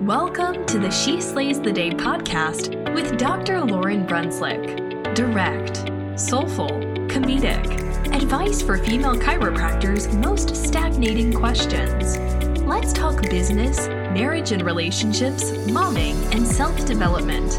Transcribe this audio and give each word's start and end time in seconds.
Welcome 0.00 0.66
to 0.66 0.78
the 0.80 0.90
She 0.90 1.20
Slays 1.20 1.60
the 1.60 1.72
Day 1.72 1.90
podcast 1.90 2.92
with 2.94 3.16
Dr. 3.16 3.60
Lauryn 3.60 4.06
Brunslick. 4.06 5.14
Direct, 5.14 5.78
soulful, 6.18 6.68
comedic, 7.08 7.64
advice 8.12 8.60
for 8.60 8.76
female 8.76 9.14
chiropractors' 9.14 10.12
most 10.20 10.56
stagnating 10.56 11.32
questions. 11.32 12.18
Let's 12.62 12.92
talk 12.92 13.22
business, 13.30 13.86
marriage 13.86 14.50
and 14.50 14.62
relationships, 14.62 15.52
momming, 15.68 16.16
and 16.34 16.44
self 16.44 16.84
development. 16.84 17.54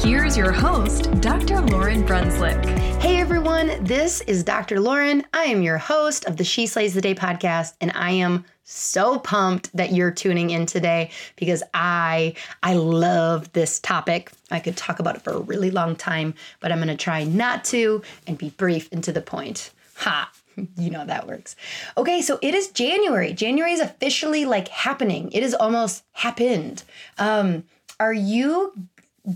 Here's 0.00 0.38
your 0.38 0.52
host, 0.52 1.10
Dr. 1.20 1.56
Lauryn 1.56 2.06
Brunslick. 2.06 2.64
Hey 2.98 3.18
everyone, 3.18 3.84
this 3.84 4.22
is 4.22 4.42
Dr. 4.42 4.76
Lauryn. 4.76 5.22
I 5.34 5.44
am 5.44 5.62
your 5.62 5.78
host 5.78 6.24
of 6.24 6.38
the 6.38 6.44
She 6.44 6.66
Slays 6.66 6.94
the 6.94 7.02
Day 7.02 7.14
podcast, 7.14 7.74
and 7.80 7.92
I 7.94 8.12
am 8.12 8.46
so 8.64 9.18
pumped 9.18 9.74
that 9.76 9.92
you're 9.92 10.10
tuning 10.10 10.50
in 10.50 10.66
today 10.66 11.10
because 11.36 11.62
I 11.74 12.34
I 12.62 12.74
love 12.74 13.52
this 13.52 13.78
topic. 13.78 14.32
I 14.50 14.58
could 14.58 14.76
talk 14.76 14.98
about 14.98 15.16
it 15.16 15.22
for 15.22 15.32
a 15.32 15.40
really 15.40 15.70
long 15.70 15.94
time, 15.96 16.34
but 16.60 16.72
I'm 16.72 16.78
going 16.78 16.88
to 16.88 16.96
try 16.96 17.24
not 17.24 17.64
to 17.66 18.02
and 18.26 18.38
be 18.38 18.50
brief 18.50 18.88
and 18.90 19.04
to 19.04 19.12
the 19.12 19.22
point. 19.22 19.70
Ha. 19.96 20.30
You 20.76 20.88
know 20.88 21.04
that 21.04 21.26
works. 21.26 21.56
Okay, 21.96 22.22
so 22.22 22.38
it 22.40 22.54
is 22.54 22.68
January. 22.68 23.32
January 23.32 23.72
is 23.72 23.80
officially 23.80 24.44
like 24.44 24.68
happening. 24.68 25.32
It 25.32 25.42
is 25.42 25.52
almost 25.52 26.04
happened. 26.12 26.84
Um, 27.18 27.64
are 27.98 28.12
you 28.12 28.72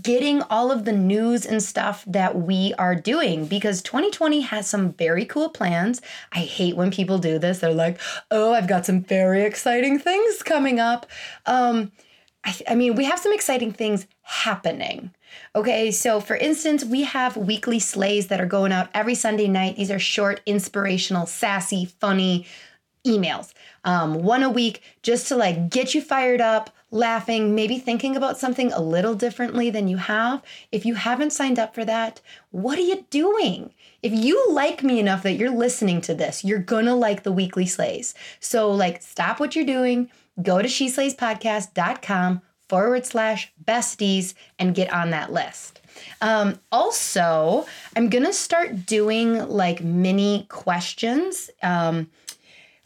getting 0.01 0.41
all 0.43 0.71
of 0.71 0.85
the 0.85 0.91
news 0.91 1.45
and 1.45 1.63
stuff 1.63 2.03
that 2.05 2.37
we 2.37 2.73
are 2.77 2.93
doing 2.93 3.45
because 3.45 3.81
2020 3.81 4.41
has 4.41 4.69
some 4.69 4.93
very 4.93 5.25
cool 5.25 5.49
plans. 5.49 6.01
I 6.31 6.39
hate 6.39 6.75
when 6.75 6.91
people 6.91 7.17
do 7.17 7.39
this. 7.39 7.59
They're 7.59 7.73
like, 7.73 7.99
oh, 8.29 8.53
I've 8.53 8.67
got 8.67 8.85
some 8.85 9.01
very 9.01 9.43
exciting 9.43 9.97
things 9.97 10.43
coming 10.43 10.79
up. 10.79 11.07
Um, 11.47 11.91
I, 12.45 12.55
I 12.69 12.75
mean, 12.75 12.95
we 12.95 13.05
have 13.05 13.19
some 13.19 13.33
exciting 13.33 13.73
things 13.73 14.05
happening. 14.21 15.11
Okay, 15.55 15.91
so 15.91 16.19
for 16.19 16.35
instance, 16.35 16.85
we 16.85 17.03
have 17.03 17.35
weekly 17.35 17.79
slays 17.79 18.27
that 18.27 18.39
are 18.39 18.45
going 18.45 18.71
out 18.71 18.89
every 18.93 19.15
Sunday 19.15 19.47
night. 19.47 19.75
These 19.75 19.91
are 19.91 19.99
short, 19.99 20.41
inspirational, 20.45 21.25
sassy, 21.25 21.85
funny 21.85 22.45
emails. 23.05 23.53
Um, 23.83 24.23
one 24.23 24.43
a 24.43 24.49
week 24.49 24.83
just 25.01 25.27
to 25.29 25.35
like 25.35 25.69
get 25.69 25.95
you 25.95 26.01
fired 26.01 26.41
up 26.41 26.69
laughing, 26.91 27.53
maybe 27.55 27.77
thinking 27.77 28.15
about 28.15 28.37
something 28.37 28.71
a 28.73 28.81
little 28.81 29.13
differently 29.13 29.69
than 29.69 29.87
you 29.87 29.97
have. 29.97 30.41
If 30.71 30.85
you 30.85 30.95
haven't 30.95 31.33
signed 31.33 31.59
up 31.59 31.75
for 31.75 31.85
that, 31.85 32.21
what 32.51 32.77
are 32.77 32.83
you 32.83 33.05
doing? 33.09 33.73
If 34.01 34.13
you 34.13 34.51
like 34.51 34.83
me 34.83 34.99
enough 34.99 35.23
that 35.23 35.33
you're 35.33 35.49
listening 35.49 36.01
to 36.01 36.15
this, 36.15 36.43
you're 36.43 36.59
gonna 36.59 36.95
like 36.95 37.23
the 37.23 37.31
weekly 37.31 37.65
slays. 37.65 38.15
So, 38.39 38.71
like, 38.71 39.01
stop 39.01 39.39
what 39.39 39.55
you're 39.55 39.65
doing, 39.65 40.09
go 40.41 40.61
to 40.61 40.67
sheslayspodcast.com 40.67 42.41
forward 42.69 43.05
slash 43.05 43.51
besties 43.63 44.35
and 44.57 44.75
get 44.75 44.93
on 44.93 45.09
that 45.09 45.33
list. 45.33 45.81
Um, 46.21 46.59
also, 46.71 47.65
I'm 47.95 48.09
gonna 48.09 48.33
start 48.33 48.85
doing 48.85 49.47
like 49.49 49.83
mini 49.83 50.45
questions. 50.49 51.49
Um, 51.61 52.09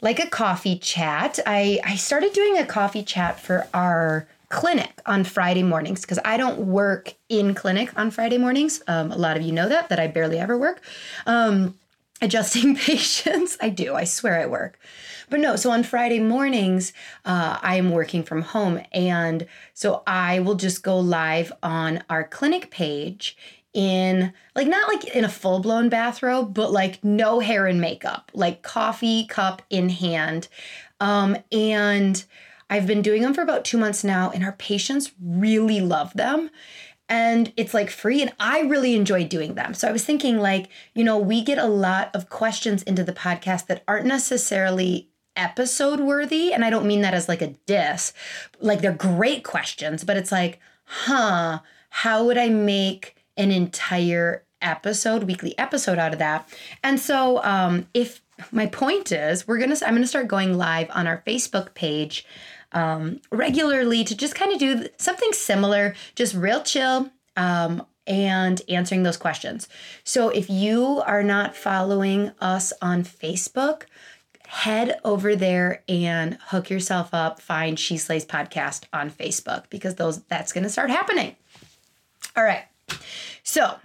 like 0.04 0.20
a 0.20 0.28
coffee 0.28 0.78
chat. 0.78 1.38
I, 1.46 1.80
I 1.82 1.96
started 1.96 2.34
doing 2.34 2.58
a 2.58 2.66
coffee 2.66 3.02
chat 3.02 3.40
for 3.40 3.66
our 3.72 4.28
clinic 4.50 5.00
on 5.06 5.24
Friday 5.24 5.62
mornings 5.62 6.02
because 6.02 6.18
I 6.26 6.36
don't 6.36 6.66
work 6.66 7.14
in 7.30 7.54
clinic 7.54 7.98
on 7.98 8.10
Friday 8.10 8.36
mornings. 8.36 8.82
Um, 8.86 9.10
a 9.10 9.16
lot 9.16 9.38
of 9.38 9.42
you 9.42 9.50
know 9.50 9.66
that, 9.66 9.88
that 9.88 9.98
I 9.98 10.06
barely 10.06 10.38
ever 10.38 10.58
work. 10.58 10.82
Um, 11.24 11.78
adjusting 12.20 12.76
patients, 12.76 13.56
I 13.62 13.70
do, 13.70 13.94
I 13.94 14.04
swear 14.04 14.38
I 14.38 14.44
work. 14.44 14.78
But 15.30 15.40
no, 15.40 15.56
so 15.56 15.70
on 15.70 15.82
Friday 15.82 16.20
mornings, 16.20 16.92
uh, 17.24 17.58
I 17.62 17.76
am 17.76 17.90
working 17.90 18.22
from 18.22 18.42
home. 18.42 18.82
And 18.92 19.46
so 19.72 20.02
I 20.06 20.38
will 20.40 20.54
just 20.54 20.82
go 20.82 20.98
live 20.98 21.50
on 21.62 22.04
our 22.10 22.24
clinic 22.24 22.70
page 22.70 23.38
in 23.74 24.32
like 24.54 24.68
not 24.68 24.88
like 24.88 25.04
in 25.14 25.24
a 25.24 25.28
full 25.28 25.58
blown 25.58 25.88
bathrobe, 25.88 26.54
but 26.54 26.72
like 26.72 27.02
no 27.04 27.40
hair 27.40 27.66
and 27.66 27.80
makeup, 27.80 28.30
like 28.32 28.62
coffee 28.62 29.26
cup 29.26 29.62
in 29.68 29.90
hand. 29.90 30.48
Um, 31.00 31.36
and 31.52 32.24
I've 32.70 32.86
been 32.86 33.02
doing 33.02 33.22
them 33.22 33.34
for 33.34 33.42
about 33.42 33.64
two 33.64 33.76
months 33.76 34.04
now, 34.04 34.30
and 34.30 34.44
our 34.44 34.52
patients 34.52 35.12
really 35.20 35.80
love 35.80 36.14
them. 36.14 36.50
And 37.08 37.52
it's 37.56 37.74
like 37.74 37.90
free, 37.90 38.22
and 38.22 38.32
I 38.40 38.60
really 38.60 38.94
enjoy 38.94 39.24
doing 39.24 39.54
them. 39.54 39.74
So 39.74 39.86
I 39.86 39.92
was 39.92 40.04
thinking, 40.04 40.38
like, 40.38 40.70
you 40.94 41.04
know, 41.04 41.18
we 41.18 41.42
get 41.42 41.58
a 41.58 41.66
lot 41.66 42.14
of 42.14 42.30
questions 42.30 42.82
into 42.84 43.04
the 43.04 43.12
podcast 43.12 43.66
that 43.66 43.84
aren't 43.86 44.06
necessarily 44.06 45.10
episode 45.36 46.00
worthy. 46.00 46.52
And 46.52 46.64
I 46.64 46.70
don't 46.70 46.86
mean 46.86 47.02
that 47.02 47.12
as 47.12 47.28
like 47.28 47.42
a 47.42 47.54
diss, 47.66 48.12
like 48.60 48.80
they're 48.80 48.92
great 48.92 49.44
questions, 49.44 50.04
but 50.04 50.16
it's 50.16 50.32
like, 50.32 50.60
huh, 50.84 51.58
how 51.90 52.24
would 52.24 52.38
I 52.38 52.48
make 52.48 53.16
an 53.36 53.50
entire 53.50 54.44
episode, 54.62 55.24
weekly 55.24 55.56
episode 55.58 55.98
out 55.98 56.12
of 56.12 56.18
that. 56.18 56.48
And 56.82 56.98
so, 56.98 57.42
um, 57.44 57.86
if 57.94 58.22
my 58.50 58.66
point 58.66 59.12
is, 59.12 59.46
we're 59.46 59.58
gonna, 59.58 59.76
I'm 59.86 59.94
gonna 59.94 60.06
start 60.06 60.28
going 60.28 60.56
live 60.56 60.88
on 60.92 61.06
our 61.06 61.22
Facebook 61.26 61.74
page 61.74 62.26
um, 62.72 63.20
regularly 63.30 64.04
to 64.04 64.16
just 64.16 64.34
kind 64.34 64.52
of 64.52 64.58
do 64.58 64.88
something 64.98 65.32
similar, 65.32 65.94
just 66.14 66.34
real 66.34 66.62
chill. 66.62 67.10
Um, 67.36 67.86
and 68.06 68.60
answering 68.68 69.02
those 69.02 69.16
questions. 69.16 69.66
So 70.04 70.28
if 70.28 70.50
you 70.50 71.02
are 71.06 71.22
not 71.22 71.56
following 71.56 72.32
us 72.38 72.70
on 72.82 73.02
Facebook, 73.02 73.84
head 74.46 75.00
over 75.04 75.34
there 75.34 75.82
and 75.88 76.38
hook 76.48 76.68
yourself 76.70 77.14
up. 77.14 77.40
Find 77.40 77.78
She 77.78 77.96
Slays 77.96 78.26
podcast 78.26 78.84
on 78.92 79.10
Facebook 79.10 79.64
because 79.70 79.94
those 79.94 80.22
that's 80.24 80.52
going 80.52 80.64
to 80.64 80.70
start 80.70 80.90
happening. 80.90 81.36
All 82.36 82.44
right. 82.44 82.64
So 83.42 83.76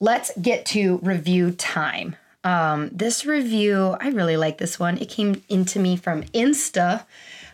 let's 0.00 0.30
get 0.40 0.66
to 0.66 0.98
review 1.02 1.50
time. 1.52 2.16
Um, 2.42 2.88
this 2.92 3.26
review, 3.26 3.96
I 4.00 4.08
really 4.08 4.36
like 4.36 4.58
this 4.58 4.78
one. 4.78 4.96
It 4.98 5.10
came 5.10 5.42
into 5.48 5.78
me 5.78 5.96
from 5.96 6.22
Insta, 6.24 7.04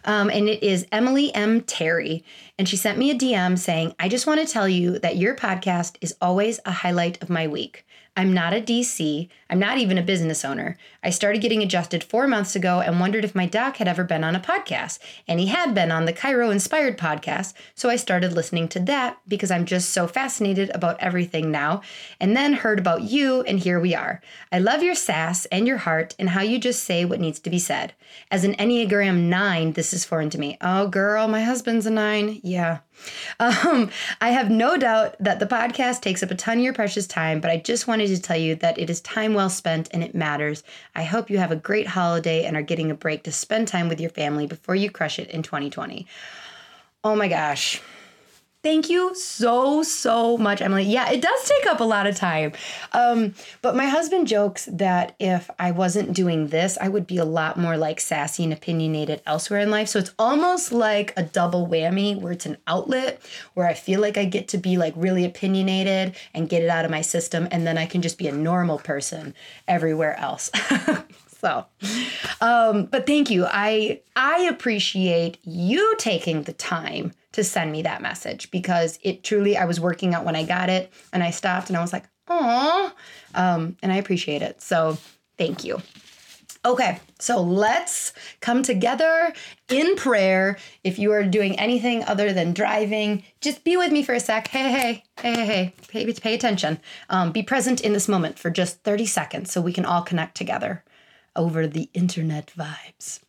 um, 0.04 0.30
and 0.30 0.48
it 0.48 0.62
is 0.62 0.86
Emily 0.92 1.34
M. 1.34 1.62
Terry. 1.62 2.24
And 2.58 2.68
she 2.68 2.76
sent 2.76 2.98
me 2.98 3.10
a 3.10 3.14
DM 3.14 3.58
saying, 3.58 3.94
I 3.98 4.08
just 4.08 4.26
want 4.26 4.40
to 4.40 4.52
tell 4.52 4.68
you 4.68 4.98
that 5.00 5.16
your 5.16 5.34
podcast 5.34 5.96
is 6.00 6.14
always 6.20 6.60
a 6.64 6.70
highlight 6.70 7.20
of 7.22 7.30
my 7.30 7.48
week. 7.48 7.85
I'm 8.16 8.32
not 8.32 8.54
a 8.54 8.60
DC. 8.60 9.28
I'm 9.50 9.58
not 9.58 9.76
even 9.76 9.98
a 9.98 10.02
business 10.02 10.44
owner. 10.44 10.78
I 11.02 11.10
started 11.10 11.42
getting 11.42 11.62
adjusted 11.62 12.02
four 12.02 12.26
months 12.26 12.56
ago 12.56 12.80
and 12.80 12.98
wondered 12.98 13.24
if 13.24 13.34
my 13.34 13.44
doc 13.44 13.76
had 13.76 13.86
ever 13.86 14.04
been 14.04 14.24
on 14.24 14.34
a 14.34 14.40
podcast. 14.40 14.98
And 15.28 15.38
he 15.38 15.46
had 15.46 15.74
been 15.74 15.92
on 15.92 16.06
the 16.06 16.12
Chiro 16.12 16.50
Inspired 16.50 16.96
podcast. 16.96 17.52
So 17.74 17.90
I 17.90 17.96
started 17.96 18.32
listening 18.32 18.68
to 18.68 18.80
that 18.80 19.18
because 19.28 19.50
I'm 19.50 19.66
just 19.66 19.90
so 19.90 20.08
fascinated 20.08 20.70
about 20.74 20.98
everything 20.98 21.50
now. 21.50 21.82
And 22.18 22.34
then 22.34 22.54
heard 22.54 22.78
about 22.78 23.02
you, 23.02 23.42
and 23.42 23.60
here 23.60 23.78
we 23.78 23.94
are. 23.94 24.22
I 24.50 24.58
love 24.58 24.82
your 24.82 24.94
sass 24.94 25.44
and 25.46 25.66
your 25.66 25.78
heart 25.78 26.14
and 26.18 26.30
how 26.30 26.40
you 26.40 26.58
just 26.58 26.84
say 26.84 27.04
what 27.04 27.20
needs 27.20 27.38
to 27.40 27.50
be 27.50 27.58
said. 27.58 27.92
As 28.30 28.44
an 28.44 28.54
Enneagram 28.54 29.24
9, 29.24 29.72
this 29.72 29.92
is 29.92 30.06
foreign 30.06 30.30
to 30.30 30.38
me. 30.38 30.56
Oh, 30.60 30.88
girl, 30.88 31.28
my 31.28 31.42
husband's 31.42 31.86
a 31.86 31.90
9. 31.90 32.40
Yeah. 32.42 32.78
Um, 33.38 33.90
I 34.20 34.31
have 34.31 34.50
no 34.50 34.76
doubt 34.76 35.16
that 35.20 35.38
the 35.38 35.46
podcast 35.46 36.00
takes 36.00 36.22
up 36.22 36.31
a 36.31 36.34
ton 36.34 36.58
of 36.58 36.64
your 36.64 36.72
precious 36.72 37.06
time, 37.06 37.40
but 37.40 37.50
I 37.50 37.58
just 37.58 37.87
wanted 37.87 38.08
to 38.08 38.20
tell 38.20 38.37
you 38.37 38.54
that 38.56 38.78
it 38.78 38.90
is 38.90 39.00
time 39.02 39.34
well 39.34 39.50
spent 39.50 39.88
and 39.93 40.02
it 40.02 40.14
matters. 40.14 40.62
I 40.94 41.04
hope 41.04 41.31
you 41.31 41.38
have 41.38 41.52
a 41.52 41.56
great 41.56 41.87
holiday 41.87 42.44
and 42.44 42.56
are 42.56 42.62
getting 42.62 42.90
a 42.90 42.94
break 42.94 43.25
to 43.25 43.32
spend 43.32 43.69
time 43.69 43.88
with 43.88 44.00
your 44.00 44.10
family 44.10 44.46
before 44.46 44.75
you 44.75 44.90
crush 44.90 45.19
it 45.19 45.31
in 45.31 45.43
2020. 45.43 46.06
Oh 47.04 47.14
my 47.14 47.28
gosh. 47.28 47.81
Thank 48.66 48.90
you 48.90 49.14
so, 49.14 49.84
so 49.84 50.36
much, 50.36 50.60
Emily. 50.60 50.82
Yeah, 50.82 51.08
it 51.12 51.20
does 51.20 51.48
take 51.48 51.68
up 51.68 51.78
a 51.78 51.84
lot 51.84 52.08
of 52.08 52.16
time. 52.16 52.50
Um, 52.90 53.32
but 53.62 53.76
my 53.76 53.86
husband 53.86 54.26
jokes 54.26 54.68
that 54.72 55.14
if 55.20 55.48
I 55.56 55.70
wasn't 55.70 56.14
doing 56.14 56.48
this, 56.48 56.76
I 56.80 56.88
would 56.88 57.06
be 57.06 57.18
a 57.18 57.24
lot 57.24 57.56
more 57.56 57.76
like 57.76 58.00
sassy 58.00 58.42
and 58.42 58.52
opinionated 58.52 59.22
elsewhere 59.24 59.60
in 59.60 59.70
life. 59.70 59.86
So 59.86 60.00
it's 60.00 60.10
almost 60.18 60.72
like 60.72 61.12
a 61.16 61.22
double 61.22 61.68
whammy 61.68 62.20
where 62.20 62.32
it's 62.32 62.44
an 62.44 62.56
outlet 62.66 63.22
where 63.54 63.68
I 63.68 63.74
feel 63.74 64.00
like 64.00 64.18
I 64.18 64.24
get 64.24 64.48
to 64.48 64.58
be 64.58 64.76
like 64.76 64.94
really 64.96 65.24
opinionated 65.24 66.16
and 66.34 66.48
get 66.48 66.64
it 66.64 66.68
out 66.68 66.84
of 66.84 66.90
my 66.90 67.02
system. 67.02 67.46
And 67.52 67.64
then 67.64 67.78
I 67.78 67.86
can 67.86 68.02
just 68.02 68.18
be 68.18 68.26
a 68.26 68.32
normal 68.32 68.78
person 68.78 69.32
everywhere 69.68 70.18
else. 70.18 70.50
so 71.46 71.66
um, 72.40 72.87
but 72.87 73.06
thank 73.06 73.31
you 73.31 73.46
i 73.46 74.00
i 74.16 74.43
appreciate 74.43 75.38
you 75.44 75.94
taking 75.98 76.43
the 76.43 76.52
time 76.52 77.12
to 77.37 77.44
send 77.44 77.70
me 77.70 77.82
that 77.82 78.00
message 78.00 78.50
because 78.50 78.98
it 79.02 79.22
truly, 79.22 79.58
I 79.58 79.66
was 79.66 79.78
working 79.78 80.14
out 80.14 80.25
when 80.25 80.34
I 80.34 80.43
got 80.43 80.70
it 80.70 80.90
and 81.12 81.22
I 81.22 81.31
stopped 81.31 81.69
and 81.69 81.76
I 81.76 81.82
was 81.82 81.93
like, 81.93 82.04
oh, 82.28 82.93
um, 83.34 83.76
and 83.82 83.93
I 83.93 83.96
appreciate 83.96 84.40
it. 84.40 84.62
So 84.62 84.96
thank 85.37 85.62
you. 85.62 85.82
Okay, 86.64 86.98
so 87.19 87.43
let's 87.43 88.14
come 88.40 88.62
together 88.62 89.34
in 89.69 89.96
prayer. 89.96 90.56
If 90.82 90.99
you 90.99 91.12
are 91.12 91.25
doing 91.25 91.60
anything 91.60 92.04
other 92.04 92.32
than 92.32 92.54
driving, 92.54 93.22
just 93.42 93.62
be 93.64 93.76
with 93.76 93.92
me 93.92 94.02
for 94.02 94.14
a 94.14 94.20
sec. 94.20 94.49
Hey, 94.49 94.70
hey, 94.70 95.04
hey, 95.20 95.34
hey, 95.34 95.46
hey, 95.46 95.75
pay, 95.88 96.12
pay 96.14 96.34
attention. 96.34 96.81
Um, 97.10 97.32
be 97.32 97.42
present 97.42 97.82
in 97.82 97.92
this 97.92 98.08
moment 98.08 98.38
for 98.38 98.50
just 98.50 98.82
30 98.82 99.04
seconds 99.04 99.52
so 99.52 99.60
we 99.60 99.75
can 99.75 99.84
all 99.84 100.02
connect 100.02 100.38
together 100.38 100.82
over 101.36 101.66
the 101.66 101.88
internet 101.94 102.52
vibes. 102.56 103.20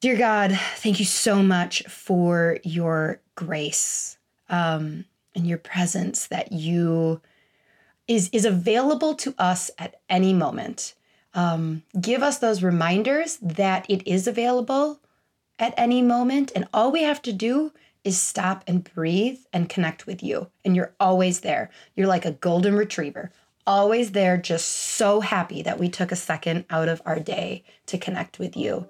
Dear 0.00 0.16
God, 0.16 0.58
thank 0.76 0.98
you 0.98 1.06
so 1.06 1.42
much 1.42 1.82
for 1.84 2.58
your 2.62 3.20
grace 3.36 4.18
um, 4.50 5.06
and 5.34 5.46
your 5.46 5.58
presence 5.58 6.26
that 6.26 6.52
you 6.52 7.22
is 8.06 8.28
is 8.32 8.44
available 8.44 9.14
to 9.14 9.34
us 9.38 9.70
at 9.78 10.00
any 10.10 10.34
moment. 10.34 10.94
Um, 11.32 11.82
give 11.98 12.22
us 12.22 12.38
those 12.38 12.62
reminders 12.62 13.38
that 13.38 13.86
it 13.88 14.06
is 14.06 14.26
available 14.26 15.00
at 15.58 15.74
any 15.76 16.02
moment, 16.02 16.52
and 16.54 16.68
all 16.74 16.92
we 16.92 17.02
have 17.02 17.22
to 17.22 17.32
do 17.32 17.72
is 18.04 18.20
stop 18.20 18.62
and 18.66 18.84
breathe 18.84 19.38
and 19.52 19.68
connect 19.68 20.06
with 20.06 20.22
you. 20.22 20.48
And 20.64 20.76
you're 20.76 20.94
always 21.00 21.40
there. 21.40 21.70
You're 21.96 22.06
like 22.06 22.26
a 22.26 22.32
golden 22.32 22.76
retriever, 22.76 23.32
always 23.66 24.12
there, 24.12 24.36
just 24.36 24.68
so 24.68 25.20
happy 25.20 25.62
that 25.62 25.78
we 25.78 25.88
took 25.88 26.12
a 26.12 26.16
second 26.16 26.64
out 26.70 26.88
of 26.88 27.00
our 27.04 27.18
day 27.18 27.64
to 27.86 27.98
connect 27.98 28.38
with 28.38 28.56
you 28.56 28.86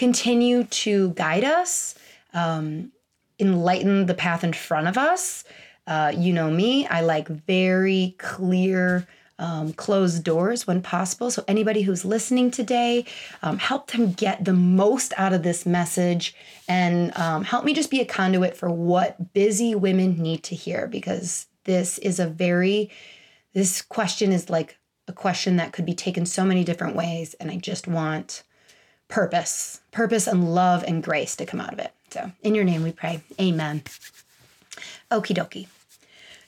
continue 0.00 0.64
to 0.64 1.10
guide 1.10 1.44
us, 1.44 1.94
um, 2.32 2.90
enlighten 3.38 4.06
the 4.06 4.14
path 4.14 4.42
in 4.42 4.54
front 4.54 4.88
of 4.88 4.96
us. 4.96 5.44
Uh, 5.86 6.10
you 6.16 6.32
know 6.32 6.50
me, 6.50 6.86
I 6.86 7.02
like 7.02 7.28
very 7.28 8.16
clear. 8.18 9.06
Um, 9.38 9.72
closed 9.72 10.22
doors 10.22 10.66
when 10.66 10.82
possible. 10.82 11.30
So, 11.30 11.42
anybody 11.48 11.80
who's 11.80 12.04
listening 12.04 12.50
today, 12.50 13.06
um, 13.42 13.56
help 13.56 13.90
them 13.90 14.12
get 14.12 14.44
the 14.44 14.52
most 14.52 15.14
out 15.16 15.32
of 15.32 15.42
this 15.42 15.64
message 15.64 16.34
and 16.68 17.16
um, 17.16 17.44
help 17.44 17.64
me 17.64 17.72
just 17.72 17.90
be 17.90 18.02
a 18.02 18.04
conduit 18.04 18.54
for 18.54 18.68
what 18.68 19.32
busy 19.32 19.74
women 19.74 20.20
need 20.20 20.42
to 20.42 20.54
hear 20.54 20.86
because 20.86 21.46
this 21.64 21.96
is 21.96 22.20
a 22.20 22.26
very, 22.26 22.90
this 23.52 23.82
question 23.82 24.32
is 24.32 24.50
like 24.50 24.78
a 25.08 25.12
question 25.12 25.56
that 25.56 25.72
could 25.72 25.86
be 25.86 25.94
taken 25.94 26.24
so 26.24 26.44
many 26.44 26.64
different 26.64 26.96
ways. 26.96 27.34
And 27.34 27.50
I 27.50 27.56
just 27.56 27.86
want 27.86 28.42
purpose, 29.08 29.80
purpose 29.90 30.26
and 30.26 30.54
love 30.54 30.84
and 30.84 31.02
grace 31.02 31.36
to 31.36 31.46
come 31.46 31.60
out 31.60 31.72
of 31.72 31.78
it. 31.78 31.92
So, 32.10 32.32
in 32.42 32.54
your 32.54 32.64
name 32.64 32.82
we 32.82 32.92
pray. 32.92 33.22
Amen. 33.40 33.82
Okie 35.10 35.36
dokie. 35.36 35.66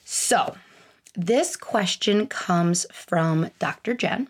So, 0.04 0.56
this 1.14 1.56
question 1.56 2.26
comes 2.26 2.86
from 2.92 3.50
Dr. 3.58 3.94
Jen, 3.94 4.28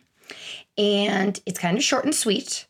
and 0.76 1.40
it's 1.46 1.58
kind 1.58 1.76
of 1.76 1.84
short 1.84 2.04
and 2.04 2.14
sweet. 2.14 2.66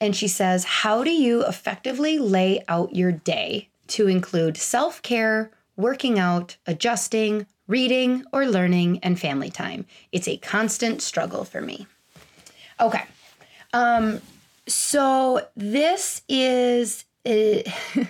And 0.00 0.16
she 0.16 0.28
says, 0.28 0.64
How 0.64 1.02
do 1.02 1.10
you 1.10 1.44
effectively 1.44 2.18
lay 2.18 2.62
out 2.68 2.94
your 2.94 3.12
day 3.12 3.68
to 3.88 4.06
include 4.06 4.56
self 4.56 5.02
care, 5.02 5.50
working 5.76 6.18
out, 6.18 6.56
adjusting, 6.66 7.46
reading 7.70 8.24
or 8.32 8.46
learning, 8.46 8.98
and 9.02 9.18
family 9.18 9.48
time? 9.48 9.86
It's 10.12 10.28
a 10.28 10.36
constant 10.38 11.00
struggle 11.00 11.44
for 11.44 11.60
me. 11.60 11.86
Okay. 12.80 13.04
Um, 13.72 14.20
so 14.66 15.46
this 15.56 16.22
is 16.28 17.04
uh, 17.24 17.62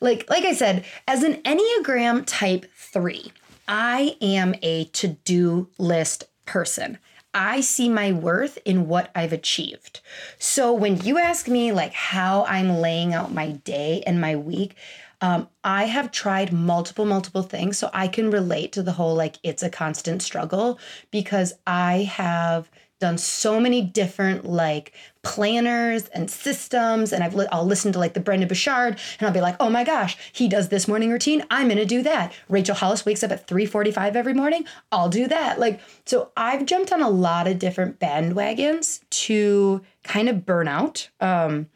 like 0.00 0.28
like 0.28 0.44
I 0.44 0.54
said, 0.54 0.84
as 1.08 1.22
an 1.22 1.42
Enneagram 1.42 2.24
type 2.26 2.66
3, 2.76 3.32
I 3.66 4.16
am 4.20 4.54
a 4.62 4.84
to-do 4.84 5.68
list 5.78 6.24
person. 6.46 6.98
I 7.34 7.62
see 7.62 7.88
my 7.88 8.12
worth 8.12 8.58
in 8.64 8.86
what 8.86 9.10
I've 9.14 9.32
achieved. 9.32 10.00
So 10.38 10.72
when 10.72 11.00
you 11.00 11.18
ask 11.18 11.48
me 11.48 11.72
like 11.72 11.92
how 11.92 12.44
I'm 12.44 12.78
laying 12.78 13.12
out 13.12 13.32
my 13.34 13.50
day 13.50 14.04
and 14.06 14.20
my 14.20 14.36
week, 14.36 14.76
um, 15.24 15.48
I 15.64 15.84
have 15.84 16.10
tried 16.10 16.52
multiple, 16.52 17.06
multiple 17.06 17.42
things. 17.42 17.78
So 17.78 17.88
I 17.94 18.08
can 18.08 18.30
relate 18.30 18.72
to 18.72 18.82
the 18.82 18.92
whole 18.92 19.14
like 19.14 19.36
it's 19.42 19.62
a 19.62 19.70
constant 19.70 20.20
struggle 20.20 20.78
because 21.10 21.54
I 21.66 22.02
have 22.02 22.70
done 23.00 23.16
so 23.16 23.58
many 23.58 23.80
different 23.80 24.44
like 24.44 24.92
planners 25.22 26.08
and 26.08 26.30
systems 26.30 27.10
and 27.10 27.24
I've 27.24 27.34
li- 27.34 27.48
I'll 27.50 27.64
listen 27.64 27.90
to 27.92 27.98
like 27.98 28.12
the 28.12 28.20
Brendon 28.20 28.46
Burchard 28.46 28.98
and 29.18 29.26
I'll 29.26 29.32
be 29.32 29.40
like, 29.40 29.56
"Oh 29.60 29.70
my 29.70 29.82
gosh, 29.82 30.18
he 30.32 30.46
does 30.46 30.68
this 30.68 30.86
morning 30.86 31.10
routine. 31.10 31.42
I'm 31.50 31.68
going 31.68 31.78
to 31.78 31.86
do 31.86 32.02
that." 32.02 32.34
Rachel 32.50 32.74
Hollis 32.74 33.06
wakes 33.06 33.24
up 33.24 33.32
at 33.32 33.46
3:45 33.46 34.16
every 34.16 34.34
morning. 34.34 34.66
I'll 34.92 35.08
do 35.08 35.26
that. 35.28 35.58
Like 35.58 35.80
so 36.04 36.32
I've 36.36 36.66
jumped 36.66 36.92
on 36.92 37.00
a 37.00 37.08
lot 37.08 37.48
of 37.48 37.58
different 37.58 37.98
bandwagons 37.98 39.00
to 39.24 39.80
kind 40.02 40.28
of 40.28 40.44
burn 40.44 40.68
out. 40.68 41.08
Um 41.18 41.68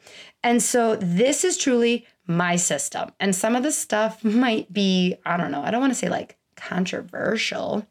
and 0.43 0.63
so 0.63 0.97
this 0.97 1.45
is 1.45 1.57
truly 1.57 2.07
my 2.29 2.57
system. 2.57 3.11
And 3.19 3.35
some 3.35 3.57
of 3.57 3.63
the 3.63 3.73
stuff 3.73 4.23
might 4.23 4.73
be, 4.73 5.17
I 5.25 5.37
don't 5.37 5.51
know, 5.51 5.63
I 5.63 5.71
don't 5.71 5.81
want 5.81 5.93
to 5.93 5.99
say 5.99 6.09
like 6.09 6.37
controversial, 6.57 7.87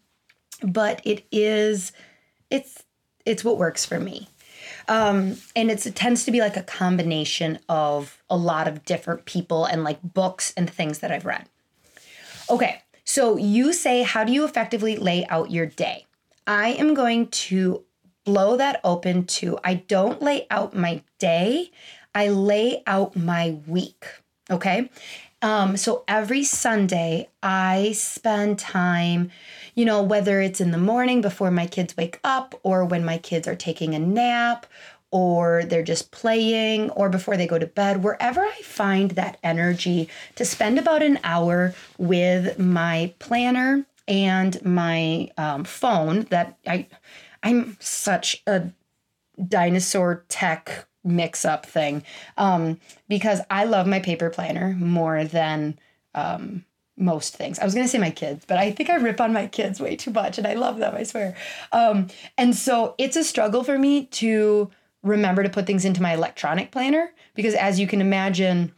but 0.61 1.01
it 1.03 1.25
is 1.31 1.91
it's 2.49 2.83
it's 3.25 3.43
what 3.43 3.57
works 3.57 3.85
for 3.85 3.99
me. 3.99 4.29
Um, 4.87 5.35
and 5.55 5.69
it 5.69 5.79
tends 5.95 6.23
to 6.25 6.31
be 6.31 6.39
like 6.39 6.55
a 6.55 6.63
combination 6.63 7.59
of 7.67 8.23
a 8.29 8.37
lot 8.37 8.67
of 8.67 8.85
different 8.85 9.25
people 9.25 9.65
and 9.65 9.83
like 9.83 9.99
books 10.01 10.53
and 10.55 10.69
things 10.69 10.99
that 10.99 11.11
I've 11.11 11.25
read. 11.25 11.49
Okay, 12.49 12.81
so 13.03 13.37
you 13.37 13.73
say, 13.73 14.03
how 14.03 14.23
do 14.23 14.31
you 14.31 14.45
effectively 14.45 14.95
lay 14.95 15.25
out 15.27 15.51
your 15.51 15.65
day? 15.65 16.05
I 16.45 16.69
am 16.69 16.93
going 16.93 17.27
to 17.27 17.83
blow 18.23 18.57
that 18.57 18.79
open 18.83 19.25
to 19.25 19.57
I 19.63 19.75
don't 19.75 20.21
lay 20.21 20.47
out 20.49 20.75
my 20.75 21.03
day, 21.19 21.71
I 22.15 22.29
lay 22.29 22.83
out 22.87 23.15
my 23.15 23.57
week. 23.67 24.05
Okay. 24.49 24.89
Um, 25.41 25.77
so 25.77 26.03
every 26.07 26.43
Sunday, 26.43 27.29
I 27.43 27.91
spend 27.93 28.57
time, 28.57 29.29
you 29.75 29.85
know, 29.85 30.01
whether 30.01 30.41
it's 30.41 30.61
in 30.61 30.71
the 30.71 30.77
morning 30.79 31.21
before 31.21 31.51
my 31.51 31.67
kids 31.67 31.95
wake 31.95 32.19
up, 32.23 32.55
or 32.63 32.85
when 32.85 33.05
my 33.05 33.17
kids 33.19 33.47
are 33.47 33.55
taking 33.55 33.93
a 33.93 33.99
nap, 33.99 34.65
or 35.11 35.63
they're 35.65 35.83
just 35.83 36.11
playing, 36.11 36.89
or 36.91 37.09
before 37.09 37.37
they 37.37 37.45
go 37.47 37.59
to 37.59 37.67
bed, 37.67 38.03
wherever 38.03 38.41
I 38.41 38.61
find 38.63 39.11
that 39.11 39.37
energy 39.43 40.09
to 40.35 40.45
spend 40.45 40.79
about 40.79 41.03
an 41.03 41.19
hour 41.23 41.73
with 41.97 42.57
my 42.57 43.13
planner 43.19 43.85
and 44.07 44.63
my 44.65 45.29
um, 45.37 45.65
phone 45.65 46.21
that 46.31 46.57
I, 46.65 46.87
I'm 47.43 47.77
such 47.79 48.41
a 48.47 48.71
dinosaur 49.47 50.25
tech 50.29 50.86
mix 51.07 51.45
up 51.45 51.65
thing 51.65 52.03
um, 52.37 52.79
because 53.07 53.41
I 53.49 53.63
love 53.65 53.87
my 53.87 53.99
paper 53.99 54.29
planner 54.29 54.75
more 54.79 55.23
than 55.23 55.79
um, 56.13 56.65
most 56.97 57.35
things. 57.35 57.59
I 57.59 57.65
was 57.65 57.73
gonna 57.73 57.87
say 57.87 57.99
my 57.99 58.11
kids, 58.11 58.45
but 58.45 58.57
I 58.57 58.71
think 58.71 58.89
I 58.89 58.95
rip 58.95 59.21
on 59.21 59.33
my 59.33 59.47
kids 59.47 59.79
way 59.79 59.95
too 59.95 60.11
much, 60.11 60.37
and 60.37 60.47
I 60.47 60.55
love 60.55 60.77
them. 60.77 60.95
I 60.95 61.03
swear. 61.03 61.35
Um, 61.71 62.07
and 62.37 62.55
so 62.55 62.95
it's 62.97 63.15
a 63.15 63.23
struggle 63.23 63.63
for 63.63 63.77
me 63.77 64.05
to 64.05 64.69
remember 65.03 65.43
to 65.43 65.49
put 65.49 65.65
things 65.65 65.85
into 65.85 66.01
my 66.01 66.13
electronic 66.13 66.71
planner 66.71 67.11
because, 67.35 67.53
as 67.53 67.79
you 67.79 67.87
can 67.87 68.01
imagine, 68.01 68.73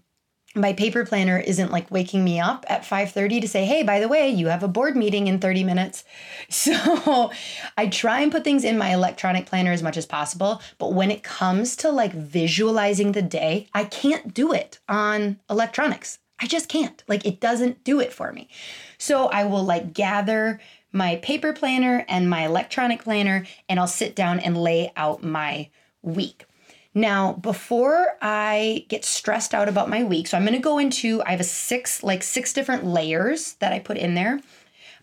my 0.59 0.73
paper 0.73 1.05
planner 1.05 1.39
isn't 1.39 1.71
like 1.71 1.89
waking 1.89 2.23
me 2.23 2.39
up 2.39 2.65
at 2.69 2.85
5:30 2.85 3.41
to 3.41 3.47
say, 3.47 3.65
"Hey, 3.65 3.83
by 3.83 3.99
the 3.99 4.07
way, 4.07 4.29
you 4.29 4.47
have 4.47 4.63
a 4.63 4.67
board 4.67 4.95
meeting 4.95 5.27
in 5.27 5.39
30 5.39 5.63
minutes." 5.63 6.03
So, 6.49 7.31
I 7.77 7.87
try 7.87 8.21
and 8.21 8.31
put 8.31 8.43
things 8.43 8.63
in 8.63 8.77
my 8.77 8.89
electronic 8.93 9.45
planner 9.45 9.71
as 9.71 9.83
much 9.83 9.97
as 9.97 10.05
possible, 10.05 10.61
but 10.77 10.93
when 10.93 11.11
it 11.11 11.23
comes 11.23 11.75
to 11.77 11.89
like 11.91 12.11
visualizing 12.13 13.11
the 13.11 13.21
day, 13.21 13.67
I 13.73 13.83
can't 13.85 14.33
do 14.33 14.51
it 14.51 14.79
on 14.89 15.39
electronics. 15.49 16.19
I 16.41 16.47
just 16.47 16.69
can't. 16.69 17.03
Like 17.07 17.25
it 17.25 17.39
doesn't 17.39 17.83
do 17.83 17.99
it 17.99 18.13
for 18.13 18.31
me. 18.31 18.49
So 18.97 19.27
I 19.27 19.45
will 19.45 19.63
like 19.63 19.93
gather 19.93 20.59
my 20.91 21.17
paper 21.17 21.53
planner 21.53 22.05
and 22.07 22.29
my 22.29 22.45
electronic 22.45 23.03
planner 23.03 23.45
and 23.67 23.79
I'll 23.79 23.87
sit 23.87 24.15
down 24.15 24.39
and 24.39 24.57
lay 24.57 24.91
out 24.95 25.23
my 25.23 25.69
week. 26.01 26.45
Now, 26.93 27.33
before 27.33 28.17
I 28.21 28.85
get 28.89 29.05
stressed 29.05 29.53
out 29.53 29.69
about 29.69 29.89
my 29.89 30.03
week, 30.03 30.27
so 30.27 30.37
I'm 30.37 30.43
going 30.43 30.53
to 30.53 30.59
go 30.59 30.79
into 30.79 31.21
I 31.23 31.31
have 31.31 31.39
a 31.39 31.43
six 31.43 32.03
like 32.03 32.23
six 32.23 32.53
different 32.53 32.85
layers 32.85 33.53
that 33.53 33.73
I 33.73 33.79
put 33.79 33.97
in 33.97 34.15
there. 34.15 34.39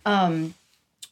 Um 0.04 0.54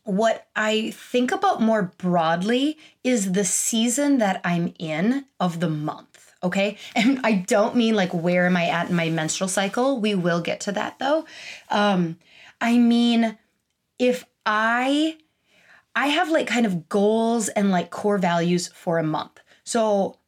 what 0.04 0.47
I 0.54 0.90
think 0.90 1.33
about 1.33 1.62
more 1.62 1.95
broadly 1.97 2.76
is 3.02 3.33
the 3.33 3.45
season 3.45 4.19
that 4.19 4.40
I'm 4.45 4.75
in 4.78 5.25
of 5.40 5.61
the 5.61 5.71
month. 5.71 6.33
Okay. 6.43 6.76
And 6.95 7.21
I 7.25 7.33
don't 7.33 7.76
mean 7.76 7.95
like 7.95 8.12
where 8.12 8.47
am 8.47 8.57
I 8.57 8.66
at 8.66 8.90
in 8.90 8.97
my 8.97 9.09
menstrual 9.09 9.49
cycle? 9.49 9.99
We 10.00 10.14
will 10.14 10.40
get 10.40 10.61
to 10.61 10.73
that 10.73 10.99
though. 10.99 11.25
Um, 11.71 12.19
I 12.61 12.78
mean, 12.78 13.38
if 13.99 14.25
I 14.45 15.16
I 15.97 16.09
have 16.09 16.31
like 16.31 16.49
kind 16.49 16.66
of 16.66 16.88
goals 16.88 17.49
and 17.49 17.71
like 17.71 17.90
core 17.90 18.19
values 18.19 18.69
for 18.69 18.99
a 18.99 19.04
month. 19.04 19.40
So 19.64 20.19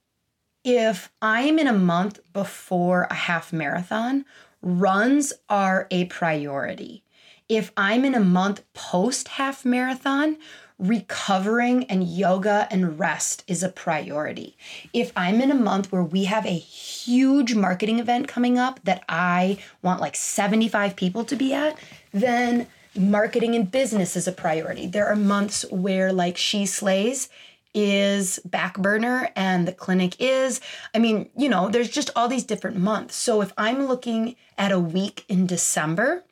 if 0.67 1.13
I'm 1.23 1.61
in 1.61 1.69
a 1.69 1.73
month 1.73 2.19
before 2.33 3.07
a 3.09 3.15
half 3.15 3.53
marathon, 3.53 4.25
runs 4.61 5.33
are 5.49 5.87
a 5.93 6.07
priority. 6.07 7.05
If 7.49 7.71
I'm 7.77 8.05
in 8.05 8.17
a 8.17 8.21
month 8.21 8.65
post 8.75 9.29
half 9.29 9.65
marathon, 9.65 10.39
recovering 10.77 11.85
and 11.85 12.03
yoga 12.03 12.67
and 12.69 12.99
rest 12.99 13.45
is 13.47 13.63
a 13.63 13.69
priority. 13.69 14.57
If 14.93 15.13
I'm 15.17 15.41
in 15.41 15.53
a 15.53 15.55
month 15.55 15.93
where 15.93 16.03
we 16.03 16.25
have 16.25 16.45
a 16.45 16.51
huge 16.51 17.55
marketing 17.55 18.01
event 18.01 18.27
coming 18.27 18.59
up 18.59 18.81
that 18.83 19.05
I 19.09 19.59
want 19.83 20.01
like 20.01 20.17
75 20.17 20.97
people 20.97 21.25
to 21.27 21.37
be 21.37 21.55
at, 21.55 21.79
then 22.13 22.67
marketing 22.99 23.55
and 23.55 23.71
business 23.71 24.17
is 24.17 24.27
a 24.27 24.33
priority. 24.33 24.89
There 24.89 25.07
are 25.07 25.15
months 25.15 25.65
where 25.71 26.13
like 26.13 26.37
She 26.37 26.67
Slays 26.67 27.29
is 27.77 28.41
back 28.45 28.79
burner 28.79 29.29
and 29.37 29.69
the 29.69 29.73
clinic 29.73 30.17
is. 30.19 30.61
I 30.95 30.99
mean, 30.99 31.29
you 31.37 31.49
know, 31.49 31.69
there's 31.69 31.91
just 31.91 32.11
all 32.17 32.27
these 32.27 32.43
different 32.43 32.79
months. 32.79 33.15
So 33.15 33.43
if 33.43 33.53
I'm 33.59 33.87
looking 33.87 34.35
at 34.57 34.73
a 34.73 34.81
week 34.81 35.25
in 35.29 35.47
December, 35.47 36.25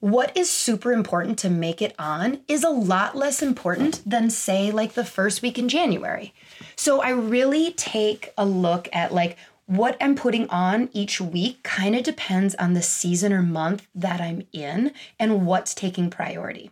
what 0.00 0.36
is 0.36 0.50
super 0.50 0.92
important 0.92 1.38
to 1.38 1.48
make 1.48 1.80
it 1.80 1.94
on 1.98 2.40
is 2.46 2.62
a 2.62 2.68
lot 2.68 3.16
less 3.16 3.40
important 3.40 4.02
than, 4.04 4.28
say, 4.28 4.70
like 4.70 4.92
the 4.92 5.04
first 5.04 5.40
week 5.40 5.58
in 5.58 5.66
January. 5.66 6.34
So 6.76 7.00
I 7.00 7.08
really 7.08 7.72
take 7.72 8.34
a 8.36 8.44
look 8.44 8.86
at 8.92 9.14
like 9.14 9.38
what 9.64 9.96
I'm 10.02 10.14
putting 10.14 10.46
on 10.50 10.90
each 10.92 11.22
week 11.22 11.62
kind 11.62 11.96
of 11.96 12.02
depends 12.02 12.54
on 12.56 12.74
the 12.74 12.82
season 12.82 13.32
or 13.32 13.40
month 13.40 13.86
that 13.94 14.20
I'm 14.20 14.46
in 14.52 14.92
and 15.18 15.46
what's 15.46 15.74
taking 15.74 16.10
priority. 16.10 16.70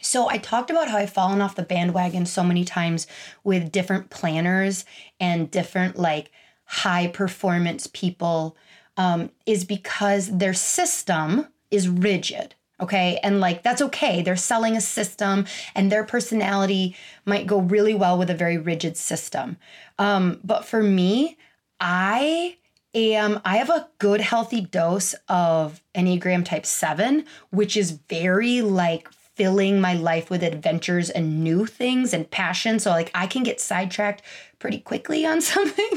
So, 0.00 0.28
I 0.30 0.38
talked 0.38 0.70
about 0.70 0.88
how 0.88 0.96
I've 0.98 1.12
fallen 1.12 1.40
off 1.40 1.56
the 1.56 1.62
bandwagon 1.62 2.26
so 2.26 2.42
many 2.42 2.64
times 2.64 3.06
with 3.44 3.72
different 3.72 4.10
planners 4.10 4.84
and 5.18 5.50
different 5.50 5.98
like 5.98 6.30
high 6.64 7.08
performance 7.08 7.86
people, 7.86 8.56
um, 8.96 9.30
is 9.46 9.64
because 9.64 10.28
their 10.38 10.54
system 10.54 11.46
is 11.70 11.88
rigid. 11.88 12.54
Okay. 12.80 13.18
And 13.22 13.40
like, 13.40 13.62
that's 13.62 13.82
okay. 13.82 14.22
They're 14.22 14.36
selling 14.36 14.76
a 14.76 14.80
system 14.80 15.46
and 15.74 15.92
their 15.92 16.04
personality 16.04 16.96
might 17.26 17.46
go 17.46 17.60
really 17.60 17.94
well 17.94 18.18
with 18.18 18.30
a 18.30 18.34
very 18.34 18.56
rigid 18.56 18.96
system. 18.96 19.58
Um, 19.98 20.40
but 20.42 20.64
for 20.64 20.82
me, 20.82 21.36
I 21.78 22.56
am, 22.94 23.40
I 23.44 23.58
have 23.58 23.70
a 23.70 23.88
good, 23.98 24.22
healthy 24.22 24.62
dose 24.62 25.14
of 25.28 25.82
Enneagram 25.94 26.44
type 26.44 26.64
seven, 26.64 27.26
which 27.50 27.76
is 27.76 27.90
very 27.90 28.62
like 28.62 29.08
filling 29.40 29.80
my 29.80 29.94
life 29.94 30.28
with 30.28 30.42
adventures 30.42 31.08
and 31.08 31.42
new 31.42 31.64
things 31.64 32.12
and 32.12 32.30
passion. 32.30 32.78
So 32.78 32.90
like 32.90 33.10
I 33.14 33.26
can 33.26 33.42
get 33.42 33.58
sidetracked 33.58 34.20
pretty 34.58 34.80
quickly 34.80 35.24
on 35.24 35.40
something. 35.54 35.88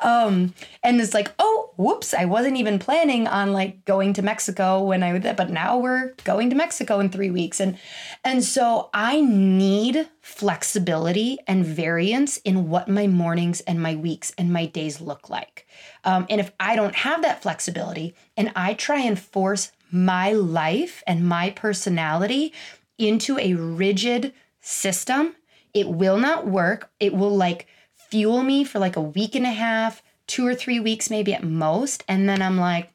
um, 0.00 0.54
and 0.82 0.98
it's 0.98 1.12
like, 1.12 1.30
oh, 1.38 1.74
whoops, 1.76 2.14
I 2.14 2.24
wasn't 2.24 2.56
even 2.56 2.78
planning 2.78 3.26
on 3.26 3.52
like 3.52 3.84
going 3.84 4.14
to 4.14 4.22
Mexico 4.22 4.82
when 4.82 5.02
I 5.02 5.18
but 5.18 5.50
now 5.50 5.76
we're 5.76 6.14
going 6.24 6.48
to 6.48 6.56
Mexico 6.56 6.98
in 6.98 7.10
three 7.10 7.28
weeks. 7.28 7.60
And 7.60 7.76
and 8.24 8.42
so 8.42 8.88
I 8.94 9.20
need 9.20 10.08
flexibility 10.22 11.36
and 11.46 11.66
variance 11.66 12.38
in 12.38 12.70
what 12.70 12.88
my 12.88 13.06
mornings 13.06 13.60
and 13.60 13.82
my 13.82 13.96
weeks 13.96 14.32
and 14.38 14.50
my 14.50 14.64
days 14.64 14.98
look 14.98 15.28
like. 15.28 15.66
Um, 16.04 16.24
and 16.30 16.40
if 16.40 16.52
I 16.58 16.74
don't 16.74 16.94
have 16.94 17.20
that 17.20 17.42
flexibility 17.42 18.14
and 18.34 18.50
I 18.56 18.72
try 18.72 19.00
and 19.00 19.18
force 19.18 19.72
my 19.92 20.32
life 20.32 21.02
and 21.06 21.28
my 21.28 21.50
personality 21.50 22.52
into 22.98 23.38
a 23.38 23.54
rigid 23.54 24.32
system, 24.60 25.36
it 25.74 25.88
will 25.88 26.18
not 26.18 26.46
work. 26.46 26.90
It 26.98 27.14
will 27.14 27.36
like 27.36 27.66
fuel 27.94 28.42
me 28.42 28.64
for 28.64 28.78
like 28.78 28.96
a 28.96 29.00
week 29.00 29.34
and 29.34 29.46
a 29.46 29.52
half, 29.52 30.02
two 30.26 30.46
or 30.46 30.54
three 30.54 30.80
weeks, 30.80 31.10
maybe 31.10 31.34
at 31.34 31.44
most. 31.44 32.04
And 32.08 32.28
then 32.28 32.42
I'm 32.42 32.58
like, 32.58 32.90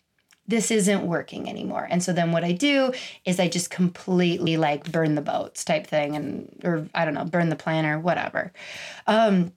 this 0.47 0.71
isn't 0.71 1.05
working 1.05 1.49
anymore. 1.49 1.87
And 1.89 2.01
so 2.01 2.13
then 2.13 2.31
what 2.31 2.43
I 2.43 2.53
do 2.53 2.93
is 3.25 3.39
I 3.39 3.49
just 3.49 3.69
completely 3.69 4.55
like 4.55 4.91
burn 4.91 5.15
the 5.15 5.21
boats 5.21 5.65
type 5.65 5.85
thing 5.85 6.15
and 6.15 6.61
or 6.63 6.87
I 6.95 7.03
don't 7.03 7.13
know, 7.13 7.25
burn 7.25 7.49
the 7.49 7.55
planner, 7.55 7.99
whatever. 7.99 8.53
Um 9.05 9.51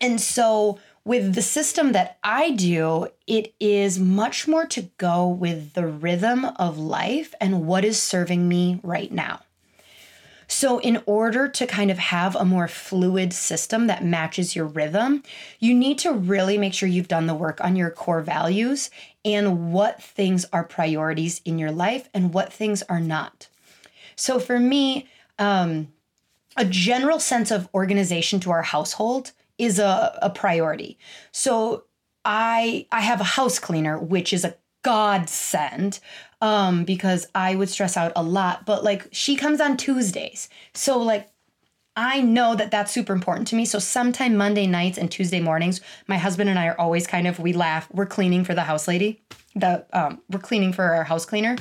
and 0.00 0.20
so 0.20 0.78
with 1.08 1.34
the 1.34 1.40
system 1.40 1.92
that 1.92 2.18
I 2.22 2.50
do, 2.50 3.08
it 3.26 3.54
is 3.58 3.98
much 3.98 4.46
more 4.46 4.66
to 4.66 4.82
go 4.98 5.26
with 5.26 5.72
the 5.72 5.86
rhythm 5.86 6.44
of 6.44 6.76
life 6.76 7.34
and 7.40 7.66
what 7.66 7.82
is 7.82 8.00
serving 8.00 8.46
me 8.46 8.78
right 8.82 9.10
now. 9.10 9.40
So, 10.48 10.80
in 10.80 11.02
order 11.06 11.48
to 11.48 11.66
kind 11.66 11.90
of 11.90 11.96
have 11.96 12.36
a 12.36 12.44
more 12.44 12.68
fluid 12.68 13.32
system 13.32 13.86
that 13.86 14.04
matches 14.04 14.54
your 14.54 14.66
rhythm, 14.66 15.22
you 15.58 15.72
need 15.72 15.98
to 16.00 16.12
really 16.12 16.58
make 16.58 16.74
sure 16.74 16.86
you've 16.90 17.08
done 17.08 17.26
the 17.26 17.34
work 17.34 17.58
on 17.62 17.74
your 17.74 17.90
core 17.90 18.20
values 18.20 18.90
and 19.24 19.72
what 19.72 20.02
things 20.02 20.44
are 20.52 20.62
priorities 20.62 21.40
in 21.46 21.58
your 21.58 21.72
life 21.72 22.10
and 22.12 22.34
what 22.34 22.52
things 22.52 22.82
are 22.82 23.00
not. 23.00 23.48
So, 24.14 24.38
for 24.38 24.60
me, 24.60 25.08
um, 25.38 25.88
a 26.54 26.66
general 26.66 27.18
sense 27.18 27.50
of 27.50 27.66
organization 27.72 28.40
to 28.40 28.50
our 28.50 28.62
household 28.62 29.32
is 29.58 29.78
a, 29.78 30.18
a 30.22 30.30
priority. 30.30 30.98
So, 31.32 31.84
I 32.24 32.86
I 32.92 33.00
have 33.00 33.20
a 33.20 33.24
house 33.24 33.58
cleaner, 33.58 33.98
which 33.98 34.32
is 34.32 34.44
a 34.44 34.54
godsend 34.84 35.98
um 36.40 36.84
because 36.84 37.26
I 37.34 37.56
would 37.56 37.68
stress 37.68 37.96
out 37.96 38.12
a 38.14 38.22
lot 38.22 38.64
but 38.64 38.84
like 38.84 39.08
she 39.10 39.34
comes 39.34 39.60
on 39.60 39.76
Tuesdays. 39.76 40.48
So 40.74 40.98
like 40.98 41.28
I 41.96 42.20
know 42.20 42.54
that 42.54 42.70
that's 42.70 42.92
super 42.92 43.12
important 43.12 43.48
to 43.48 43.56
me. 43.56 43.64
So 43.64 43.80
sometime 43.80 44.36
Monday 44.36 44.68
nights 44.68 44.98
and 44.98 45.10
Tuesday 45.10 45.40
mornings 45.40 45.80
my 46.06 46.16
husband 46.16 46.48
and 46.48 46.58
I 46.58 46.68
are 46.68 46.78
always 46.78 47.06
kind 47.06 47.26
of 47.26 47.38
we 47.40 47.52
laugh 47.52 47.88
we're 47.92 48.06
cleaning 48.06 48.44
for 48.44 48.54
the 48.54 48.62
house 48.62 48.86
lady 48.86 49.20
the 49.56 49.84
um 49.92 50.22
we're 50.30 50.38
cleaning 50.38 50.72
for 50.72 50.84
our 50.84 51.04
house 51.04 51.26
cleaner 51.26 51.56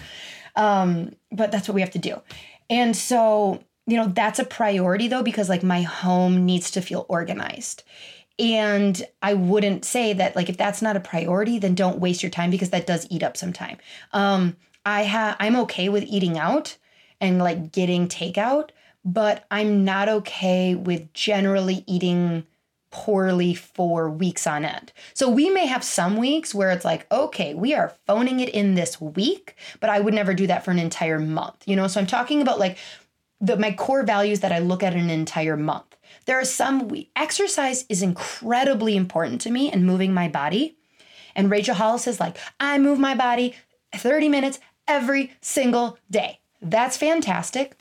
um 0.56 1.12
but 1.32 1.52
that's 1.52 1.68
what 1.68 1.76
we 1.76 1.82
have 1.82 1.92
to 1.92 2.00
do. 2.00 2.22
And 2.70 2.96
so 2.96 3.64
you 3.88 3.98
know 3.98 4.08
that's 4.08 4.40
a 4.40 4.46
priority 4.46 5.08
though 5.08 5.24
because 5.24 5.50
like 5.50 5.64
my 5.64 5.82
home 5.82 6.46
needs 6.46 6.70
to 6.72 6.82
feel 6.82 7.06
organized 7.10 7.84
and 8.40 9.04
I 9.22 9.34
wouldn't 9.34 9.84
say 9.84 10.14
that 10.14 10.36
like 10.36 10.50
if 10.50 10.58
that's 10.58 10.82
not 10.82 10.96
a 10.96 11.00
priority, 11.02 11.58
then 11.58 11.74
don't 11.74 12.00
waste 12.00 12.22
your 12.22 12.30
time 12.30 12.52
because 12.52 12.70
that 12.70 12.86
does 12.86 13.08
eat 13.10 13.24
up 13.24 13.36
some 13.36 13.52
time. 13.52 13.78
Um, 14.14 14.58
I 14.86 15.04
have 15.04 15.36
I'm 15.40 15.56
okay 15.58 15.90
with 15.90 16.04
eating 16.04 16.38
out 16.38 16.78
and 17.20 17.40
like 17.40 17.72
getting 17.72 18.08
takeout, 18.08 18.70
but 19.04 19.46
I'm 19.50 19.84
not 19.84 20.08
okay 20.08 20.76
with 20.76 21.12
generally 21.14 21.84
eating 21.88 22.46
poorly 22.90 23.54
for 23.54 24.10
weeks 24.10 24.48
on 24.48 24.64
end. 24.64 24.94
So 25.14 25.30
we 25.30 25.50
may 25.50 25.66
have 25.66 25.84
some 25.84 26.16
weeks 26.16 26.56
where 26.56 26.72
it's 26.72 26.86
like, 26.86 27.06
okay, 27.12 27.54
we 27.54 27.74
are 27.74 27.94
phoning 28.06 28.40
it 28.40 28.50
in 28.50 28.76
this 28.76 29.02
week, 29.02 29.56
but 29.80 29.90
I 29.90 30.00
would 30.00 30.14
never 30.14 30.34
do 30.34 30.48
that 30.48 30.64
for 30.64 30.72
an 30.72 30.80
entire 30.80 31.20
month. 31.20 31.68
You 31.68 31.76
know, 31.76 31.88
so 31.88 32.00
I'm 32.00 32.08
talking 32.08 32.42
about 32.42 32.60
like 32.60 32.78
the 33.40 33.58
my 33.58 33.72
core 33.72 34.04
values 34.04 34.40
that 34.40 34.52
I 34.52 34.60
look 34.60 34.84
at 34.84 34.94
an 34.94 35.10
entire 35.10 35.58
month. 35.58 35.96
There 36.26 36.40
are 36.40 36.46
some 36.46 36.88
we, 36.88 37.12
exercise 37.16 37.86
is 37.90 38.02
incredibly 38.02 38.96
important 38.96 39.42
to 39.42 39.52
me 39.52 39.72
and 39.72 39.86
moving 39.86 40.14
my 40.14 40.28
body. 40.28 40.78
And 41.36 41.52
Rachel 41.52 41.76
Hollis 41.76 42.08
is 42.08 42.20
like, 42.20 42.38
I 42.60 42.80
move 42.80 43.00
my 43.00 43.14
body 43.16 43.56
30 43.96 44.30
minutes 44.30 44.60
every 44.88 45.34
single 45.42 45.98
day. 46.10 46.40
That's 46.62 46.98
fantastic. 46.98 47.80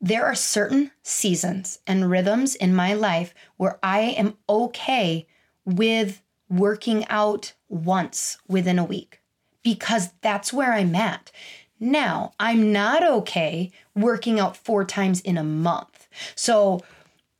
There 0.00 0.24
are 0.24 0.34
certain 0.34 0.92
seasons 1.02 1.80
and 1.86 2.08
rhythms 2.08 2.54
in 2.54 2.74
my 2.74 2.94
life 2.94 3.34
where 3.56 3.78
I 3.82 4.00
am 4.00 4.36
okay 4.48 5.26
with 5.64 6.22
working 6.48 7.04
out 7.08 7.54
once 7.68 8.38
within 8.46 8.78
a 8.78 8.84
week 8.84 9.20
because 9.62 10.10
that's 10.20 10.52
where 10.52 10.72
I'm 10.72 10.94
at. 10.94 11.32
Now, 11.80 12.32
I'm 12.40 12.72
not 12.72 13.06
okay 13.06 13.70
working 13.94 14.40
out 14.40 14.56
four 14.56 14.84
times 14.84 15.20
in 15.20 15.38
a 15.38 15.44
month. 15.44 16.08
So, 16.34 16.82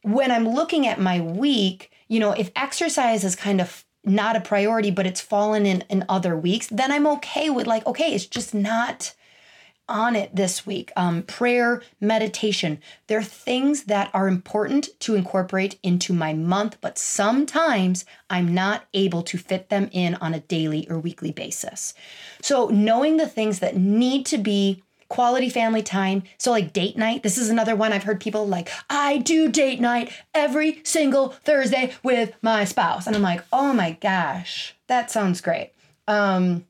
when 0.03 0.31
I'm 0.31 0.49
looking 0.49 0.87
at 0.87 1.01
my 1.01 1.21
week, 1.21 1.91
you 2.09 2.21
know, 2.21 2.33
if 2.33 2.51
exercise 2.57 3.25
is 3.25 3.37
kind 3.37 3.61
of 3.61 3.85
not 4.05 4.37
a 4.37 4.41
priority, 4.41 4.91
but 4.91 5.07
it's 5.07 5.21
fallen 5.21 5.67
in 5.67 5.83
in 5.89 6.05
other 6.09 6.37
weeks, 6.37 6.69
then 6.69 6.93
I'm 6.93 7.07
okay 7.07 7.51
with 7.51 7.67
like, 7.67 7.87
okay, 7.87 8.15
it's 8.15 8.27
just 8.27 8.55
not 8.55 9.15
on 9.89 10.17
it 10.17 10.35
this 10.35 10.67
week. 10.67 10.93
Um, 10.97 11.23
prayer, 11.23 11.83
meditation. 12.01 12.81
They're 13.07 13.23
things 13.23 13.85
that 13.85 14.11
are 14.13 14.29
important 14.29 14.89
to 15.01 15.15
incorporate 15.15 15.79
into 15.83 16.13
my 16.13 16.33
month, 16.35 16.79
but 16.81 16.99
sometimes 16.99 18.05
I'm 18.29 18.55
not 18.55 18.87
able 18.95 19.23
to 19.25 19.39
fit 19.39 19.69
them 19.69 19.89
in 19.93 20.15
on 20.17 20.35
a 20.35 20.41
daily 20.41 20.89
or 20.89 20.99
weekly 20.99 21.33
basis. 21.33 21.95
So, 22.43 22.69
knowing 22.69 23.17
the 23.17 23.29
things 23.29 23.61
that 23.61 23.77
need 23.77 24.27
to 24.27 24.39
be 24.39 24.83
quality 25.09 25.49
family 25.49 25.83
time. 25.83 26.23
So, 26.37 26.51
like 26.51 26.73
date 26.73 26.97
night, 26.97 27.23
this 27.23 27.39
is 27.39 27.49
another 27.49 27.75
one 27.75 27.93
I've 27.93 28.05
heard 28.05 28.21
people 28.21 28.47
like, 28.47 28.69
I 28.89 29.19
do 29.19 29.51
date 29.51 29.81
night 29.81 30.13
every 30.35 30.81
single 30.85 31.31
Thursday 31.31 31.95
with 32.03 32.35
my 32.43 32.65
spouse. 32.65 33.07
And 33.07 33.17
I'm 33.17 33.23
like, 33.23 33.43
oh 33.53 33.73
my 33.73 33.93
gosh, 33.93 34.75
that 34.87 35.11
sounds 35.11 35.41
great. 35.41 35.73
Um, 36.07 36.67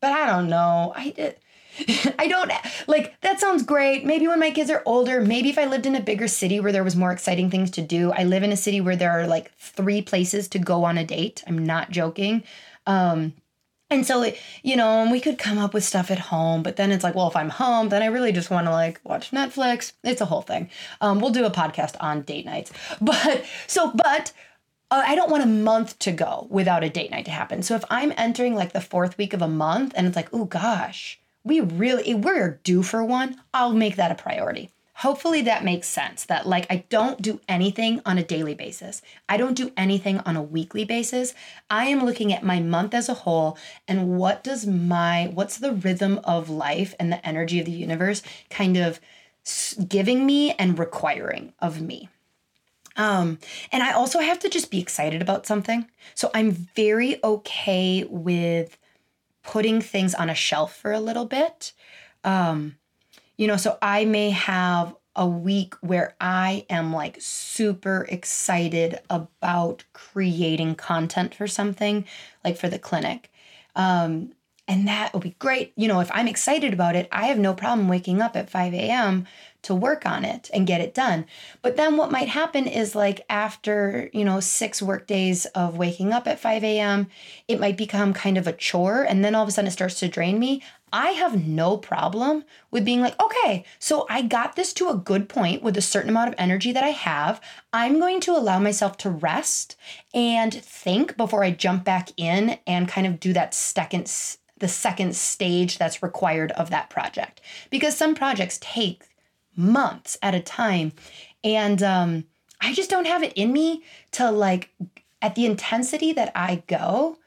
but 0.00 0.12
I 0.12 0.26
don't 0.26 0.48
know. 0.48 0.92
I 0.96 1.10
did. 1.10 1.36
I 2.18 2.26
don't 2.28 2.52
like 2.86 3.20
that 3.20 3.40
sounds 3.40 3.62
great. 3.62 4.04
Maybe 4.04 4.28
when 4.28 4.40
my 4.40 4.50
kids 4.50 4.70
are 4.70 4.82
older, 4.86 5.20
maybe 5.20 5.48
if 5.48 5.58
I 5.58 5.66
lived 5.66 5.86
in 5.86 5.96
a 5.96 6.00
bigger 6.00 6.28
city 6.28 6.60
where 6.60 6.72
there 6.72 6.84
was 6.84 6.96
more 6.96 7.12
exciting 7.12 7.50
things 7.50 7.70
to 7.72 7.82
do. 7.82 8.12
I 8.12 8.24
live 8.24 8.42
in 8.42 8.52
a 8.52 8.56
city 8.56 8.80
where 8.80 8.96
there 8.96 9.10
are 9.10 9.26
like 9.26 9.52
three 9.56 10.02
places 10.02 10.48
to 10.48 10.58
go 10.58 10.84
on 10.84 10.98
a 10.98 11.04
date. 11.04 11.42
I'm 11.46 11.64
not 11.64 11.90
joking. 11.90 12.42
Um 12.86 13.34
and 13.92 14.06
so, 14.06 14.32
you 14.62 14.74
know, 14.74 15.06
we 15.12 15.20
could 15.20 15.36
come 15.36 15.58
up 15.58 15.74
with 15.74 15.84
stuff 15.84 16.10
at 16.10 16.18
home, 16.18 16.62
but 16.62 16.76
then 16.76 16.90
it's 16.90 17.04
like, 17.04 17.14
well, 17.14 17.28
if 17.28 17.36
I'm 17.36 17.50
home, 17.50 17.90
then 17.90 18.02
I 18.02 18.06
really 18.06 18.32
just 18.32 18.50
want 18.50 18.66
to 18.66 18.70
like 18.70 18.98
watch 19.04 19.32
Netflix. 19.32 19.92
It's 20.02 20.22
a 20.22 20.24
whole 20.24 20.40
thing. 20.40 20.70
Um, 21.02 21.20
we'll 21.20 21.30
do 21.30 21.44
a 21.44 21.50
podcast 21.50 21.96
on 22.00 22.22
date 22.22 22.46
nights. 22.46 22.72
But 23.02 23.44
so, 23.66 23.92
but 23.92 24.32
uh, 24.90 25.02
I 25.06 25.14
don't 25.14 25.30
want 25.30 25.42
a 25.42 25.46
month 25.46 25.98
to 26.00 26.12
go 26.12 26.46
without 26.50 26.84
a 26.84 26.88
date 26.88 27.10
night 27.10 27.26
to 27.26 27.30
happen. 27.30 27.62
So 27.62 27.74
if 27.74 27.84
I'm 27.90 28.12
entering 28.16 28.54
like 28.54 28.72
the 28.72 28.80
fourth 28.80 29.18
week 29.18 29.34
of 29.34 29.42
a 29.42 29.48
month 29.48 29.92
and 29.94 30.06
it's 30.06 30.16
like, 30.16 30.28
oh 30.32 30.46
gosh, 30.46 31.20
we 31.44 31.60
really 31.60 32.14
we're 32.14 32.60
due 32.64 32.82
for 32.82 33.04
one 33.04 33.36
i'll 33.52 33.72
make 33.72 33.96
that 33.96 34.12
a 34.12 34.14
priority. 34.14 34.70
Hopefully 34.96 35.42
that 35.42 35.64
makes 35.64 35.88
sense 35.88 36.24
that 36.26 36.46
like 36.46 36.66
i 36.70 36.84
don't 36.88 37.22
do 37.22 37.40
anything 37.48 38.00
on 38.04 38.18
a 38.18 38.24
daily 38.24 38.54
basis. 38.54 39.02
I 39.28 39.36
don't 39.36 39.56
do 39.56 39.72
anything 39.76 40.18
on 40.20 40.36
a 40.36 40.42
weekly 40.42 40.84
basis. 40.84 41.34
I 41.68 41.86
am 41.86 42.04
looking 42.04 42.32
at 42.32 42.44
my 42.44 42.60
month 42.60 42.94
as 42.94 43.08
a 43.08 43.14
whole 43.14 43.58
and 43.88 44.16
what 44.16 44.44
does 44.44 44.66
my 44.66 45.30
what's 45.34 45.58
the 45.58 45.72
rhythm 45.72 46.20
of 46.24 46.48
life 46.48 46.94
and 47.00 47.12
the 47.12 47.26
energy 47.26 47.58
of 47.58 47.66
the 47.66 47.72
universe 47.72 48.22
kind 48.50 48.76
of 48.76 49.00
giving 49.88 50.24
me 50.24 50.52
and 50.52 50.78
requiring 50.78 51.52
of 51.58 51.80
me? 51.80 52.08
Um, 52.96 53.38
and 53.70 53.82
I 53.82 53.92
also 53.92 54.20
have 54.20 54.38
to 54.40 54.48
just 54.48 54.70
be 54.70 54.80
excited 54.80 55.22
about 55.22 55.46
something. 55.46 55.88
So 56.14 56.30
I'm 56.34 56.52
very 56.52 57.22
okay 57.24 58.04
with 58.08 58.76
putting 59.42 59.80
things 59.80 60.14
on 60.14 60.30
a 60.30 60.34
shelf 60.34 60.76
for 60.76 60.92
a 60.92 61.00
little 61.00 61.26
bit. 61.26 61.72
Um, 62.24 62.76
you 63.36 63.46
know, 63.46 63.56
so 63.56 63.78
I 63.82 64.04
may 64.04 64.30
have 64.30 64.94
a 65.14 65.26
week 65.26 65.74
where 65.80 66.14
I 66.20 66.64
am 66.70 66.92
like 66.92 67.18
super 67.20 68.06
excited 68.08 68.98
about 69.10 69.84
creating 69.92 70.74
content 70.76 71.34
for 71.34 71.46
something, 71.46 72.06
like 72.44 72.56
for 72.56 72.68
the 72.68 72.78
clinic. 72.78 73.30
Um, 73.76 74.32
and 74.68 74.86
that 74.86 75.12
will 75.12 75.20
be 75.20 75.36
great. 75.38 75.72
You 75.76 75.88
know, 75.88 76.00
if 76.00 76.10
I'm 76.14 76.28
excited 76.28 76.72
about 76.72 76.96
it, 76.96 77.08
I 77.10 77.26
have 77.26 77.38
no 77.38 77.52
problem 77.52 77.88
waking 77.88 78.22
up 78.22 78.36
at 78.36 78.48
5 78.48 78.72
a.m 78.72 79.26
to 79.62 79.74
work 79.74 80.06
on 80.06 80.24
it 80.24 80.50
and 80.52 80.66
get 80.66 80.80
it 80.80 80.94
done. 80.94 81.24
But 81.62 81.76
then 81.76 81.96
what 81.96 82.10
might 82.10 82.28
happen 82.28 82.66
is 82.66 82.94
like 82.94 83.24
after, 83.28 84.10
you 84.12 84.24
know, 84.24 84.40
six 84.40 84.82
work 84.82 85.06
days 85.06 85.46
of 85.46 85.78
waking 85.78 86.12
up 86.12 86.26
at 86.26 86.40
5 86.40 86.64
a.m., 86.64 87.08
it 87.48 87.60
might 87.60 87.76
become 87.76 88.12
kind 88.12 88.36
of 88.36 88.46
a 88.46 88.52
chore. 88.52 89.02
And 89.02 89.24
then 89.24 89.34
all 89.34 89.42
of 89.42 89.48
a 89.48 89.52
sudden 89.52 89.68
it 89.68 89.72
starts 89.72 89.98
to 90.00 90.08
drain 90.08 90.38
me. 90.38 90.62
I 90.92 91.10
have 91.10 91.46
no 91.46 91.78
problem 91.78 92.44
with 92.70 92.84
being 92.84 93.00
like, 93.00 93.20
okay, 93.20 93.64
so 93.78 94.06
I 94.10 94.20
got 94.20 94.56
this 94.56 94.74
to 94.74 94.90
a 94.90 94.94
good 94.94 95.28
point 95.28 95.62
with 95.62 95.76
a 95.78 95.82
certain 95.82 96.10
amount 96.10 96.28
of 96.28 96.34
energy 96.36 96.70
that 96.72 96.84
I 96.84 96.90
have. 96.90 97.40
I'm 97.72 97.98
going 97.98 98.20
to 98.20 98.32
allow 98.32 98.58
myself 98.58 98.98
to 98.98 99.10
rest 99.10 99.76
and 100.12 100.52
think 100.52 101.16
before 101.16 101.44
I 101.44 101.50
jump 101.50 101.84
back 101.84 102.10
in 102.18 102.58
and 102.66 102.88
kind 102.88 103.06
of 103.06 103.20
do 103.20 103.32
that 103.32 103.54
second 103.54 104.10
the 104.58 104.68
second 104.68 105.16
stage 105.16 105.76
that's 105.76 106.04
required 106.04 106.52
of 106.52 106.70
that 106.70 106.88
project. 106.88 107.40
Because 107.68 107.96
some 107.96 108.14
projects 108.14 108.58
take 108.62 109.02
months 109.56 110.18
at 110.22 110.34
a 110.34 110.40
time. 110.40 110.92
And 111.44 111.82
um, 111.82 112.24
I 112.60 112.72
just 112.72 112.90
don't 112.90 113.06
have 113.06 113.22
it 113.22 113.32
in 113.34 113.52
me 113.52 113.82
to 114.12 114.30
like, 114.30 114.70
at 115.20 115.34
the 115.34 115.46
intensity 115.46 116.12
that 116.12 116.32
I 116.34 116.62
go, 116.66 117.18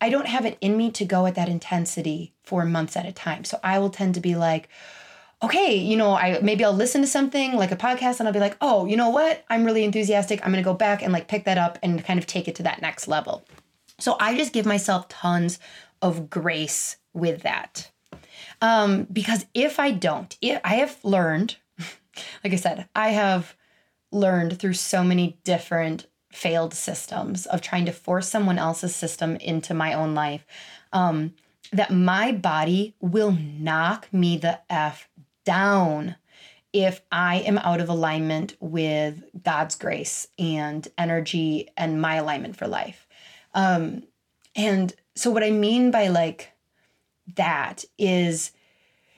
I 0.00 0.08
don't 0.08 0.26
have 0.26 0.44
it 0.44 0.58
in 0.60 0.76
me 0.76 0.90
to 0.92 1.04
go 1.04 1.26
at 1.26 1.34
that 1.36 1.48
intensity 1.48 2.32
for 2.42 2.64
months 2.64 2.96
at 2.96 3.06
a 3.06 3.12
time. 3.12 3.44
So 3.44 3.60
I 3.62 3.78
will 3.78 3.90
tend 3.90 4.14
to 4.14 4.20
be 4.20 4.34
like, 4.34 4.68
okay, 5.42 5.74
you 5.76 5.96
know, 5.96 6.14
I 6.14 6.40
maybe 6.40 6.64
I'll 6.64 6.72
listen 6.72 7.00
to 7.00 7.06
something 7.06 7.54
like 7.54 7.72
a 7.72 7.76
podcast 7.76 8.18
and 8.18 8.28
I'll 8.28 8.32
be 8.32 8.40
like, 8.40 8.56
oh, 8.60 8.86
you 8.86 8.96
know 8.96 9.10
what? 9.10 9.44
I'm 9.50 9.64
really 9.64 9.84
enthusiastic. 9.84 10.44
I'm 10.44 10.52
gonna 10.52 10.62
go 10.62 10.74
back 10.74 11.02
and 11.02 11.12
like 11.12 11.28
pick 11.28 11.44
that 11.44 11.58
up 11.58 11.78
and 11.82 12.04
kind 12.04 12.18
of 12.18 12.26
take 12.26 12.48
it 12.48 12.54
to 12.56 12.62
that 12.64 12.82
next 12.82 13.08
level. 13.08 13.44
So 13.98 14.16
I 14.18 14.36
just 14.36 14.52
give 14.52 14.66
myself 14.66 15.08
tons 15.08 15.58
of 16.00 16.30
grace 16.30 16.96
with 17.12 17.42
that. 17.42 17.90
Um, 18.60 19.04
because 19.12 19.46
if 19.54 19.78
I 19.78 19.90
don't, 19.90 20.36
if 20.40 20.60
I 20.64 20.74
have 20.76 20.98
learned 21.04 21.56
like 22.42 22.52
I 22.52 22.56
said, 22.56 22.88
I 22.94 23.10
have 23.10 23.56
learned 24.10 24.58
through 24.58 24.74
so 24.74 25.02
many 25.02 25.38
different 25.44 26.06
failed 26.30 26.74
systems 26.74 27.46
of 27.46 27.60
trying 27.60 27.86
to 27.86 27.92
force 27.92 28.28
someone 28.28 28.58
else's 28.58 28.96
system 28.96 29.36
into 29.36 29.74
my 29.74 29.92
own 29.92 30.14
life 30.14 30.46
um, 30.92 31.34
that 31.72 31.90
my 31.90 32.32
body 32.32 32.94
will 33.00 33.32
knock 33.32 34.08
me 34.12 34.36
the 34.36 34.60
F 34.70 35.08
down 35.44 36.16
if 36.72 37.02
I 37.10 37.36
am 37.36 37.58
out 37.58 37.80
of 37.80 37.88
alignment 37.88 38.56
with 38.60 39.22
God's 39.42 39.74
grace 39.74 40.26
and 40.38 40.86
energy 40.96 41.68
and 41.76 42.00
my 42.00 42.16
alignment 42.16 42.56
for 42.56 42.66
life. 42.66 43.06
Um, 43.54 44.04
and 44.56 44.94
so, 45.14 45.30
what 45.30 45.44
I 45.44 45.50
mean 45.50 45.90
by 45.90 46.08
like 46.08 46.52
that 47.36 47.84
is 47.98 48.52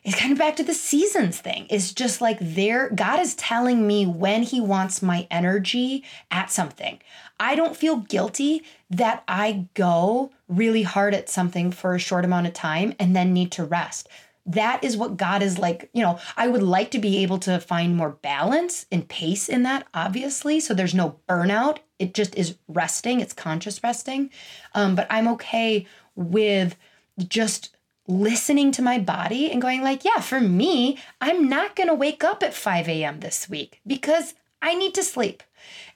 it's 0.04 0.20
kind 0.20 0.32
of 0.32 0.38
back 0.38 0.56
to 0.56 0.62
the 0.62 0.74
seasons 0.74 1.40
thing. 1.40 1.66
It's 1.70 1.92
just 1.92 2.20
like 2.20 2.36
there, 2.40 2.90
God 2.90 3.20
is 3.20 3.34
telling 3.34 3.86
me 3.86 4.04
when 4.04 4.42
He 4.42 4.60
wants 4.60 5.00
my 5.00 5.26
energy 5.30 6.04
at 6.30 6.50
something. 6.50 6.98
I 7.40 7.54
don't 7.54 7.76
feel 7.76 7.96
guilty 7.96 8.62
that 8.90 9.24
I 9.26 9.66
go 9.72 10.30
really 10.46 10.82
hard 10.82 11.14
at 11.14 11.30
something 11.30 11.72
for 11.72 11.94
a 11.94 11.98
short 11.98 12.24
amount 12.24 12.46
of 12.46 12.52
time 12.52 12.94
and 12.98 13.16
then 13.16 13.32
need 13.32 13.50
to 13.52 13.64
rest. 13.64 14.08
That 14.44 14.84
is 14.84 14.94
what 14.94 15.16
God 15.16 15.42
is 15.42 15.58
like. 15.58 15.88
You 15.94 16.02
know, 16.02 16.18
I 16.36 16.48
would 16.48 16.62
like 16.62 16.90
to 16.90 16.98
be 16.98 17.22
able 17.22 17.38
to 17.38 17.58
find 17.58 17.96
more 17.96 18.10
balance 18.10 18.84
and 18.92 19.08
pace 19.08 19.48
in 19.48 19.62
that, 19.62 19.86
obviously. 19.94 20.60
So 20.60 20.74
there's 20.74 20.94
no 20.94 21.18
burnout. 21.26 21.78
It 21.98 22.12
just 22.12 22.34
is 22.34 22.58
resting, 22.68 23.20
it's 23.20 23.32
conscious 23.32 23.82
resting. 23.82 24.28
Um, 24.74 24.96
but 24.96 25.06
I'm 25.08 25.28
okay 25.28 25.86
with 26.14 26.76
just 27.26 27.73
listening 28.06 28.70
to 28.72 28.82
my 28.82 28.98
body 28.98 29.50
and 29.50 29.62
going 29.62 29.82
like 29.82 30.04
yeah 30.04 30.20
for 30.20 30.40
me 30.40 30.98
i'm 31.20 31.48
not 31.48 31.74
going 31.74 31.88
to 31.88 31.94
wake 31.94 32.22
up 32.22 32.42
at 32.42 32.52
5 32.52 32.88
a.m 32.88 33.20
this 33.20 33.48
week 33.48 33.80
because 33.86 34.34
i 34.60 34.74
need 34.74 34.94
to 34.94 35.02
sleep. 35.02 35.42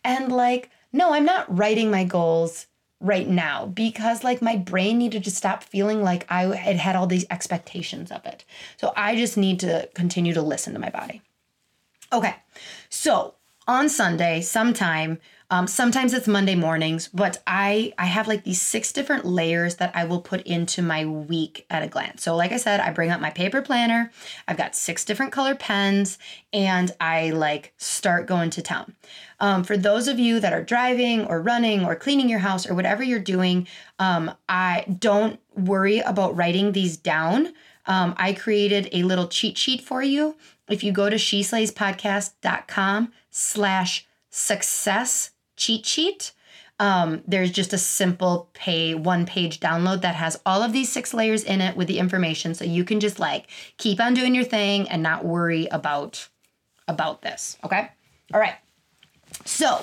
And 0.03 0.33
like 0.33 0.71
no 0.93 1.13
i'm 1.13 1.25
not 1.25 1.55
writing 1.55 1.91
my 1.91 2.05
goals 2.05 2.67
right 3.01 3.29
now 3.29 3.67
because 3.67 4.25
like 4.25 4.43
my 4.43 4.57
brain 4.57 4.99
needed 4.99 5.23
to 5.25 5.31
stop 5.31 5.63
feeling 5.63 6.03
like 6.03 6.27
i 6.31 6.45
had 6.57 6.77
had 6.77 6.97
all 6.97 7.07
these 7.07 7.27
expectations 7.31 8.11
of 8.11 8.25
it. 8.25 8.45
So 8.79 8.93
i 8.97 9.15
just 9.15 9.37
need 9.37 9.61
to 9.61 9.89
continue 9.95 10.35
to 10.35 10.43
listen 10.43 10.73
to 10.73 10.79
my 10.79 10.91
body. 10.91 11.21
Okay 12.13 12.35
so 12.89 13.35
on 13.69 13.89
sunday 13.89 14.41
sometime 14.41 15.19
um, 15.51 15.67
sometimes 15.67 16.13
it's 16.13 16.29
Monday 16.29 16.55
mornings, 16.55 17.09
but 17.09 17.43
I 17.47 17.95
I 17.97 18.05
have 18.05 18.29
like 18.29 18.45
these 18.45 18.61
six 18.61 18.93
different 18.93 19.25
layers 19.25 19.77
that 19.77 19.93
I 19.95 20.05
will 20.05 20.21
put 20.21 20.43
into 20.43 20.83
my 20.83 21.07
week 21.07 21.65
at 21.71 21.83
a 21.83 21.87
glance. 21.89 22.23
So 22.23 22.37
like 22.37 22.53
I 22.53 22.59
said, 22.59 22.81
I 22.81 22.91
bring 22.91 23.11
up 23.11 23.19
my 23.19 23.31
paper 23.31 23.63
planner. 23.63 24.13
I've 24.47 24.59
got 24.59 24.77
six 24.77 25.07
different 25.07 25.33
color 25.33 25.55
pens, 25.55 26.19
and 26.53 26.91
I 27.01 27.31
like 27.31 27.73
start 27.79 28.27
going 28.27 28.51
to 28.51 28.61
town. 28.61 28.95
Um, 29.41 29.65
for 29.65 29.79
those 29.79 30.07
of 30.07 30.19
you 30.19 30.39
that 30.39 30.53
are 30.53 30.63
driving 30.63 31.25
or 31.25 31.41
running 31.41 31.83
or 31.83 31.97
cleaning 31.97 32.29
your 32.29 32.41
house 32.41 32.69
or 32.69 32.75
whatever 32.75 33.03
you're 33.03 33.19
doing, 33.19 33.67
um, 33.99 34.31
I 34.51 34.85
don't 34.99 35.41
worry 35.57 36.01
about 36.01 36.37
writing 36.37 36.73
these 36.73 36.99
down. 36.99 37.55
Um, 37.87 38.15
I 38.19 38.35
created 38.35 38.91
a 38.93 39.03
little 39.03 39.29
cheat 39.29 39.57
sheet 39.57 39.81
for 39.81 40.03
you. 40.03 40.37
If 40.69 40.85
you 40.85 40.93
go 40.93 41.09
to 41.09 41.17
sheslayspodcast.com 41.17 43.13
slash 43.39 44.07
success 44.31 45.31
cheat 45.57 45.87
sheet. 45.87 46.33
Um, 46.81 47.23
there's 47.27 47.51
just 47.51 47.73
a 47.73 47.79
simple 47.79 48.51
pay 48.53 48.95
one 48.95 49.27
page 49.27 49.59
download 49.59 50.03
that 50.03 50.15
has 50.15 50.41
all 50.47 50.63
of 50.63 50.73
these 50.73 50.91
six 50.91 51.13
layers 51.13 51.43
in 51.45 51.61
it 51.61 51.77
with 51.77 51.89
the 51.89 51.99
information 51.99 52.55
so 52.55 52.65
you 52.65 52.85
can 52.85 53.01
just 53.01 53.19
like 53.19 53.49
keep 53.79 54.01
on 54.01 54.15
doing 54.15 54.35
your 54.35 54.45
thing 54.45 54.89
and 54.89 55.03
not 55.03 55.25
worry 55.25 55.67
about 55.73 56.29
about 56.87 57.21
this 57.23 57.59
okay 57.65 57.91
all 58.33 58.39
right 58.39 58.55
so 59.45 59.83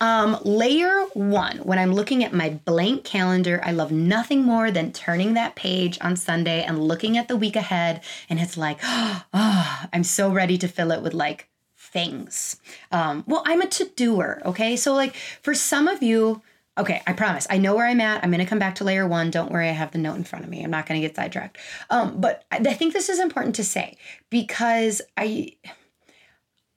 Um, 0.00 0.38
layer 0.44 1.04
one, 1.14 1.58
when 1.58 1.78
I'm 1.78 1.92
looking 1.92 2.24
at 2.24 2.32
my 2.32 2.50
blank 2.50 3.04
calendar, 3.04 3.60
I 3.64 3.70
love 3.72 3.92
nothing 3.92 4.42
more 4.42 4.70
than 4.70 4.92
turning 4.92 5.34
that 5.34 5.54
page 5.54 5.98
on 6.00 6.16
Sunday 6.16 6.62
and 6.64 6.82
looking 6.82 7.16
at 7.16 7.28
the 7.28 7.36
week 7.36 7.56
ahead. 7.56 8.02
And 8.28 8.40
it's 8.40 8.56
like, 8.56 8.80
oh, 8.82 9.22
I'm 9.92 10.04
so 10.04 10.30
ready 10.30 10.58
to 10.58 10.68
fill 10.68 10.90
it 10.90 11.00
with 11.00 11.14
like 11.14 11.48
things. 11.94 12.60
Um, 12.92 13.24
well, 13.26 13.44
I'm 13.46 13.62
a 13.62 13.66
to 13.68 13.86
doer, 13.86 14.42
okay? 14.44 14.76
So, 14.76 14.92
like, 14.92 15.14
for 15.14 15.54
some 15.54 15.88
of 15.88 16.02
you, 16.02 16.42
okay, 16.76 17.00
I 17.06 17.12
promise, 17.14 17.46
I 17.48 17.56
know 17.56 17.74
where 17.76 17.86
I'm 17.86 18.00
at. 18.00 18.22
I'm 18.22 18.32
gonna 18.32 18.44
come 18.44 18.58
back 18.58 18.74
to 18.76 18.84
layer 18.84 19.06
one. 19.06 19.30
Don't 19.30 19.52
worry, 19.52 19.68
I 19.68 19.72
have 19.72 19.92
the 19.92 19.98
note 19.98 20.16
in 20.16 20.24
front 20.24 20.44
of 20.44 20.50
me. 20.50 20.62
I'm 20.62 20.72
not 20.72 20.86
gonna 20.86 21.00
get 21.00 21.16
sidetracked. 21.16 21.56
Um, 21.88 22.20
but 22.20 22.44
I 22.50 22.58
think 22.74 22.92
this 22.92 23.08
is 23.08 23.20
important 23.20 23.54
to 23.54 23.64
say 23.64 23.96
because 24.28 25.00
I. 25.16 25.56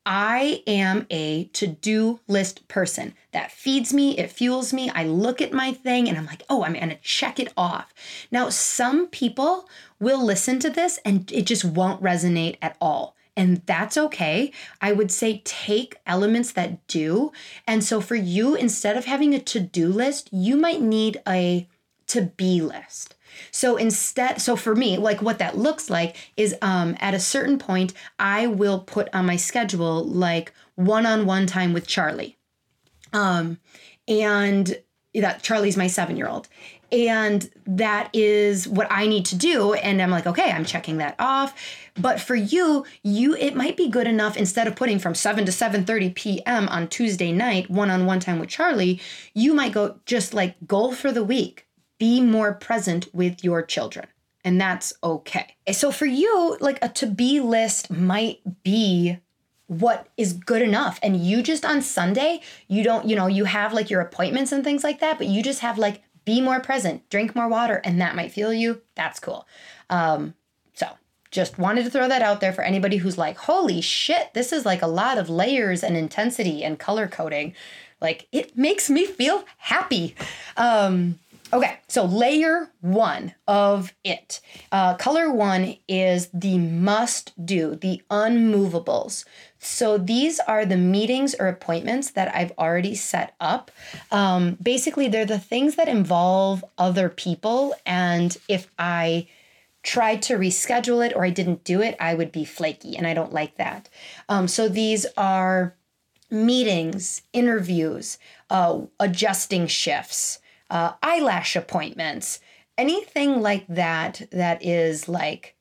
I 0.10 0.63
am 0.67 1.06
a 1.10 1.49
to 1.51 1.67
do 1.67 2.21
list 2.30 2.69
person. 2.69 3.13
That 3.34 3.51
feeds 3.51 3.93
me, 3.93 4.17
it 4.17 4.32
fuels 4.32 4.71
me. 4.71 4.89
I 4.91 5.03
look 5.03 5.41
at 5.41 5.51
my 5.51 5.73
thing 5.73 6.08
and 6.08 6.17
I'm 6.17 6.25
like, 6.25 6.43
oh, 6.49 6.63
I'm 6.63 6.75
gonna 6.75 6.97
check 7.01 7.41
it 7.41 7.51
off. 7.58 7.93
Now, 8.32 8.47
some 8.47 9.08
people 9.08 9.67
will 9.99 10.23
listen 10.23 10.60
to 10.60 10.69
this 10.69 10.97
and 11.03 11.30
it 11.34 11.45
just 11.45 11.65
won't 11.65 12.01
resonate 12.01 12.56
at 12.62 12.77
all. 12.80 13.16
And 13.38 13.62
that's 13.67 13.97
okay. 13.97 14.52
I 14.82 14.91
would 14.91 15.12
say 15.12 15.43
take 15.45 15.95
elements 16.08 16.52
that 16.54 16.86
do. 16.88 17.32
And 17.67 17.84
so 17.84 18.02
for 18.02 18.15
you, 18.15 18.56
instead 18.56 18.97
of 18.97 19.06
having 19.06 19.36
a 19.36 19.39
to 19.39 19.60
do 19.60 19.89
list, 19.89 20.30
you 20.34 20.58
might 20.58 20.82
need 20.82 21.21
a 21.28 21.69
to 22.08 22.23
be 22.23 22.62
list. 22.62 23.15
So 23.52 23.78
instead, 23.78 24.41
so 24.41 24.56
for 24.56 24.76
me, 24.76 24.97
like 24.97 25.21
what 25.21 25.38
that 25.38 25.56
looks 25.56 25.89
like 25.89 26.15
is 26.36 26.56
um, 26.63 26.97
at 27.00 27.13
a 27.13 27.19
certain 27.19 27.60
point, 27.60 27.93
I 28.17 28.47
will 28.47 28.80
put 28.80 29.08
on 29.13 29.28
my 29.28 29.36
schedule 29.36 30.04
like 30.04 30.52
one 30.73 31.06
on 31.06 31.28
one 31.28 31.45
time 31.45 31.73
with 31.73 31.86
Charlie. 31.86 32.38
Um, 33.13 33.60
and 34.08 34.78
that 35.13 35.43
Charlie's 35.43 35.78
my 35.78 35.88
seven 35.88 36.17
year 36.17 36.28
old. 36.28 36.47
And 36.91 37.50
that 37.65 38.10
is 38.13 38.67
what 38.67 38.88
I 38.89 39.08
need 39.08 39.26
to 39.26 39.36
do. 39.36 39.73
And 39.73 40.02
I'm 40.02 40.12
like, 40.12 40.26
okay, 40.26 40.52
I'm 40.52 40.65
checking 40.65 40.97
that 40.97 41.15
off. 41.19 41.54
But 42.00 42.21
for 42.21 42.36
you, 42.36 42.86
you 43.04 43.36
it 43.36 43.56
might 43.56 43.76
be 43.76 43.89
good 43.89 44.08
enough 44.08 44.38
instead 44.38 44.67
of 44.67 44.76
putting 44.76 45.00
from 45.00 45.15
7 45.15 45.45
to 45.45 45.52
7:30 45.52 46.15
p.m. 46.15 46.67
on 46.69 46.88
Tuesday 46.88 47.32
night, 47.32 47.69
one-on-one 47.69 48.19
time 48.19 48.39
with 48.39 48.50
Charlie, 48.50 49.02
you 49.34 49.54
might 49.54 49.73
go 49.73 50.00
just 50.06 50.34
like 50.34 50.56
goal 50.65 50.93
for 50.93 51.12
the 51.12 51.23
week 51.23 51.67
be 52.00 52.21
more 52.21 52.54
present 52.54 53.13
with 53.13 53.43
your 53.43 53.62
children. 53.62 54.08
And 54.43 54.62
that's 54.62 54.93
okay. 55.04 55.56
So 55.71 55.91
for 55.91 56.06
you, 56.06 56.58
like 56.62 56.80
a 56.82 56.89
to 56.89 57.08
be 57.08 57.39
list 57.39 57.89
might 57.89 58.39
be 58.63 59.17
what 59.65 60.08
is 60.15 60.32
good 60.32 60.62
enough. 60.62 61.00
And 61.04 61.17
you 61.17 61.43
just 61.43 61.65
on 61.65 61.82
Sunday, 61.82 62.39
you 62.69 62.84
don't, 62.84 63.06
you 63.06 63.15
know, 63.15 63.28
you 63.28 63.43
have 63.43 63.73
like 63.73 63.89
your 63.89 64.00
appointments 64.00 64.54
and 64.54 64.63
things 64.63 64.84
like 64.84 65.02
that, 65.02 65.17
but 65.17 65.28
you 65.28 65.43
just 65.43 65.60
have 65.60 65.78
like 65.78 66.02
be 66.27 66.41
more 66.41 66.59
present, 66.59 67.09
drink 67.09 67.33
more 67.37 67.47
water, 67.47 67.79
and 67.85 68.01
that 68.01 68.13
might 68.13 68.33
feel 68.33 68.53
you. 68.53 68.81
That's 68.95 69.17
cool. 69.17 69.47
Um, 69.89 70.33
so 70.73 70.89
just 71.31 71.57
wanted 71.57 71.85
to 71.85 71.89
throw 71.89 72.09
that 72.09 72.21
out 72.21 72.41
there 72.41 72.51
for 72.51 72.65
anybody 72.65 72.97
who's 72.97 73.17
like, 73.17 73.37
holy 73.37 73.79
shit, 73.79 74.33
this 74.33 74.51
is 74.51 74.65
like 74.65 74.81
a 74.81 74.87
lot 74.87 75.17
of 75.17 75.29
layers 75.29 75.85
and 75.85 75.95
intensity 75.95 76.65
and 76.65 76.77
color 76.77 77.07
coding. 77.07 77.55
Like 78.01 78.27
it 78.33 78.57
makes 78.57 78.89
me 78.89 79.05
feel 79.05 79.45
happy. 79.57 80.15
Um, 80.57 81.17
Okay, 81.53 81.79
so 81.88 82.03
layer 82.03 82.69
one 82.81 83.33
of 83.47 83.93
it. 84.03 84.41
Uh, 84.69 84.95
color 84.95 85.31
one 85.31 85.77
is 85.88 86.29
the 86.33 86.57
must 86.57 87.33
do, 87.45 87.75
the 87.75 88.01
unmovables. 88.12 89.23
So 89.57 89.97
these 89.97 90.41
are 90.41 90.65
the 90.65 90.75
meetings 90.75 91.36
or 91.39 91.47
appointments 91.47 92.12
that 92.12 92.36
I've 92.36 92.51
already 92.57 92.95
set 92.95 93.33
up. 93.39 93.71
Um, 94.12 94.57
basically, 94.62 95.07
they're 95.07 95.25
the 95.25 95.39
things 95.39 95.75
that 95.75 95.88
involve 95.88 96.65
other 96.77 97.07
people. 97.07 97.73
And 97.86 98.36
if 98.49 98.69
I 98.77 99.27
tried 99.83 100.21
to 100.23 100.33
reschedule 100.36 101.05
it 101.05 101.15
or 101.15 101.23
I 101.23 101.29
didn't 101.29 101.63
do 101.63 101.81
it, 101.81 101.95
I 101.97 102.13
would 102.13 102.33
be 102.33 102.43
flaky, 102.43 102.97
and 102.97 103.07
I 103.07 103.13
don't 103.13 103.31
like 103.31 103.55
that. 103.55 103.88
Um, 104.27 104.49
so 104.49 104.67
these 104.67 105.05
are 105.15 105.75
meetings, 106.29 107.21
interviews, 107.31 108.17
uh, 108.49 108.81
adjusting 108.99 109.67
shifts 109.67 110.39
uh, 110.69 110.93
eyelash 111.01 111.56
appointments, 111.56 112.39
anything 112.77 113.41
like 113.41 113.65
that, 113.67 114.27
that 114.32 114.63
is 114.63 115.08
like, 115.08 115.56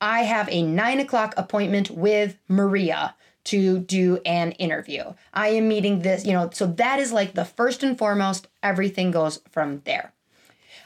I 0.00 0.22
have 0.22 0.48
a 0.50 0.62
nine 0.62 1.00
o'clock 1.00 1.34
appointment 1.36 1.90
with 1.90 2.38
Maria 2.48 3.14
to 3.44 3.78
do 3.80 4.20
an 4.24 4.52
interview. 4.52 5.14
I 5.32 5.48
am 5.48 5.68
meeting 5.68 6.00
this, 6.00 6.24
you 6.24 6.32
know, 6.32 6.50
so 6.52 6.66
that 6.66 7.00
is 7.00 7.12
like 7.12 7.34
the 7.34 7.44
first 7.44 7.82
and 7.82 7.98
foremost, 7.98 8.48
everything 8.62 9.10
goes 9.10 9.40
from 9.50 9.82
there. 9.84 10.12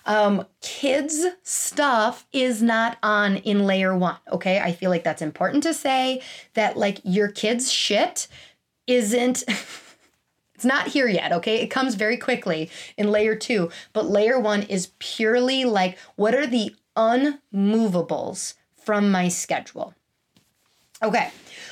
Um, 0.06 0.46
kids 0.60 1.26
stuff 1.42 2.26
is 2.32 2.62
not 2.62 2.96
on 3.02 3.36
in 3.38 3.66
layer 3.66 3.96
one. 3.96 4.16
Okay. 4.30 4.60
I 4.60 4.72
feel 4.72 4.88
like 4.88 5.02
that's 5.02 5.22
important 5.22 5.64
to 5.64 5.74
say 5.74 6.22
that 6.54 6.76
like 6.76 7.00
your 7.02 7.28
kids' 7.28 7.70
shit 7.70 8.28
isn't. 8.86 9.44
It's 10.56 10.64
not 10.64 10.88
here 10.88 11.06
yet, 11.06 11.32
okay? 11.32 11.60
It 11.60 11.66
comes 11.68 11.94
very 11.96 12.16
quickly 12.16 12.70
in 12.96 13.10
layer 13.10 13.36
two, 13.36 13.70
but 13.92 14.06
layer 14.06 14.40
one 14.40 14.62
is 14.62 14.92
purely 14.98 15.66
like 15.66 15.98
what 16.16 16.34
are 16.34 16.46
the 16.46 16.74
unmovables 16.96 18.54
from 18.82 19.10
my 19.10 19.28
schedule? 19.28 19.94
Okay, 21.02 21.30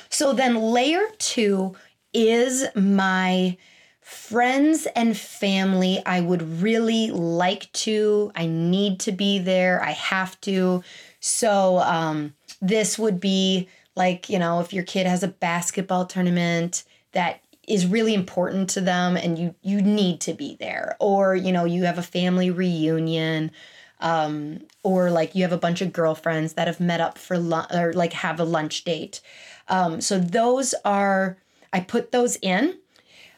so 0.09 0.33
then 0.33 0.55
layer 0.55 1.07
two 1.17 1.75
is 2.13 2.63
my 2.75 3.57
friends 4.01 4.87
and 4.95 5.17
family. 5.17 5.99
I 6.05 6.21
would 6.21 6.61
really 6.61 7.09
like 7.09 7.71
to, 7.71 8.31
I 8.35 8.45
need 8.45 8.99
to 9.01 9.11
be 9.11 9.39
there, 9.39 9.81
I 9.83 9.91
have 9.91 10.39
to. 10.41 10.83
So, 11.19 11.79
um, 11.79 12.35
this 12.61 12.99
would 12.99 13.19
be 13.19 13.67
like, 13.95 14.29
you 14.29 14.37
know, 14.37 14.59
if 14.59 14.73
your 14.73 14.83
kid 14.83 15.07
has 15.07 15.23
a 15.23 15.27
basketball 15.27 16.05
tournament 16.05 16.83
that 17.13 17.41
is 17.67 17.85
really 17.85 18.13
important 18.13 18.69
to 18.71 18.81
them 18.81 19.17
and 19.17 19.37
you 19.37 19.55
you 19.61 19.81
need 19.81 20.21
to 20.21 20.33
be 20.33 20.57
there. 20.59 20.95
Or 20.99 21.35
you 21.35 21.51
know 21.51 21.65
you 21.65 21.83
have 21.83 21.97
a 21.97 22.03
family 22.03 22.49
reunion 22.51 23.51
um, 23.99 24.59
or 24.83 25.09
like 25.09 25.35
you 25.35 25.43
have 25.43 25.53
a 25.53 25.57
bunch 25.57 25.81
of 25.81 25.93
girlfriends 25.93 26.53
that 26.53 26.67
have 26.67 26.79
met 26.79 27.01
up 27.01 27.17
for 27.17 27.37
lunch 27.37 27.71
or 27.73 27.93
like 27.93 28.13
have 28.13 28.39
a 28.39 28.43
lunch 28.43 28.83
date. 28.83 29.21
Um, 29.67 30.01
so 30.01 30.19
those 30.19 30.73
are 30.83 31.37
i 31.73 31.79
put 31.79 32.11
those 32.11 32.37
in. 32.37 32.77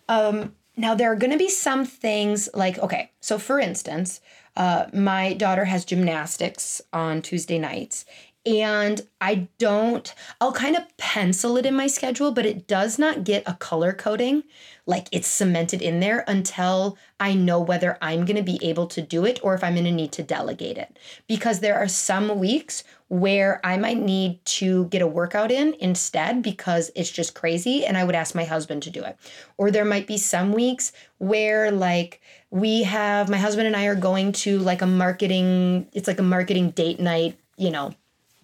Um, 0.09 0.53
now 0.77 0.93
there 0.93 1.11
are 1.11 1.15
going 1.15 1.31
to 1.31 1.37
be 1.37 1.49
some 1.49 1.85
things 1.85 2.47
like 2.53 2.77
okay 2.79 3.11
so 3.19 3.37
for 3.37 3.59
instance 3.59 4.21
uh, 4.55 4.85
my 4.93 5.33
daughter 5.33 5.65
has 5.65 5.83
gymnastics 5.83 6.81
on 6.93 7.21
tuesday 7.21 7.57
nights 7.57 8.05
and 8.47 9.01
I 9.19 9.49
don't, 9.57 10.13
I'll 10.39 10.53
kind 10.53 10.77
of 10.77 10.97
pencil 10.97 11.57
it 11.57 11.65
in 11.65 11.75
my 11.75 11.88
schedule, 11.88 12.31
but 12.31 12.45
it 12.45 12.65
does 12.65 12.97
not 12.97 13.25
get 13.25 13.43
a 13.45 13.55
color 13.55 13.91
coding 13.91 14.43
like 14.86 15.10
it's 15.12 15.27
cemented 15.27 15.81
in 15.81 15.99
there 15.99 16.23
until 16.27 16.97
I 17.19 17.33
know 17.33 17.60
whether 17.60 17.97
I'm 18.01 18.23
going 18.23 18.38
to 18.38 18.43
be 18.43 18.57
able 18.62 18.88
to 18.88 19.01
do 19.01 19.25
it 19.25 19.41
or 19.43 19.53
if 19.53 19.65
I'm 19.65 19.73
going 19.73 19.83
to 19.83 19.91
need 19.91 20.13
to 20.13 20.23
delegate 20.23 20.77
it. 20.77 20.97
Because 21.27 21.60
there 21.60 21.77
are 21.77 21.89
some 21.89 22.39
weeks 22.39 22.86
where 23.10 23.60
I 23.65 23.75
might 23.75 23.99
need 23.99 24.43
to 24.45 24.86
get 24.86 25.01
a 25.01 25.07
workout 25.07 25.51
in 25.51 25.75
instead 25.81 26.41
because 26.41 26.89
it's 26.95 27.12
just 27.12 27.36
crazy 27.36 27.86
and 27.86 27.97
I 27.97 28.05
would 28.05 28.15
ask 28.15 28.33
my 28.33 28.45
husband 28.45 28.81
to 28.83 28.89
do 28.89 29.03
it. 29.03 29.17
Or 29.57 29.71
there 29.71 29.83
might 29.83 30.07
be 30.07 30.17
some 30.17 30.53
weeks 30.53 30.93
where 31.17 31.69
like 31.69 32.21
we 32.49 32.83
have 32.83 33.29
my 33.29 33.38
husband 33.38 33.67
and 33.67 33.75
I 33.75 33.88
are 33.88 33.95
going 33.95 34.31
to 34.33 34.60
like 34.60 34.81
a 34.81 34.88
marketing 34.88 35.88
it's 35.91 36.07
like 36.07 36.19
a 36.19 36.23
marketing 36.23 36.69
date 36.71 37.01
night, 37.01 37.38
you 37.57 37.71
know, 37.71 37.93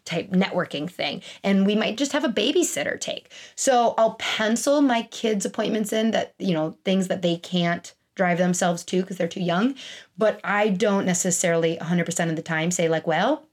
type 0.05 0.31
networking 0.31 0.89
thing. 0.89 1.21
And 1.43 1.65
we 1.65 1.75
might 1.75 1.97
just 1.97 2.11
have 2.11 2.23
a 2.23 2.29
babysitter 2.29 2.99
take. 2.99 3.31
So 3.55 3.93
i'll 3.97 4.15
pencil 4.15 4.81
my 4.81 5.03
kids 5.03 5.45
appointments 5.45 5.93
in 5.93 6.11
that 6.11 6.33
you 6.39 6.53
know 6.53 6.77
things 6.83 7.07
that 7.07 7.21
they 7.21 7.37
can't 7.37 7.93
drive 8.15 8.37
themselves 8.37 8.83
to 8.83 9.01
because 9.01 9.17
they're 9.17 9.27
too 9.27 9.41
young. 9.41 9.75
But 10.17 10.39
i 10.43 10.69
don't 10.69 11.05
necessarily 11.05 11.77
100% 11.77 12.29
of 12.29 12.35
the 12.35 12.41
time 12.41 12.71
say 12.71 12.87
like 12.87 13.07
well 13.07 13.45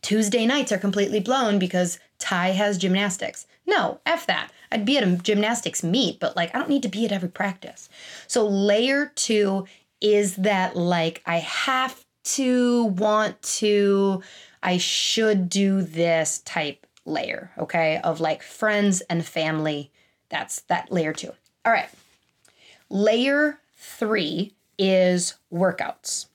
tuesday 0.00 0.46
nights 0.46 0.72
are 0.72 0.78
completely 0.78 1.20
blown 1.20 1.58
because 1.58 1.98
ty 2.18 2.48
has 2.50 2.78
gymnastics. 2.78 3.46
No 3.66 4.00
f 4.06 4.26
that. 4.26 4.50
I'd 4.70 4.86
be 4.86 4.96
at 4.96 5.04
a 5.04 5.16
gymnastics 5.16 5.82
meet 5.82 6.20
but 6.20 6.36
like 6.36 6.54
i 6.54 6.58
don't 6.58 6.70
need 6.70 6.82
to 6.82 6.88
be 6.88 7.04
at 7.04 7.12
every 7.12 7.28
practice. 7.28 7.88
So 8.26 8.46
layer 8.46 9.12
two 9.14 9.66
is 10.00 10.36
that 10.36 10.76
like 10.76 11.22
i 11.26 11.36
have 11.38 12.04
to 12.24 12.84
want 12.84 13.40
to 13.42 14.22
I 14.62 14.78
should 14.78 15.48
do 15.48 15.82
this 15.82 16.38
type 16.40 16.86
layer, 17.04 17.50
okay, 17.58 18.00
of 18.04 18.20
like 18.20 18.42
friends 18.42 19.00
and 19.02 19.24
family. 19.24 19.90
That's 20.28 20.60
that 20.62 20.92
layer 20.92 21.12
two. 21.12 21.32
All 21.64 21.72
right. 21.72 21.90
Layer 22.88 23.58
three 23.76 24.54
is 24.78 25.34
workouts. 25.52 26.26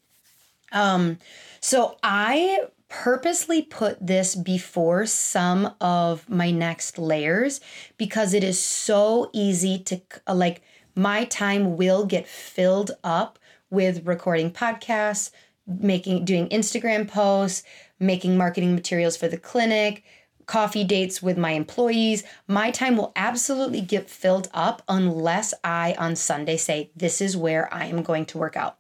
Um, 0.72 1.18
so 1.60 1.98
I 2.04 2.60
purposely 2.90 3.62
put 3.62 4.06
this 4.06 4.36
before 4.36 5.06
some 5.06 5.74
of 5.82 6.30
my 6.30 6.52
next 6.52 6.98
layers 6.98 7.60
because 7.98 8.34
it 8.34 8.44
is 8.44 8.60
so 8.60 9.30
easy 9.34 9.78
to 9.80 10.02
uh, 10.28 10.34
like 10.34 10.62
my 10.96 11.26
time 11.26 11.78
will 11.78 12.06
get 12.06 12.28
filled 12.28 12.92
up 13.04 13.38
with 13.70 14.08
recording 14.08 14.50
podcasts, 14.50 15.32
making 15.68 16.26
doing 16.26 16.48
Instagram 16.50 17.08
posts, 17.08 17.64
making 18.00 18.38
marketing 18.38 18.74
materials 18.74 19.18
for 19.18 19.28
the 19.28 19.38
clinic, 19.38 20.04
coffee 20.46 20.84
dates 20.84 21.22
with 21.22 21.38
my 21.38 21.52
employees. 21.52 22.24
My 22.48 22.72
time 22.72 22.98
will 22.98 23.12
absolutely 23.16 23.82
get 23.82 24.10
filled 24.10 24.50
up 24.54 24.82
unless 24.88 25.54
I 25.64 25.96
on 26.00 26.16
Sunday 26.16 26.58
say 26.58 26.90
this 26.96 27.22
is 27.22 27.38
where 27.38 27.72
I 27.74 27.86
am 27.86 28.02
going 28.02 28.26
to 28.28 28.38
work 28.38 28.56
out. 28.56 28.78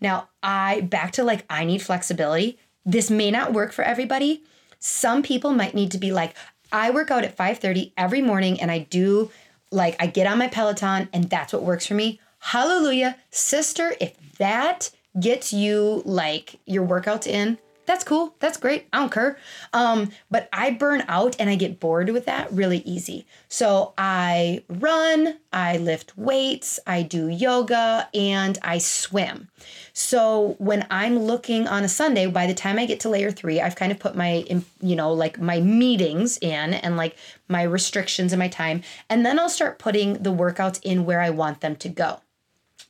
Now, 0.00 0.28
I 0.42 0.82
back 0.82 1.12
to 1.12 1.24
like 1.24 1.44
I 1.50 1.64
need 1.64 1.82
flexibility. 1.82 2.58
This 2.86 3.10
may 3.10 3.30
not 3.30 3.52
work 3.52 3.72
for 3.72 3.82
everybody. 3.82 4.42
Some 4.78 5.22
people 5.22 5.52
might 5.52 5.74
need 5.74 5.90
to 5.92 5.98
be 5.98 6.12
like 6.12 6.34
I 6.72 6.90
work 6.90 7.10
out 7.10 7.24
at 7.24 7.36
5:30 7.36 7.92
every 7.96 8.20
morning 8.20 8.60
and 8.60 8.70
I 8.70 8.80
do 8.80 9.30
like 9.70 9.96
I 9.98 10.06
get 10.06 10.26
on 10.26 10.38
my 10.38 10.48
Peloton 10.48 11.08
and 11.12 11.30
that's 11.30 11.52
what 11.52 11.62
works 11.62 11.86
for 11.86 11.94
me. 11.94 12.20
Hallelujah. 12.38 13.16
Sister, 13.30 13.94
if 14.00 14.14
that 14.38 14.90
gets 15.18 15.52
you 15.52 16.02
like 16.04 16.58
your 16.66 16.86
workouts 16.86 17.26
in, 17.26 17.58
that's 17.86 18.04
cool. 18.04 18.34
That's 18.40 18.56
great. 18.56 18.86
I 18.92 19.00
don't 19.00 19.12
care. 19.12 19.36
Um, 19.72 20.10
but 20.30 20.48
I 20.52 20.70
burn 20.70 21.04
out 21.06 21.36
and 21.38 21.50
I 21.50 21.54
get 21.54 21.80
bored 21.80 22.08
with 22.10 22.24
that 22.24 22.50
really 22.50 22.78
easy. 22.78 23.26
So 23.48 23.92
I 23.98 24.64
run, 24.68 25.38
I 25.52 25.76
lift 25.76 26.16
weights, 26.16 26.80
I 26.86 27.02
do 27.02 27.28
yoga, 27.28 28.08
and 28.14 28.58
I 28.62 28.78
swim. 28.78 29.48
So 29.92 30.56
when 30.58 30.86
I'm 30.90 31.18
looking 31.18 31.68
on 31.68 31.84
a 31.84 31.88
Sunday, 31.88 32.26
by 32.26 32.46
the 32.46 32.54
time 32.54 32.78
I 32.78 32.86
get 32.86 33.00
to 33.00 33.10
layer 33.10 33.30
three, 33.30 33.60
I've 33.60 33.76
kind 33.76 33.92
of 33.92 33.98
put 33.98 34.16
my, 34.16 34.44
you 34.80 34.96
know, 34.96 35.12
like 35.12 35.38
my 35.38 35.60
meetings 35.60 36.38
in 36.38 36.74
and 36.74 36.96
like 36.96 37.16
my 37.48 37.62
restrictions 37.62 38.32
in 38.32 38.38
my 38.38 38.48
time. 38.48 38.82
And 39.10 39.26
then 39.26 39.38
I'll 39.38 39.50
start 39.50 39.78
putting 39.78 40.22
the 40.22 40.32
workouts 40.32 40.80
in 40.82 41.04
where 41.04 41.20
I 41.20 41.30
want 41.30 41.60
them 41.60 41.76
to 41.76 41.88
go. 41.90 42.20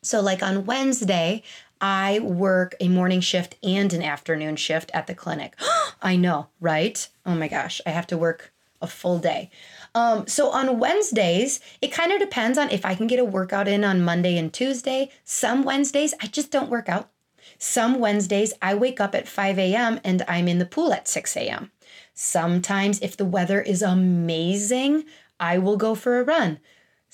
So, 0.03 0.21
like 0.21 0.43
on 0.43 0.67
Wednesday, 0.67 1.43
I 1.85 2.20
work 2.20 2.75
a 2.81 2.88
morning 2.88 3.20
shift 3.20 3.57
and 3.62 3.92
an 3.92 4.03
afternoon 4.03 4.57
shift 4.57 4.90
at 4.94 5.07
the 5.07 5.14
clinic. 5.14 5.55
I 6.03 6.16
know, 6.16 6.47
right? 6.59 7.07
Oh 7.27 7.35
my 7.35 7.47
gosh, 7.47 7.79
I 7.85 7.90
have 7.90 8.07
to 8.07 8.16
work 8.16 8.55
a 8.81 8.87
full 8.87 9.18
day. 9.18 9.51
Um, 9.94 10.27
so 10.27 10.49
on 10.49 10.79
Wednesdays, 10.79 11.61
it 11.83 11.92
kind 11.92 12.11
of 12.11 12.20
depends 12.20 12.57
on 12.57 12.70
if 12.70 12.87
I 12.87 12.94
can 12.94 13.07
get 13.07 13.18
a 13.18 13.25
workout 13.25 13.68
in 13.68 13.85
on 13.85 14.03
Monday 14.03 14.38
and 14.38 14.51
Tuesday. 14.51 15.11
Some 15.25 15.62
Wednesdays, 15.62 16.14
I 16.23 16.27
just 16.29 16.51
don't 16.51 16.70
work 16.70 16.88
out. 16.88 17.11
Some 17.59 17.99
Wednesdays, 17.99 18.55
I 18.62 18.75
wake 18.75 18.99
up 18.99 19.14
at 19.14 19.29
5 19.29 19.59
a.m. 19.59 20.01
and 20.03 20.25
I'm 20.27 20.49
in 20.49 20.61
the 20.61 20.64
pool 20.64 20.90
at 20.90 21.07
6 21.07 21.37
a.m. 21.37 21.70
Sometimes, 22.14 22.99
if 23.01 23.14
the 23.14 23.27
weather 23.27 23.61
is 23.61 23.83
amazing, 23.83 25.05
I 25.38 25.59
will 25.59 25.77
go 25.77 25.94
for 25.94 26.18
a 26.18 26.25
run. 26.25 26.61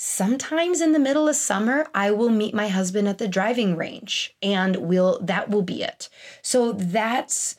Sometimes 0.03 0.81
in 0.81 0.93
the 0.93 0.99
middle 0.99 1.29
of 1.29 1.37
summer, 1.37 1.87
I 1.95 2.11
will 2.11 2.31
meet 2.31 2.55
my 2.55 2.69
husband 2.69 3.07
at 3.07 3.19
the 3.19 3.29
driving 3.29 3.77
range 3.77 4.35
and 4.41 4.77
we'll 4.77 5.21
that 5.21 5.51
will 5.51 5.61
be 5.61 5.83
it. 5.83 6.09
So 6.41 6.73
that's 6.73 7.57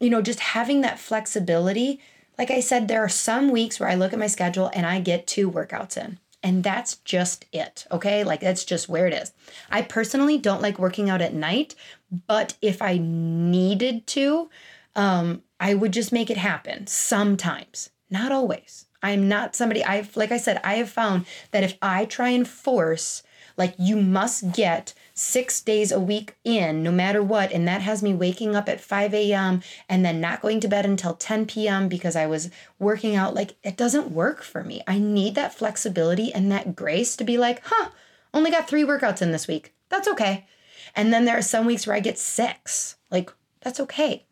you 0.00 0.10
know, 0.10 0.20
just 0.20 0.40
having 0.40 0.80
that 0.80 0.98
flexibility. 0.98 2.00
Like 2.36 2.50
I 2.50 2.58
said, 2.58 2.88
there 2.88 3.04
are 3.04 3.08
some 3.08 3.52
weeks 3.52 3.78
where 3.78 3.88
I 3.88 3.94
look 3.94 4.12
at 4.12 4.18
my 4.18 4.26
schedule 4.26 4.72
and 4.74 4.84
I 4.84 4.98
get 4.98 5.28
two 5.28 5.48
workouts 5.48 5.96
in. 5.96 6.18
And 6.42 6.64
that's 6.64 6.96
just 6.96 7.44
it. 7.52 7.86
Okay. 7.92 8.24
Like 8.24 8.40
that's 8.40 8.64
just 8.64 8.88
where 8.88 9.06
it 9.06 9.14
is. 9.14 9.30
I 9.70 9.82
personally 9.82 10.36
don't 10.36 10.62
like 10.62 10.80
working 10.80 11.08
out 11.08 11.22
at 11.22 11.32
night, 11.32 11.76
but 12.26 12.56
if 12.60 12.82
I 12.82 12.98
needed 13.00 14.08
to, 14.08 14.50
um, 14.96 15.44
I 15.60 15.74
would 15.74 15.92
just 15.92 16.10
make 16.10 16.28
it 16.28 16.38
happen 16.38 16.88
sometimes, 16.88 17.90
not 18.10 18.32
always. 18.32 18.83
I'm 19.04 19.28
not 19.28 19.54
somebody 19.54 19.84
I've 19.84 20.16
like 20.16 20.32
I 20.32 20.38
said, 20.38 20.60
I 20.64 20.74
have 20.76 20.88
found 20.88 21.26
that 21.50 21.62
if 21.62 21.76
I 21.82 22.06
try 22.06 22.30
and 22.30 22.48
force 22.48 23.22
like 23.56 23.74
you 23.78 23.96
must 23.96 24.52
get 24.52 24.94
six 25.12 25.60
days 25.60 25.92
a 25.92 26.00
week 26.00 26.36
in 26.42 26.82
no 26.82 26.90
matter 26.90 27.22
what 27.22 27.52
and 27.52 27.68
that 27.68 27.82
has 27.82 28.02
me 28.02 28.12
waking 28.14 28.56
up 28.56 28.68
at 28.68 28.80
5 28.80 29.14
a.m 29.14 29.62
and 29.88 30.04
then 30.04 30.20
not 30.20 30.42
going 30.42 30.58
to 30.58 30.66
bed 30.66 30.84
until 30.84 31.14
10 31.14 31.46
p.m 31.46 31.86
because 31.86 32.16
i 32.16 32.26
was 32.26 32.50
working 32.80 33.14
out 33.14 33.34
like 33.34 33.54
it 33.62 33.76
doesn't 33.76 34.10
work 34.10 34.42
for 34.42 34.64
me. 34.64 34.82
I 34.88 34.98
need 34.98 35.34
that 35.36 35.54
flexibility 35.54 36.32
and 36.32 36.50
that 36.50 36.74
grace 36.74 37.14
to 37.16 37.24
be 37.24 37.36
like 37.38 37.60
huh 37.64 37.90
only 38.32 38.50
got 38.50 38.66
three 38.66 38.84
workouts 38.84 39.22
in 39.22 39.30
this 39.30 39.46
week. 39.46 39.72
That's 39.90 40.08
okay. 40.08 40.46
And 40.96 41.12
then 41.12 41.24
there 41.24 41.38
are 41.38 41.42
some 41.42 41.66
weeks 41.66 41.86
where 41.86 41.94
i 41.94 42.00
get 42.00 42.18
six. 42.18 42.96
Like 43.10 43.30
that's 43.60 43.80
okay 43.80 44.26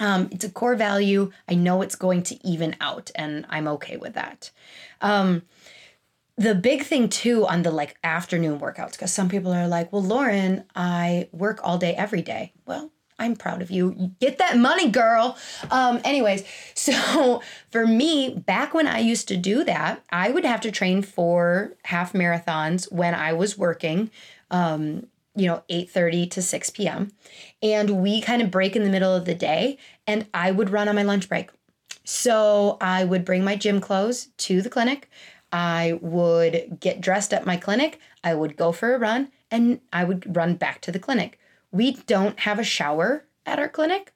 um, 0.00 0.28
it's 0.32 0.44
a 0.44 0.50
core 0.50 0.74
value. 0.74 1.30
I 1.48 1.54
know 1.54 1.82
it's 1.82 1.96
going 1.96 2.22
to 2.24 2.46
even 2.46 2.76
out, 2.80 3.10
and 3.14 3.46
I'm 3.48 3.68
okay 3.68 3.96
with 3.96 4.14
that. 4.14 4.50
Um, 5.00 5.42
the 6.36 6.54
big 6.54 6.82
thing 6.82 7.08
too 7.08 7.46
on 7.46 7.62
the 7.62 7.70
like 7.70 7.96
afternoon 8.02 8.58
workouts, 8.58 8.92
because 8.92 9.12
some 9.12 9.28
people 9.28 9.52
are 9.52 9.68
like, 9.68 9.92
well, 9.92 10.02
Lauryn, 10.02 10.64
I 10.74 11.28
work 11.32 11.60
all 11.62 11.78
day 11.78 11.94
every 11.94 12.22
day. 12.22 12.52
Well, 12.66 12.90
I'm 13.18 13.36
proud 13.36 13.62
of 13.62 13.70
you. 13.70 14.12
Get 14.20 14.38
that 14.38 14.56
money, 14.56 14.90
girl. 14.90 15.36
Um, 15.70 16.00
anyways, 16.04 16.44
so 16.74 17.42
for 17.70 17.86
me, 17.86 18.30
back 18.34 18.74
when 18.74 18.86
I 18.86 18.98
used 18.98 19.28
to 19.28 19.36
do 19.36 19.62
that, 19.64 20.02
I 20.10 20.30
would 20.30 20.44
have 20.44 20.60
to 20.62 20.72
train 20.72 21.02
for 21.02 21.74
half 21.84 22.12
marathons 22.12 22.90
when 22.90 23.14
I 23.14 23.32
was 23.32 23.56
working. 23.58 24.10
Um, 24.50 25.06
you 25.34 25.46
know 25.46 25.62
8:30 25.68 26.30
to 26.30 26.42
6 26.42 26.70
p.m. 26.70 27.12
and 27.62 28.02
we 28.02 28.20
kind 28.20 28.42
of 28.42 28.50
break 28.50 28.76
in 28.76 28.84
the 28.84 28.90
middle 28.90 29.14
of 29.14 29.24
the 29.24 29.34
day 29.34 29.78
and 30.06 30.26
I 30.34 30.50
would 30.50 30.70
run 30.70 30.88
on 30.88 30.96
my 30.96 31.02
lunch 31.02 31.28
break. 31.28 31.50
So 32.04 32.76
I 32.80 33.04
would 33.04 33.24
bring 33.24 33.44
my 33.44 33.56
gym 33.56 33.80
clothes 33.80 34.28
to 34.38 34.60
the 34.60 34.70
clinic. 34.70 35.08
I 35.52 35.98
would 36.00 36.78
get 36.80 37.00
dressed 37.00 37.32
at 37.32 37.46
my 37.46 37.56
clinic, 37.56 38.00
I 38.24 38.34
would 38.34 38.56
go 38.56 38.72
for 38.72 38.94
a 38.94 38.98
run 38.98 39.30
and 39.50 39.80
I 39.92 40.04
would 40.04 40.34
run 40.34 40.54
back 40.54 40.80
to 40.82 40.92
the 40.92 40.98
clinic. 40.98 41.38
We 41.70 41.92
don't 42.06 42.40
have 42.40 42.58
a 42.58 42.64
shower 42.64 43.24
at 43.44 43.58
our 43.58 43.68
clinic. 43.68 44.12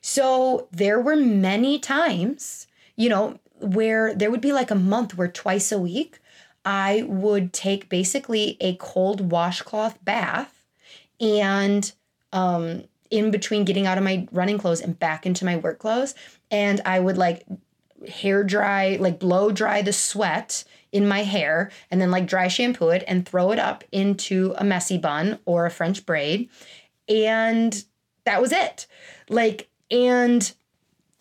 So 0.00 0.68
there 0.72 1.00
were 1.00 1.14
many 1.14 1.78
times, 1.78 2.66
you 2.96 3.08
know, 3.08 3.38
where 3.60 4.12
there 4.12 4.30
would 4.30 4.40
be 4.40 4.52
like 4.52 4.72
a 4.72 4.76
month 4.76 5.16
where 5.16 5.28
twice 5.28 5.70
a 5.70 5.78
week 5.78 6.18
I 6.64 7.04
would 7.06 7.52
take 7.52 7.88
basically 7.88 8.56
a 8.60 8.74
cold 8.76 9.32
washcloth 9.32 10.04
bath 10.04 10.51
and 11.22 11.92
um, 12.32 12.84
in 13.10 13.30
between 13.30 13.64
getting 13.64 13.86
out 13.86 13.96
of 13.96 14.04
my 14.04 14.26
running 14.32 14.58
clothes 14.58 14.80
and 14.80 14.98
back 14.98 15.24
into 15.24 15.44
my 15.44 15.56
work 15.56 15.78
clothes. 15.78 16.14
And 16.50 16.80
I 16.84 16.98
would 16.98 17.16
like 17.16 17.46
hair 18.08 18.42
dry, 18.42 18.96
like 19.00 19.18
blow 19.18 19.52
dry 19.52 19.80
the 19.80 19.92
sweat 19.92 20.64
in 20.90 21.06
my 21.08 21.22
hair 21.22 21.70
and 21.90 22.00
then 22.00 22.10
like 22.10 22.26
dry 22.26 22.48
shampoo 22.48 22.88
it 22.88 23.04
and 23.06 23.26
throw 23.26 23.52
it 23.52 23.58
up 23.58 23.84
into 23.92 24.54
a 24.58 24.64
messy 24.64 24.98
bun 24.98 25.38
or 25.46 25.64
a 25.64 25.70
French 25.70 26.04
braid. 26.04 26.50
And 27.08 27.84
that 28.24 28.42
was 28.42 28.52
it. 28.52 28.86
Like, 29.28 29.68
and 29.90 30.52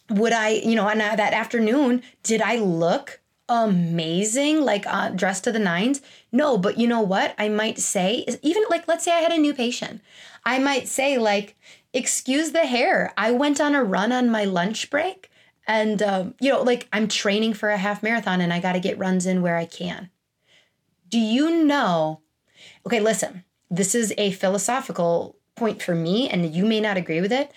would 0.09 0.33
I, 0.33 0.49
you 0.49 0.75
know, 0.75 0.87
on 0.87 0.97
that 0.97 1.19
afternoon, 1.19 2.03
did 2.23 2.41
I 2.41 2.55
look 2.57 3.20
amazing, 3.51 4.61
like 4.61 4.87
uh, 4.87 5.09
dressed 5.09 5.43
to 5.43 5.51
the 5.51 5.59
nines. 5.59 6.01
No, 6.31 6.57
but 6.57 6.79
you 6.79 6.87
know 6.87 7.01
what? 7.01 7.35
I 7.37 7.49
might 7.49 7.77
say, 7.79 8.25
even 8.41 8.63
like, 8.69 8.87
let's 8.87 9.03
say 9.03 9.11
I 9.11 9.19
had 9.19 9.33
a 9.33 9.37
new 9.37 9.53
patient. 9.53 10.01
I 10.45 10.57
might 10.57 10.87
say, 10.87 11.17
like, 11.17 11.55
excuse 11.93 12.53
the 12.53 12.65
hair. 12.65 13.13
I 13.17 13.31
went 13.31 13.59
on 13.59 13.75
a 13.75 13.83
run 13.83 14.13
on 14.13 14.31
my 14.31 14.45
lunch 14.45 14.89
break. 14.89 15.29
And, 15.67 16.01
um, 16.01 16.33
you 16.39 16.49
know, 16.49 16.63
like 16.63 16.87
I'm 16.93 17.07
training 17.07 17.53
for 17.53 17.69
a 17.69 17.77
half 17.77 18.01
marathon 18.01 18.41
and 18.41 18.53
I 18.53 18.59
got 18.59 18.73
to 18.73 18.79
get 18.79 18.97
runs 18.97 19.25
in 19.25 19.41
where 19.41 19.57
I 19.57 19.65
can. 19.65 20.09
Do 21.09 21.19
you 21.19 21.65
know? 21.65 22.21
Okay, 22.85 23.01
listen, 23.01 23.43
this 23.69 23.93
is 23.93 24.13
a 24.17 24.31
philosophical 24.31 25.35
point 25.55 25.81
for 25.81 25.93
me, 25.93 26.29
and 26.29 26.55
you 26.55 26.65
may 26.65 26.79
not 26.79 26.97
agree 26.97 27.21
with 27.21 27.33
it. 27.33 27.51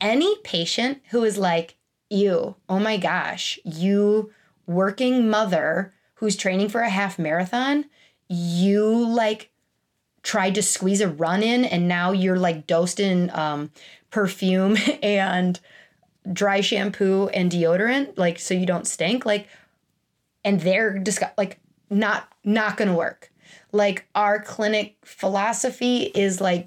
Any 0.00 0.36
patient 0.38 1.00
who 1.10 1.24
is 1.24 1.36
like, 1.36 1.76
you, 2.08 2.54
oh 2.68 2.78
my 2.78 2.96
gosh, 2.96 3.58
you 3.64 4.32
working 4.70 5.28
mother 5.28 5.92
who's 6.14 6.36
training 6.36 6.68
for 6.68 6.80
a 6.80 6.88
half 6.88 7.18
marathon, 7.18 7.84
you 8.28 8.86
like 8.86 9.50
tried 10.22 10.54
to 10.54 10.62
squeeze 10.62 11.00
a 11.00 11.08
run 11.08 11.42
in 11.42 11.64
and 11.64 11.88
now 11.88 12.12
you're 12.12 12.38
like 12.38 12.66
dosed 12.66 13.00
in 13.00 13.30
um, 13.30 13.70
perfume 14.10 14.76
and 15.02 15.60
dry 16.32 16.60
shampoo 16.60 17.28
and 17.28 17.50
deodorant 17.50 18.16
like 18.18 18.38
so 18.38 18.52
you 18.52 18.66
don't 18.66 18.86
stink 18.86 19.24
like 19.24 19.48
and 20.44 20.60
they're 20.60 20.98
just 20.98 21.22
like 21.36 21.58
not 21.88 22.28
not 22.44 22.76
gonna 22.76 22.94
work. 22.94 23.32
Like 23.72 24.06
our 24.14 24.40
clinic 24.40 24.96
philosophy 25.04 26.02
is 26.14 26.40
like 26.40 26.66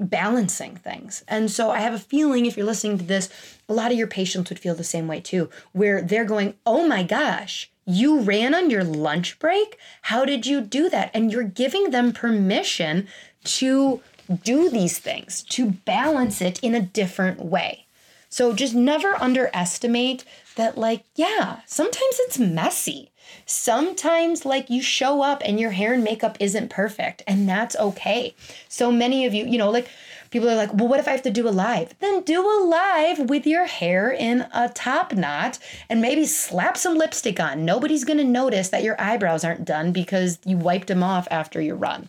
balancing 0.00 0.76
things. 0.76 1.24
And 1.26 1.50
so 1.50 1.70
I 1.70 1.80
have 1.80 1.94
a 1.94 1.98
feeling 1.98 2.46
if 2.46 2.56
you're 2.56 2.66
listening 2.66 2.98
to 2.98 3.04
this, 3.04 3.28
a 3.68 3.74
lot 3.74 3.90
of 3.90 3.98
your 3.98 4.06
patients 4.06 4.50
would 4.50 4.58
feel 4.58 4.74
the 4.74 4.84
same 4.84 5.08
way 5.08 5.20
too, 5.20 5.50
where 5.72 6.00
they're 6.00 6.24
going, 6.24 6.54
oh 6.64 6.86
my 6.86 7.02
gosh, 7.02 7.70
you 7.84 8.20
ran 8.20 8.54
on 8.54 8.70
your 8.70 8.84
lunch 8.84 9.38
break? 9.38 9.78
How 10.02 10.24
did 10.24 10.46
you 10.46 10.60
do 10.60 10.88
that? 10.90 11.10
And 11.12 11.32
you're 11.32 11.42
giving 11.42 11.90
them 11.90 12.12
permission 12.12 13.08
to 13.44 14.00
do 14.44 14.68
these 14.68 14.98
things, 14.98 15.42
to 15.44 15.70
balance 15.70 16.40
it 16.40 16.62
in 16.62 16.74
a 16.74 16.82
different 16.82 17.40
way. 17.40 17.86
So 18.28 18.52
just 18.52 18.74
never 18.74 19.14
underestimate 19.20 20.24
that, 20.56 20.76
like, 20.76 21.04
yeah, 21.14 21.60
sometimes 21.66 22.16
it's 22.20 22.38
messy. 22.38 23.10
Sometimes, 23.46 24.44
like, 24.44 24.70
you 24.70 24.82
show 24.82 25.22
up 25.22 25.42
and 25.44 25.58
your 25.58 25.70
hair 25.70 25.94
and 25.94 26.04
makeup 26.04 26.36
isn't 26.40 26.70
perfect, 26.70 27.22
and 27.26 27.48
that's 27.48 27.76
okay. 27.76 28.34
So 28.68 28.92
many 28.92 29.26
of 29.26 29.34
you, 29.34 29.46
you 29.46 29.58
know, 29.58 29.70
like, 29.70 29.88
people 30.30 30.48
are 30.48 30.54
like, 30.54 30.72
well, 30.74 30.88
what 30.88 31.00
if 31.00 31.08
I 31.08 31.12
have 31.12 31.22
to 31.22 31.30
do 31.30 31.48
a 31.48 31.50
live? 31.50 31.94
Then 32.00 32.22
do 32.22 32.40
a 32.40 32.64
live 32.64 33.30
with 33.30 33.46
your 33.46 33.66
hair 33.66 34.10
in 34.10 34.46
a 34.52 34.68
top 34.68 35.14
knot 35.14 35.58
and 35.88 36.00
maybe 36.00 36.26
slap 36.26 36.76
some 36.76 36.96
lipstick 36.96 37.40
on. 37.40 37.64
Nobody's 37.64 38.04
gonna 38.04 38.24
notice 38.24 38.68
that 38.68 38.82
your 38.82 39.00
eyebrows 39.00 39.44
aren't 39.44 39.64
done 39.64 39.92
because 39.92 40.38
you 40.44 40.56
wiped 40.56 40.88
them 40.88 41.02
off 41.02 41.26
after 41.30 41.60
your 41.60 41.76
run. 41.76 42.08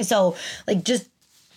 So, 0.00 0.36
like, 0.66 0.84
just 0.84 1.08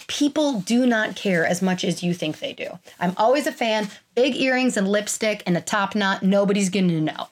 people 0.08 0.60
do 0.60 0.86
not 0.86 1.16
care 1.16 1.46
as 1.46 1.62
much 1.62 1.84
as 1.84 2.04
you 2.04 2.14
think 2.14 2.40
they 2.40 2.52
do. 2.54 2.78
I'm 3.00 3.14
always 3.16 3.48
a 3.48 3.54
fan. 3.54 3.88
Big 4.16 4.36
earrings 4.36 4.76
and 4.76 4.88
lipstick 4.88 5.44
and 5.46 5.56
a 5.56 5.62
top 5.62 5.96
knot, 5.96 6.24
nobody's 6.24 6.70
gonna 6.70 7.00
know. 7.00 7.28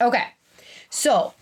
Okay, 0.00 0.24
so 0.92 1.32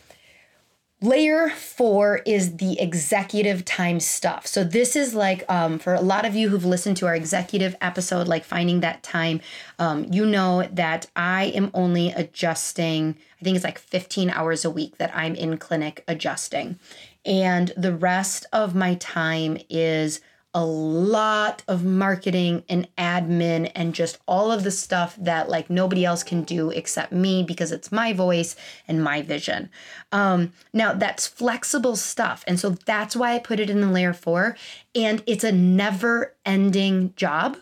Layer 1.03 1.49
four 1.49 2.21
is 2.27 2.59
the 2.59 2.79
executive 2.79 3.65
time 3.65 4.01
stuff. 4.01 4.47
So, 4.47 4.65
this 4.65 4.95
is 4.97 5.15
like 5.15 5.51
um, 5.51 5.79
for 5.79 5.95
a 5.95 6.01
lot 6.03 6.27
of 6.27 6.35
you 6.35 6.51
who've 6.51 6.65
listened 6.65 6.99
to 6.99 7.07
our 7.07 7.15
executive 7.15 7.75
episode, 7.81 8.29
like 8.29 8.45
finding 8.45 8.81
that 8.81 9.03
time, 9.03 9.41
um, 9.79 10.05
you 10.13 10.27
know 10.27 10.69
that 10.71 11.07
I 11.17 11.45
am 11.55 11.71
only 11.73 12.11
adjusting, 12.11 13.17
I 13.41 13.45
think 13.45 13.57
it's 13.57 13.65
like 13.65 13.79
15 13.79 14.29
hours 14.29 14.67
a 14.67 14.71
week 14.71 14.99
that 14.99 15.11
I'm 15.17 15.35
in 15.35 15.57
clinic 15.57 16.05
adjusting. 16.07 16.79
And 17.25 17.73
the 17.79 17.95
rest 17.95 18.45
of 18.53 18.75
my 18.75 18.97
time 18.97 19.57
is 19.71 20.21
a 20.53 20.65
lot 20.65 21.63
of 21.69 21.85
marketing 21.85 22.65
and 22.69 22.89
admin 22.97 23.71
and 23.75 23.95
just 23.95 24.19
all 24.27 24.51
of 24.51 24.65
the 24.65 24.71
stuff 24.71 25.15
that 25.17 25.49
like 25.49 25.71
nobody 25.71 26.05
else 26.05 26.25
can 26.25 26.43
do 26.43 26.71
except 26.71 27.13
me 27.13 27.45
because 27.45 27.71
it's 27.71 27.93
my 27.93 28.13
voice 28.13 28.57
and 28.89 29.03
my 29.03 29.23
vision. 29.23 29.71
Um, 30.11 30.53
now 30.73 30.93
that's 30.93 31.27
flexible 31.27 31.95
stuff. 31.95 32.43
And 32.49 32.59
so 32.59 32.71
that's 32.71 33.15
why 33.15 33.35
I 33.35 33.39
put 33.39 33.61
it 33.61 33.71
in 33.71 33.81
the 33.81 33.87
layer 33.87 34.13
four. 34.13 34.57
And 34.95 35.23
it's 35.27 35.45
a 35.45 35.53
never 35.53 36.35
ending 36.45 37.15
job. 37.15 37.57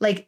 Like 0.00 0.26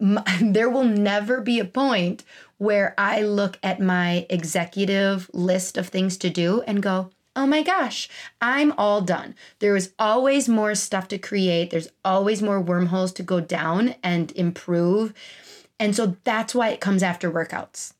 m- 0.00 0.24
there 0.40 0.70
will 0.70 0.84
never 0.84 1.42
be 1.42 1.58
a 1.58 1.66
point 1.66 2.24
where 2.56 2.94
I 2.96 3.22
look 3.22 3.58
at 3.62 3.80
my 3.80 4.26
executive 4.30 5.28
list 5.34 5.76
of 5.76 5.88
things 5.88 6.16
to 6.18 6.30
do 6.30 6.62
and 6.62 6.82
go, 6.82 7.10
oh 7.34 7.46
my 7.46 7.62
gosh, 7.62 8.08
I'm 8.40 8.72
all 8.78 9.00
done. 9.00 9.34
There 9.58 9.76
is 9.76 9.92
always 9.98 10.48
more 10.48 10.74
stuff 10.74 11.08
to 11.08 11.18
create, 11.18 11.70
there's 11.70 11.88
always 12.04 12.42
more 12.42 12.60
wormholes 12.60 13.12
to 13.14 13.22
go 13.22 13.40
down 13.40 13.94
and 14.02 14.32
improve. 14.32 15.14
And 15.78 15.96
so 15.96 16.16
that's 16.24 16.54
why 16.54 16.68
it 16.68 16.80
comes 16.80 17.02
after 17.02 17.30
workouts. 17.30 17.94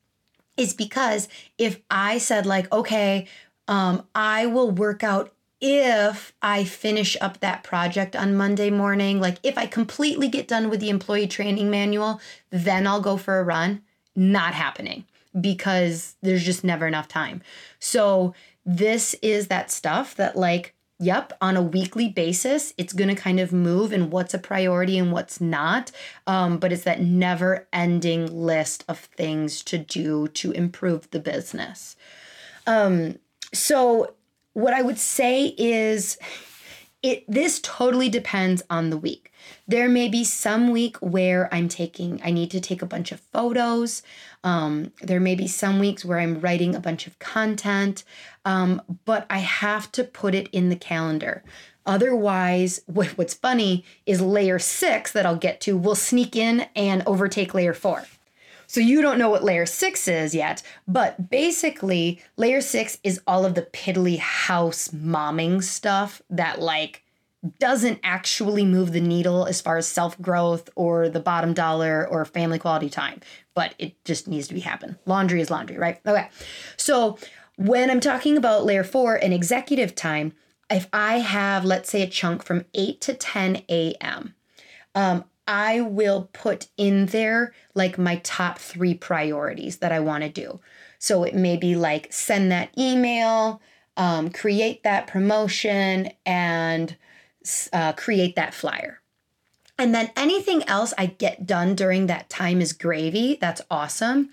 Is 0.56 0.74
because 0.74 1.28
if 1.56 1.80
I 1.90 2.18
said, 2.18 2.44
like, 2.44 2.70
okay, 2.72 3.26
um, 3.68 4.06
I 4.14 4.46
will 4.46 4.70
work 4.70 5.02
out 5.02 5.32
if 5.62 6.34
I 6.42 6.64
finish 6.64 7.16
up 7.20 7.38
that 7.38 7.62
project 7.62 8.16
on 8.16 8.36
Monday 8.36 8.68
morning, 8.68 9.20
like 9.20 9.38
if 9.44 9.56
I 9.56 9.66
completely 9.66 10.28
get 10.28 10.48
done 10.48 10.68
with 10.68 10.80
the 10.80 10.90
employee 10.90 11.28
training 11.28 11.70
manual, 11.70 12.20
then 12.50 12.86
I'll 12.86 13.00
go 13.00 13.16
for 13.16 13.38
a 13.38 13.44
run. 13.44 13.82
Not 14.14 14.54
happening 14.54 15.04
because 15.40 16.16
there's 16.20 16.44
just 16.44 16.64
never 16.64 16.86
enough 16.86 17.08
time. 17.08 17.42
So 17.78 18.34
this 18.64 19.14
is 19.22 19.48
that 19.48 19.70
stuff 19.70 20.14
that, 20.16 20.36
like, 20.36 20.74
yep, 20.98 21.32
on 21.40 21.56
a 21.56 21.62
weekly 21.62 22.08
basis, 22.08 22.72
it's 22.78 22.92
going 22.92 23.08
to 23.08 23.20
kind 23.20 23.40
of 23.40 23.52
move 23.52 23.92
and 23.92 24.12
what's 24.12 24.34
a 24.34 24.38
priority 24.38 24.96
and 24.98 25.12
what's 25.12 25.40
not. 25.40 25.90
Um, 26.26 26.58
but 26.58 26.72
it's 26.72 26.84
that 26.84 27.00
never 27.00 27.66
ending 27.72 28.26
list 28.26 28.84
of 28.88 28.98
things 28.98 29.62
to 29.64 29.78
do 29.78 30.28
to 30.28 30.52
improve 30.52 31.10
the 31.10 31.20
business. 31.20 31.96
Um, 32.66 33.18
so, 33.52 34.14
what 34.52 34.74
I 34.74 34.82
would 34.82 34.98
say 34.98 35.54
is, 35.58 36.18
it 37.02 37.24
this 37.26 37.60
totally 37.62 38.08
depends 38.08 38.62
on 38.70 38.90
the 38.90 38.96
week. 38.96 39.32
There 39.66 39.88
may 39.88 40.08
be 40.08 40.22
some 40.22 40.70
week 40.70 40.96
where 40.98 41.52
I'm 41.52 41.68
taking, 41.68 42.20
I 42.24 42.30
need 42.30 42.50
to 42.52 42.60
take 42.60 42.80
a 42.80 42.86
bunch 42.86 43.10
of 43.10 43.20
photos. 43.20 44.02
Um, 44.44 44.92
there 45.00 45.20
may 45.20 45.34
be 45.34 45.48
some 45.48 45.80
weeks 45.80 46.04
where 46.04 46.20
I'm 46.20 46.40
writing 46.40 46.74
a 46.74 46.80
bunch 46.80 47.06
of 47.06 47.18
content, 47.18 48.04
um, 48.44 48.80
but 49.04 49.26
I 49.28 49.38
have 49.38 49.90
to 49.92 50.04
put 50.04 50.34
it 50.34 50.48
in 50.52 50.68
the 50.68 50.76
calendar. 50.76 51.42
Otherwise, 51.84 52.82
what's 52.86 53.34
funny 53.34 53.84
is 54.06 54.20
layer 54.20 54.58
six 54.58 55.12
that 55.12 55.26
I'll 55.26 55.36
get 55.36 55.60
to 55.62 55.76
will 55.76 55.96
sneak 55.96 56.36
in 56.36 56.66
and 56.76 57.02
overtake 57.06 57.54
layer 57.54 57.74
four. 57.74 58.04
So 58.72 58.80
you 58.80 59.02
don't 59.02 59.18
know 59.18 59.28
what 59.28 59.44
layer 59.44 59.66
six 59.66 60.08
is 60.08 60.34
yet, 60.34 60.62
but 60.88 61.28
basically, 61.28 62.22
layer 62.38 62.62
six 62.62 62.96
is 63.04 63.20
all 63.26 63.44
of 63.44 63.54
the 63.54 63.68
piddly 63.74 64.16
house 64.18 64.88
momming 64.88 65.62
stuff 65.62 66.22
that, 66.30 66.58
like, 66.58 67.02
doesn't 67.60 68.00
actually 68.02 68.64
move 68.64 68.92
the 68.92 69.00
needle 69.02 69.44
as 69.44 69.60
far 69.60 69.76
as 69.76 69.86
self 69.86 70.18
growth 70.22 70.70
or 70.74 71.10
the 71.10 71.20
bottom 71.20 71.52
dollar 71.52 72.08
or 72.08 72.24
family 72.24 72.58
quality 72.58 72.88
time, 72.88 73.20
but 73.54 73.74
it 73.78 74.02
just 74.06 74.26
needs 74.26 74.48
to 74.48 74.54
be 74.54 74.60
happen. 74.60 74.98
Laundry 75.04 75.42
is 75.42 75.50
laundry, 75.50 75.76
right? 75.76 76.00
Okay. 76.06 76.30
So 76.78 77.18
when 77.56 77.90
I'm 77.90 78.00
talking 78.00 78.38
about 78.38 78.64
layer 78.64 78.84
four 78.84 79.16
and 79.16 79.34
executive 79.34 79.94
time, 79.94 80.32
if 80.70 80.88
I 80.94 81.18
have, 81.18 81.66
let's 81.66 81.90
say, 81.90 82.00
a 82.00 82.08
chunk 82.08 82.42
from 82.42 82.64
8 82.72 83.02
to 83.02 83.12
10 83.12 83.64
a.m., 83.68 84.34
um, 84.94 85.24
I 85.46 85.80
will 85.80 86.28
put 86.32 86.68
in 86.76 87.06
there 87.06 87.52
like 87.74 87.98
my 87.98 88.16
top 88.16 88.58
three 88.58 88.94
priorities 88.94 89.78
that 89.78 89.92
I 89.92 90.00
want 90.00 90.24
to 90.24 90.30
do. 90.30 90.60
So 90.98 91.24
it 91.24 91.34
may 91.34 91.56
be 91.56 91.74
like 91.74 92.12
send 92.12 92.52
that 92.52 92.70
email, 92.78 93.60
um, 93.96 94.30
create 94.30 94.82
that 94.84 95.06
promotion, 95.06 96.10
and 96.24 96.96
uh, 97.72 97.92
create 97.94 98.36
that 98.36 98.54
flyer. 98.54 99.00
And 99.78 99.94
then 99.94 100.12
anything 100.16 100.62
else 100.68 100.94
I 100.96 101.06
get 101.06 101.46
done 101.46 101.74
during 101.74 102.06
that 102.06 102.28
time 102.30 102.60
is 102.60 102.72
gravy. 102.72 103.36
That's 103.40 103.62
awesome. 103.70 104.30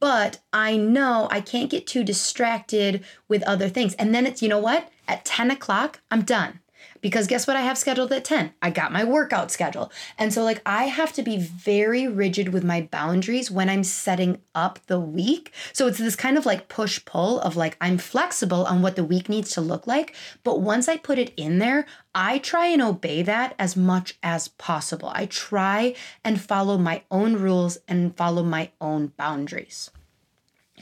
But 0.00 0.40
I 0.52 0.76
know 0.76 1.28
I 1.30 1.40
can't 1.40 1.70
get 1.70 1.86
too 1.86 2.04
distracted 2.04 3.02
with 3.26 3.42
other 3.44 3.70
things. 3.70 3.94
And 3.94 4.14
then 4.14 4.26
it's, 4.26 4.42
you 4.42 4.48
know 4.48 4.58
what? 4.58 4.90
At 5.08 5.24
10 5.24 5.50
o'clock, 5.50 6.00
I'm 6.10 6.22
done 6.22 6.60
because 7.00 7.26
guess 7.26 7.46
what 7.46 7.56
I 7.56 7.62
have 7.62 7.78
scheduled 7.78 8.12
at 8.12 8.24
10? 8.24 8.52
I 8.62 8.70
got 8.70 8.92
my 8.92 9.04
workout 9.04 9.50
schedule. 9.50 9.92
And 10.18 10.32
so, 10.32 10.42
like, 10.42 10.62
I 10.64 10.84
have 10.84 11.12
to 11.14 11.22
be 11.22 11.38
very 11.38 12.06
rigid 12.06 12.50
with 12.50 12.64
my 12.64 12.82
boundaries 12.82 13.50
when 13.50 13.68
I'm 13.68 13.84
setting 13.84 14.40
up 14.54 14.78
the 14.86 15.00
week. 15.00 15.52
So, 15.72 15.86
it's 15.86 15.98
this 15.98 16.16
kind 16.16 16.38
of 16.38 16.46
like 16.46 16.68
push 16.68 17.04
pull 17.04 17.40
of 17.40 17.56
like, 17.56 17.76
I'm 17.80 17.98
flexible 17.98 18.64
on 18.66 18.82
what 18.82 18.96
the 18.96 19.04
week 19.04 19.28
needs 19.28 19.52
to 19.52 19.60
look 19.60 19.86
like. 19.86 20.14
But 20.44 20.60
once 20.60 20.88
I 20.88 20.96
put 20.96 21.18
it 21.18 21.32
in 21.36 21.58
there, 21.58 21.86
I 22.14 22.38
try 22.38 22.66
and 22.66 22.82
obey 22.82 23.22
that 23.22 23.54
as 23.58 23.76
much 23.76 24.18
as 24.22 24.48
possible. 24.48 25.10
I 25.14 25.26
try 25.26 25.94
and 26.24 26.40
follow 26.40 26.78
my 26.78 27.02
own 27.10 27.36
rules 27.36 27.78
and 27.88 28.16
follow 28.16 28.42
my 28.42 28.70
own 28.80 29.08
boundaries. 29.16 29.90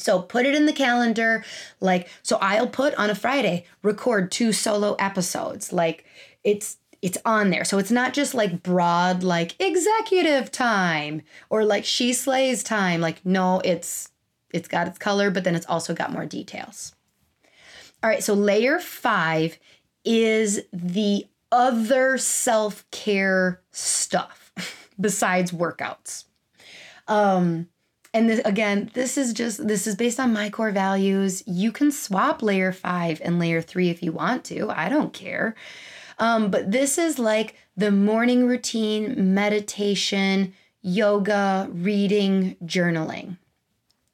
So 0.01 0.23
put 0.23 0.47
it 0.47 0.55
in 0.55 0.67
the 0.67 0.73
calendar. 0.73 1.45
Like, 1.81 2.09
so 2.23 2.39
I'll 2.41 2.67
put 2.67 2.95
on 2.95 3.11
a 3.11 3.15
Friday, 3.15 3.67
record 3.83 4.33
two 4.33 4.53
solo 4.53 4.95
episodes. 4.95 5.73
Like, 5.73 6.05
it's 6.45 6.79
it's 7.03 7.19
on 7.25 7.51
there. 7.51 7.65
So 7.65 7.79
it's 7.79 7.91
not 7.91 8.13
just 8.13 8.35
like 8.35 8.63
broad 8.63 9.23
like 9.23 9.61
executive 9.61 10.53
time 10.53 11.23
or 11.49 11.65
like 11.65 11.85
she 11.85 12.13
slays 12.13 12.63
time. 12.63 13.01
Like 13.01 13.25
no, 13.25 13.61
it's 13.65 14.11
it's 14.53 14.69
got 14.69 14.87
its 14.87 14.99
color, 14.99 15.31
but 15.31 15.45
then 15.45 15.55
it's 15.55 15.67
also 15.67 15.95
got 15.95 16.13
more 16.13 16.27
details. 16.27 16.95
All 18.03 18.11
right, 18.11 18.23
so 18.23 18.35
layer 18.35 18.79
5 18.79 19.59
is 20.05 20.63
the 20.73 21.27
other 21.53 22.17
self-care 22.17 23.61
stuff 23.71 24.53
besides 25.01 25.53
workouts. 25.53 26.25
Um 27.09 27.69
and 28.13 28.29
this, 28.29 28.41
again, 28.45 28.91
this 28.95 29.17
is 29.17 29.33
just 29.33 29.67
this 29.67 29.87
is 29.87 29.95
based 29.95 30.19
on 30.19 30.33
my 30.33 30.51
core 30.51 30.73
values. 30.73 31.45
You 31.47 31.71
can 31.71 31.93
swap 31.93 32.43
layer 32.43 32.73
5 32.73 33.21
and 33.25 33.39
layer 33.39 33.63
3 33.63 33.89
if 33.89 34.03
you 34.03 34.13
want 34.13 34.45
to. 34.47 34.69
I 34.71 34.89
don't 34.89 35.13
care. 35.13 35.55
Um, 36.19 36.51
but 36.51 36.71
this 36.71 36.99
is 36.99 37.19
like 37.19 37.55
the 37.77 37.91
morning 37.91 38.47
routine, 38.47 39.33
meditation, 39.33 40.55
yoga, 40.83 41.69
reading, 41.71 42.57
journaling. 42.65 43.39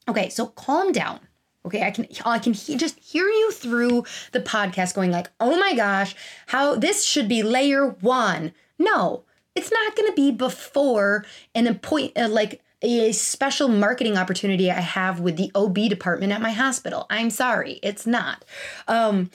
Okay, 0.09 0.29
so 0.29 0.47
calm 0.47 0.93
down. 0.93 1.21
Okay, 1.65 1.83
I 1.83 1.91
can 1.91 2.07
I 2.25 2.39
can 2.39 2.53
he, 2.53 2.77
just 2.77 2.99
hear 3.01 3.27
you 3.27 3.51
through 3.51 4.05
the 4.31 4.41
podcast 4.41 4.95
going 4.95 5.11
like, 5.11 5.31
"Oh 5.41 5.59
my 5.59 5.75
gosh, 5.75 6.15
how 6.47 6.77
this 6.77 7.03
should 7.03 7.29
be 7.29 7.43
layer 7.43 7.89
1." 7.89 8.53
No, 8.79 9.25
it's 9.57 9.73
not 9.73 9.97
going 9.97 10.09
to 10.09 10.15
be 10.15 10.31
before 10.31 11.25
an 11.55 11.67
appoint 11.67 12.13
uh, 12.17 12.29
like 12.29 12.63
a 12.83 13.13
special 13.13 13.69
marketing 13.69 14.19
opportunity 14.19 14.71
I 14.71 14.81
have 14.81 15.21
with 15.21 15.37
the 15.37 15.51
OB 15.55 15.75
department 15.89 16.33
at 16.33 16.43
my 16.43 16.53
hospital. 16.53 17.07
I'm 17.09 17.31
sorry, 17.31 17.81
it's 17.83 18.07
not. 18.07 18.45
Um, 18.87 19.31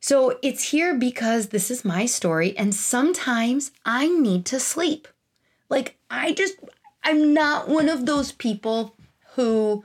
so 0.00 0.38
it's 0.42 0.70
here 0.70 0.94
because 0.94 1.48
this 1.48 1.70
is 1.70 1.84
my 1.84 2.06
story, 2.06 2.56
and 2.56 2.74
sometimes 2.74 3.70
I 3.84 4.08
need 4.08 4.46
to 4.46 4.58
sleep. 4.58 5.06
Like, 5.68 5.96
I 6.10 6.32
just, 6.32 6.56
I'm 7.04 7.32
not 7.32 7.68
one 7.68 7.88
of 7.88 8.06
those 8.06 8.32
people 8.32 8.96
who 9.34 9.84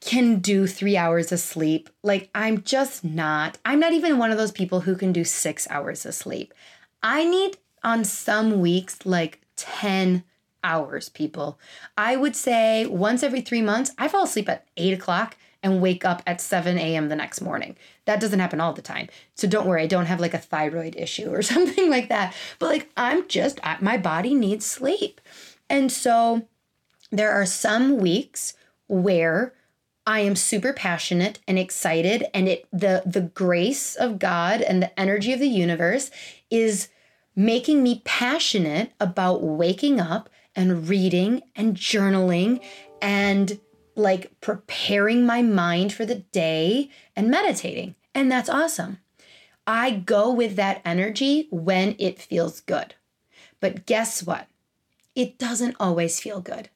can 0.00 0.38
do 0.38 0.66
three 0.66 0.96
hours 0.96 1.32
of 1.32 1.40
sleep. 1.40 1.90
Like, 2.02 2.30
I'm 2.34 2.62
just 2.62 3.04
not. 3.04 3.58
I'm 3.64 3.80
not 3.80 3.92
even 3.92 4.18
one 4.18 4.30
of 4.30 4.38
those 4.38 4.52
people 4.52 4.80
who 4.80 4.96
can 4.96 5.12
do 5.12 5.24
six 5.24 5.66
hours 5.70 6.06
of 6.06 6.14
sleep. 6.14 6.54
I 7.02 7.24
need 7.24 7.56
on 7.82 8.04
some 8.04 8.60
weeks 8.60 9.04
like 9.04 9.40
10 9.56 10.24
hours, 10.62 11.08
people. 11.08 11.58
I 11.96 12.16
would 12.16 12.36
say 12.36 12.86
once 12.86 13.22
every 13.22 13.40
three 13.40 13.62
months, 13.62 13.92
I 13.98 14.08
fall 14.08 14.24
asleep 14.24 14.48
at 14.48 14.66
eight 14.76 14.92
o'clock 14.92 15.36
and 15.62 15.82
wake 15.82 16.04
up 16.04 16.22
at 16.26 16.40
7 16.40 16.78
a.m. 16.78 17.08
the 17.08 17.16
next 17.16 17.40
morning. 17.40 17.76
That 18.06 18.20
doesn't 18.20 18.40
happen 18.40 18.60
all 18.60 18.72
the 18.72 18.82
time. 18.82 19.08
So 19.34 19.46
don't 19.46 19.66
worry, 19.66 19.82
I 19.82 19.86
don't 19.86 20.06
have 20.06 20.20
like 20.20 20.34
a 20.34 20.38
thyroid 20.38 20.96
issue 20.96 21.32
or 21.32 21.42
something 21.42 21.90
like 21.90 22.08
that. 22.08 22.34
But 22.58 22.68
like, 22.70 22.90
I'm 22.96 23.28
just, 23.28 23.60
my 23.80 23.96
body 23.96 24.34
needs 24.34 24.64
sleep. 24.64 25.20
And 25.68 25.92
so 25.92 26.46
there 27.10 27.32
are 27.32 27.46
some 27.46 27.98
weeks 27.98 28.54
where 28.86 29.54
I 30.06 30.20
am 30.20 30.34
super 30.34 30.72
passionate 30.72 31.38
and 31.46 31.58
excited 31.58 32.24
and 32.34 32.48
it 32.48 32.66
the 32.72 33.02
the 33.06 33.20
grace 33.20 33.94
of 33.94 34.18
God 34.18 34.60
and 34.60 34.82
the 34.82 34.98
energy 34.98 35.32
of 35.32 35.40
the 35.40 35.46
universe 35.46 36.10
is 36.50 36.88
making 37.36 37.82
me 37.82 38.02
passionate 38.04 38.92
about 38.98 39.42
waking 39.42 40.00
up 40.00 40.28
and 40.54 40.88
reading 40.88 41.42
and 41.54 41.76
journaling 41.76 42.60
and 43.00 43.60
like 43.96 44.40
preparing 44.40 45.26
my 45.26 45.42
mind 45.42 45.92
for 45.92 46.04
the 46.04 46.16
day 46.32 46.90
and 47.14 47.30
meditating. 47.30 47.94
And 48.14 48.30
that's 48.30 48.48
awesome. 48.48 48.98
I 49.66 49.90
go 49.90 50.32
with 50.32 50.56
that 50.56 50.82
energy 50.84 51.48
when 51.50 51.94
it 51.98 52.18
feels 52.18 52.60
good. 52.60 52.94
But 53.60 53.86
guess 53.86 54.22
what? 54.22 54.48
It 55.14 55.38
doesn't 55.38 55.76
always 55.78 56.18
feel 56.18 56.40
good. 56.40 56.70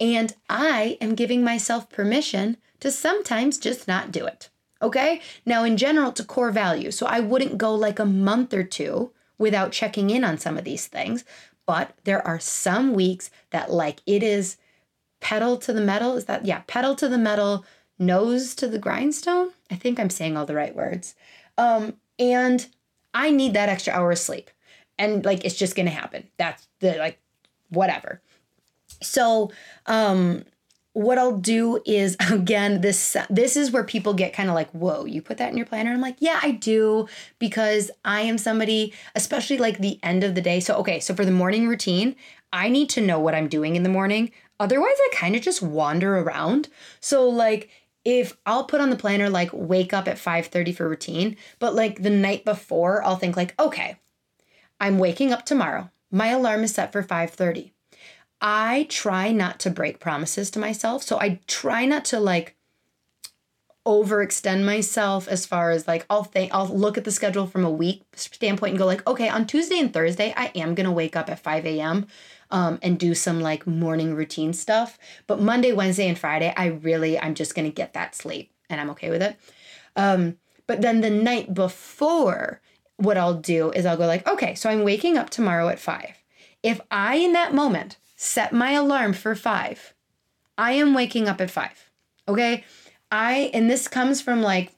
And 0.00 0.34
I 0.48 0.98
am 1.00 1.14
giving 1.14 1.44
myself 1.44 1.88
permission 1.90 2.56
to 2.80 2.90
sometimes 2.90 3.58
just 3.58 3.86
not 3.86 4.10
do 4.10 4.26
it. 4.26 4.48
Okay? 4.82 5.20
Now, 5.46 5.64
in 5.64 5.76
general, 5.76 6.10
it's 6.10 6.20
a 6.20 6.24
core 6.24 6.50
value. 6.50 6.90
So 6.90 7.06
I 7.06 7.20
wouldn't 7.20 7.58
go 7.58 7.74
like 7.74 7.98
a 7.98 8.04
month 8.04 8.52
or 8.52 8.64
two 8.64 9.12
without 9.38 9.72
checking 9.72 10.10
in 10.10 10.24
on 10.24 10.38
some 10.38 10.58
of 10.58 10.64
these 10.64 10.86
things. 10.86 11.24
But 11.66 11.96
there 12.04 12.26
are 12.26 12.38
some 12.38 12.92
weeks 12.94 13.30
that, 13.50 13.70
like, 13.70 14.00
it 14.06 14.22
is 14.22 14.56
pedal 15.20 15.56
to 15.58 15.72
the 15.72 15.80
metal. 15.80 16.16
Is 16.16 16.26
that, 16.26 16.44
yeah, 16.44 16.62
pedal 16.66 16.94
to 16.96 17.08
the 17.08 17.18
metal, 17.18 17.64
nose 17.98 18.54
to 18.56 18.68
the 18.68 18.78
grindstone? 18.78 19.50
I 19.70 19.76
think 19.76 19.98
I'm 19.98 20.10
saying 20.10 20.36
all 20.36 20.46
the 20.46 20.54
right 20.54 20.74
words. 20.76 21.14
Um, 21.56 21.94
and 22.18 22.66
I 23.14 23.30
need 23.30 23.54
that 23.54 23.68
extra 23.68 23.94
hour 23.94 24.12
of 24.12 24.18
sleep. 24.18 24.50
And 24.98 25.24
like, 25.24 25.44
it's 25.44 25.56
just 25.56 25.74
going 25.76 25.86
to 25.86 25.92
happen. 25.92 26.28
That's 26.36 26.68
the, 26.80 26.96
like, 26.98 27.18
whatever. 27.70 28.20
So, 29.02 29.50
um, 29.86 30.44
what 30.94 31.18
I'll 31.18 31.36
do 31.36 31.82
is 31.84 32.16
again 32.30 32.80
this 32.80 33.16
this 33.28 33.56
is 33.56 33.70
where 33.70 33.84
people 33.84 34.14
get 34.14 34.32
kind 34.32 34.48
of 34.48 34.54
like 34.54 34.70
whoa 34.70 35.04
you 35.04 35.20
put 35.20 35.36
that 35.36 35.50
in 35.50 35.58
your 35.58 35.66
planner? 35.66 35.92
I'm 35.92 36.00
like 36.00 36.16
yeah 36.20 36.40
I 36.42 36.52
do 36.52 37.06
because 37.38 37.90
I 38.04 38.22
am 38.22 38.38
somebody 38.38 38.94
especially 39.14 39.58
like 39.58 39.78
the 39.78 40.00
end 40.02 40.24
of 40.24 40.34
the 40.34 40.40
day. 40.40 40.60
So 40.60 40.76
okay 40.76 41.00
so 41.00 41.14
for 41.14 41.24
the 41.24 41.30
morning 41.30 41.68
routine 41.68 42.16
I 42.52 42.68
need 42.68 42.88
to 42.90 43.00
know 43.00 43.18
what 43.18 43.34
I'm 43.34 43.48
doing 43.48 43.76
in 43.76 43.82
the 43.82 43.88
morning. 43.88 44.30
Otherwise 44.58 44.96
I 44.96 45.08
kind 45.12 45.36
of 45.36 45.42
just 45.42 45.60
wander 45.60 46.18
around. 46.18 46.68
So 47.00 47.28
like 47.28 47.68
if 48.04 48.36
I'll 48.46 48.64
put 48.64 48.80
on 48.80 48.90
the 48.90 48.96
planner 48.96 49.28
like 49.28 49.50
wake 49.52 49.92
up 49.92 50.06
at 50.06 50.16
5:30 50.16 50.76
for 50.76 50.88
routine 50.88 51.36
but 51.58 51.74
like 51.74 52.02
the 52.02 52.10
night 52.10 52.44
before 52.44 53.04
I'll 53.04 53.16
think 53.16 53.36
like 53.36 53.54
okay 53.60 53.98
I'm 54.80 54.98
waking 54.98 55.32
up 55.32 55.44
tomorrow. 55.44 55.90
My 56.10 56.28
alarm 56.28 56.62
is 56.62 56.74
set 56.74 56.92
for 56.92 57.02
5:30 57.02 57.73
I 58.46 58.86
try 58.90 59.32
not 59.32 59.58
to 59.60 59.70
break 59.70 60.00
promises 60.00 60.50
to 60.50 60.58
myself. 60.58 61.02
So 61.02 61.18
I 61.18 61.40
try 61.46 61.86
not 61.86 62.04
to 62.06 62.20
like 62.20 62.56
overextend 63.86 64.64
myself 64.64 65.26
as 65.28 65.46
far 65.46 65.70
as 65.70 65.88
like 65.88 66.04
I'll 66.10 66.24
think 66.24 66.54
I'll 66.54 66.68
look 66.68 66.98
at 66.98 67.04
the 67.04 67.10
schedule 67.10 67.46
from 67.46 67.64
a 67.64 67.70
week 67.70 68.02
standpoint 68.14 68.72
and 68.72 68.78
go 68.78 68.84
like, 68.84 69.06
okay, 69.06 69.30
on 69.30 69.46
Tuesday 69.46 69.78
and 69.78 69.90
Thursday, 69.90 70.34
I 70.36 70.52
am 70.54 70.74
gonna 70.74 70.92
wake 70.92 71.16
up 71.16 71.30
at 71.30 71.40
5 71.40 71.64
a.m. 71.64 72.06
Um, 72.50 72.78
and 72.82 72.98
do 72.98 73.14
some 73.14 73.40
like 73.40 73.66
morning 73.66 74.14
routine 74.14 74.52
stuff. 74.52 74.98
But 75.26 75.40
Monday, 75.40 75.72
Wednesday, 75.72 76.06
and 76.06 76.18
Friday, 76.18 76.52
I 76.54 76.66
really 76.66 77.18
I'm 77.18 77.34
just 77.34 77.54
gonna 77.54 77.70
get 77.70 77.94
that 77.94 78.14
sleep 78.14 78.52
and 78.68 78.78
I'm 78.78 78.90
okay 78.90 79.08
with 79.08 79.22
it. 79.22 79.38
Um, 79.96 80.36
but 80.66 80.82
then 80.82 81.00
the 81.00 81.08
night 81.08 81.54
before, 81.54 82.60
what 82.98 83.16
I'll 83.16 83.40
do 83.40 83.70
is 83.70 83.86
I'll 83.86 83.96
go 83.96 84.06
like, 84.06 84.28
okay, 84.28 84.54
so 84.54 84.68
I'm 84.68 84.84
waking 84.84 85.16
up 85.16 85.30
tomorrow 85.30 85.68
at 85.68 85.80
five. 85.80 86.22
If 86.62 86.82
I 86.90 87.16
in 87.16 87.32
that 87.32 87.54
moment 87.54 87.96
set 88.24 88.52
my 88.52 88.72
alarm 88.72 89.12
for 89.12 89.34
five. 89.34 89.94
I 90.56 90.72
am 90.72 90.94
waking 90.94 91.28
up 91.28 91.40
at 91.40 91.50
five. 91.50 91.90
Okay. 92.26 92.64
I, 93.12 93.50
and 93.52 93.70
this 93.70 93.86
comes 93.86 94.20
from 94.20 94.40
like, 94.40 94.72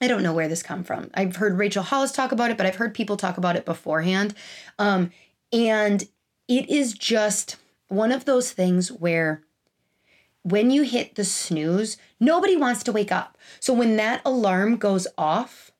I 0.00 0.08
don't 0.08 0.22
know 0.22 0.32
where 0.32 0.48
this 0.48 0.62
come 0.62 0.84
from. 0.84 1.10
I've 1.14 1.36
heard 1.36 1.58
Rachel 1.58 1.82
Hollis 1.82 2.12
talk 2.12 2.32
about 2.32 2.50
it, 2.50 2.56
but 2.56 2.66
I've 2.66 2.76
heard 2.76 2.94
people 2.94 3.16
talk 3.16 3.36
about 3.36 3.56
it 3.56 3.64
beforehand. 3.64 4.34
Um, 4.78 5.10
and 5.52 6.04
it 6.48 6.70
is 6.70 6.94
just 6.94 7.56
one 7.88 8.10
of 8.10 8.24
those 8.24 8.52
things 8.52 8.90
where 8.90 9.42
when 10.42 10.70
you 10.70 10.82
hit 10.82 11.14
the 11.14 11.24
snooze, 11.24 11.98
nobody 12.18 12.56
wants 12.56 12.82
to 12.84 12.92
wake 12.92 13.12
up. 13.12 13.36
So 13.60 13.74
when 13.74 13.96
that 13.96 14.22
alarm 14.24 14.76
goes 14.76 15.06
off, 15.18 15.72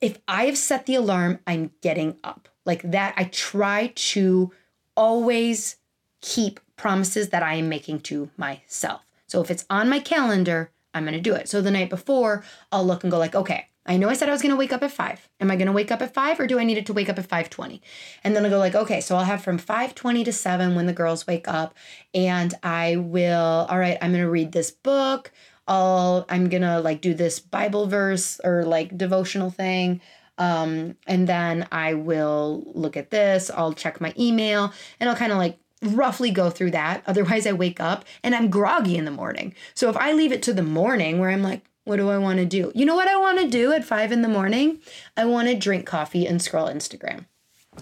if 0.00 0.18
I've 0.28 0.58
set 0.58 0.86
the 0.86 0.96
alarm, 0.96 1.38
I'm 1.46 1.70
getting 1.80 2.18
up. 2.22 2.48
Like 2.66 2.82
that, 2.90 3.14
I 3.16 3.24
try 3.24 3.92
to 3.94 4.52
always 4.94 5.76
keep 6.20 6.60
promises 6.76 7.28
that 7.30 7.42
I 7.42 7.54
am 7.54 7.68
making 7.68 8.00
to 8.00 8.30
myself. 8.36 9.02
So 9.26 9.42
if 9.42 9.50
it's 9.50 9.66
on 9.68 9.88
my 9.88 10.00
calendar, 10.00 10.70
I'm 10.94 11.04
going 11.04 11.14
to 11.14 11.20
do 11.20 11.34
it. 11.34 11.48
So 11.48 11.60
the 11.60 11.70
night 11.70 11.90
before, 11.90 12.44
I'll 12.72 12.86
look 12.86 13.04
and 13.04 13.10
go 13.10 13.18
like, 13.18 13.34
okay, 13.34 13.66
I 13.88 13.96
know 13.96 14.10
I 14.10 14.14
said 14.14 14.28
I 14.28 14.32
was 14.32 14.42
going 14.42 14.50
to 14.50 14.56
wake 14.56 14.72
up 14.72 14.82
at 14.82 14.92
5. 14.92 15.28
Am 15.40 15.50
I 15.50 15.56
going 15.56 15.66
to 15.66 15.72
wake 15.72 15.90
up 15.90 16.02
at 16.02 16.12
5 16.12 16.40
or 16.40 16.46
do 16.46 16.58
I 16.58 16.64
need 16.64 16.76
it 16.76 16.84
to 16.86 16.92
wake 16.92 17.08
up 17.08 17.18
at 17.18 17.28
5:20? 17.28 17.80
And 18.22 18.36
then 18.36 18.44
I'll 18.44 18.50
go 18.50 18.58
like, 18.58 18.74
okay, 18.74 19.00
so 19.00 19.16
I'll 19.16 19.24
have 19.24 19.42
from 19.42 19.58
5:20 19.58 20.26
to 20.26 20.32
7 20.32 20.74
when 20.74 20.86
the 20.86 20.92
girls 20.92 21.26
wake 21.26 21.48
up 21.48 21.74
and 22.14 22.52
I 22.62 22.96
will 22.96 23.66
all 23.68 23.78
right, 23.78 23.96
I'm 24.02 24.12
going 24.12 24.22
to 24.22 24.30
read 24.30 24.52
this 24.52 24.70
book. 24.70 25.32
I'll 25.66 26.26
I'm 26.28 26.50
going 26.50 26.62
to 26.62 26.80
like 26.80 27.00
do 27.00 27.14
this 27.14 27.40
Bible 27.40 27.86
verse 27.86 28.38
or 28.44 28.64
like 28.64 28.98
devotional 28.98 29.50
thing. 29.50 30.02
Um, 30.36 30.96
and 31.06 31.26
then 31.26 31.66
I 31.72 31.94
will 31.94 32.62
look 32.66 32.96
at 32.96 33.10
this, 33.10 33.50
I'll 33.50 33.72
check 33.72 34.00
my 34.00 34.14
email, 34.16 34.72
and 35.00 35.10
I'll 35.10 35.16
kind 35.16 35.32
of 35.32 35.38
like 35.38 35.58
roughly 35.82 36.30
go 36.30 36.50
through 36.50 36.72
that. 36.72 37.02
Otherwise, 37.06 37.46
I 37.46 37.52
wake 37.52 37.80
up 37.80 38.04
and 38.22 38.34
I'm 38.34 38.50
groggy 38.50 38.96
in 38.96 39.04
the 39.04 39.10
morning. 39.10 39.54
So 39.74 39.88
if 39.88 39.96
I 39.96 40.12
leave 40.12 40.32
it 40.32 40.42
to 40.44 40.52
the 40.52 40.62
morning 40.62 41.18
where 41.18 41.30
I'm 41.30 41.42
like, 41.42 41.64
what 41.84 41.96
do 41.96 42.10
I 42.10 42.18
want 42.18 42.38
to 42.38 42.44
do? 42.44 42.70
You 42.74 42.84
know 42.84 42.94
what 42.94 43.08
I 43.08 43.16
want 43.16 43.40
to 43.40 43.48
do 43.48 43.72
at 43.72 43.84
five 43.84 44.12
in 44.12 44.20
the 44.20 44.28
morning? 44.28 44.80
I 45.16 45.24
want 45.24 45.48
to 45.48 45.54
drink 45.54 45.86
coffee 45.86 46.26
and 46.26 46.40
scroll 46.42 46.68
Instagram. 46.68 47.24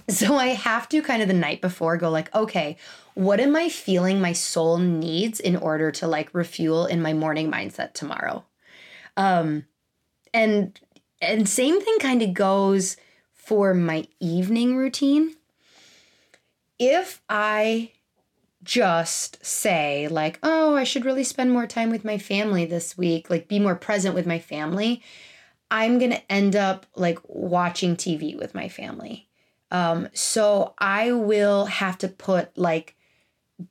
So 0.09 0.37
I 0.37 0.49
have 0.49 0.89
to 0.91 1.03
kind 1.03 1.23
of 1.23 1.29
the 1.29 1.35
night 1.35 1.61
before 1.61 1.97
go 1.97 2.11
like, 2.11 2.33
okay, 2.35 2.77
what 3.15 3.41
am 3.41 3.57
I 3.57 3.69
feeling 3.69 4.21
my 4.21 4.33
soul 4.33 4.79
needs 4.79 5.41
in 5.41 5.57
order 5.57 5.91
to 5.93 6.07
like 6.07 6.35
refuel 6.35 6.87
in 6.87 7.03
my 7.03 7.15
morning 7.15 7.51
mindset 7.51 7.95
tomorrow? 7.95 8.45
Um 9.17 9.65
and 10.35 10.79
and 11.21 11.49
same 11.49 11.81
thing 11.81 11.99
kind 11.99 12.23
of 12.23 12.35
goes 12.35 12.97
for 13.33 13.73
my 13.75 14.07
evening 14.21 14.77
routine 14.77 15.35
if 16.79 17.23
I 17.29 17.93
just 18.63 19.45
say, 19.45 20.09
like, 20.09 20.39
oh, 20.43 20.75
I 20.77 20.85
should 20.85 21.05
really 21.05 21.25
spend 21.25 21.53
more 21.53 21.67
time 21.67 21.91
with 21.91 22.05
my 22.05 22.19
family 22.19 22.65
this 22.65 22.99
week, 22.99 23.31
like 23.31 23.49
be 23.49 23.59
more 23.59 23.77
present 23.77 24.15
with 24.15 24.27
my 24.27 24.39
family, 24.39 25.03
I'm 25.71 25.99
going 25.99 26.11
to 26.11 26.33
end 26.33 26.57
up 26.57 26.87
like 26.95 27.19
watching 27.25 27.97
TV 27.97 28.37
with 28.37 28.55
my 28.55 28.69
family. 28.69 29.29
Um, 29.71 30.09
so 30.13 30.75
I 30.79 31.13
will 31.13 31.67
have 31.67 31.99
to 31.99 32.09
put 32.09 32.57
like 32.57 32.97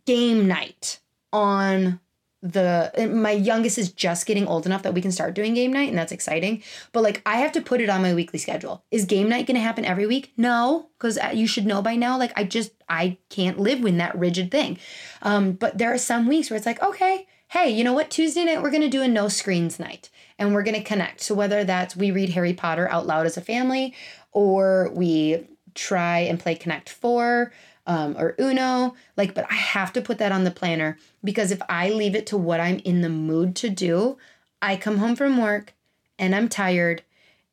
game 0.05 0.47
night 0.47 0.99
on 1.31 1.99
the 2.45 3.09
my 3.11 3.31
youngest 3.31 3.79
is 3.79 3.91
just 3.91 4.27
getting 4.27 4.45
old 4.47 4.67
enough 4.67 4.83
that 4.83 4.93
we 4.93 5.01
can 5.01 5.11
start 5.11 5.33
doing 5.33 5.55
game 5.55 5.73
night 5.73 5.89
and 5.89 5.97
that's 5.97 6.11
exciting. 6.11 6.61
But 6.91 7.01
like 7.01 7.21
i 7.25 7.37
have 7.37 7.51
to 7.53 7.61
put 7.61 7.81
it 7.81 7.89
on 7.89 8.03
my 8.03 8.13
weekly 8.13 8.37
schedule. 8.37 8.83
Is 8.91 9.05
game 9.05 9.27
night 9.27 9.47
going 9.47 9.55
to 9.55 9.61
happen 9.61 9.83
every 9.83 10.05
week? 10.05 10.31
No 10.37 10.89
because 10.97 11.17
uh, 11.17 11.31
you 11.33 11.47
should 11.47 11.65
know 11.65 11.81
by 11.81 11.95
now 11.95 12.17
like 12.17 12.31
i 12.35 12.43
just 12.43 12.71
i 12.87 13.17
can't 13.29 13.59
live 13.59 13.79
with 13.79 13.97
that 13.97 14.17
rigid 14.17 14.51
thing. 14.51 14.77
Um, 15.23 15.53
but 15.53 15.77
there 15.77 15.91
are 15.91 15.97
some 15.97 16.27
weeks 16.27 16.49
where 16.49 16.57
it's 16.57 16.67
like 16.67 16.81
okay 16.83 17.27
hey 17.49 17.69
you 17.69 17.83
know 17.83 17.93
what? 17.93 18.11
Tuesday 18.11 18.45
night 18.45 18.61
we're 18.61 18.71
going 18.71 18.81
to 18.81 18.89
do 18.89 19.01
a 19.01 19.07
no 19.07 19.27
screens 19.27 19.79
night 19.79 20.09
and 20.37 20.53
we're 20.53 20.63
going 20.63 20.77
to 20.77 20.83
connect. 20.83 21.21
So 21.21 21.33
whether 21.33 21.63
that's 21.63 21.95
we 21.95 22.11
read 22.11 22.29
harry 22.29 22.53
potter 22.53 22.87
out 22.89 23.07
loud 23.07 23.25
as 23.25 23.37
a 23.37 23.41
family 23.41 23.95
or 24.31 24.91
we 24.93 25.47
try 25.73 26.19
and 26.19 26.39
play 26.39 26.55
connect 26.55 26.89
four 26.89 27.51
um, 27.87 28.15
or 28.17 28.35
Uno. 28.39 28.95
Like, 29.17 29.33
but 29.33 29.45
I 29.49 29.55
have 29.55 29.93
to 29.93 30.01
put 30.01 30.17
that 30.17 30.31
on 30.31 30.43
the 30.43 30.51
planner 30.51 30.97
because 31.23 31.51
if 31.51 31.61
I 31.69 31.89
leave 31.89 32.15
it 32.15 32.25
to 32.27 32.37
what 32.37 32.59
I'm 32.59 32.79
in 32.79 33.01
the 33.01 33.09
mood 33.09 33.55
to 33.57 33.69
do, 33.69 34.17
I 34.61 34.75
come 34.75 34.97
home 34.97 35.15
from 35.15 35.41
work 35.41 35.73
and 36.17 36.35
I'm 36.35 36.49
tired. 36.49 37.03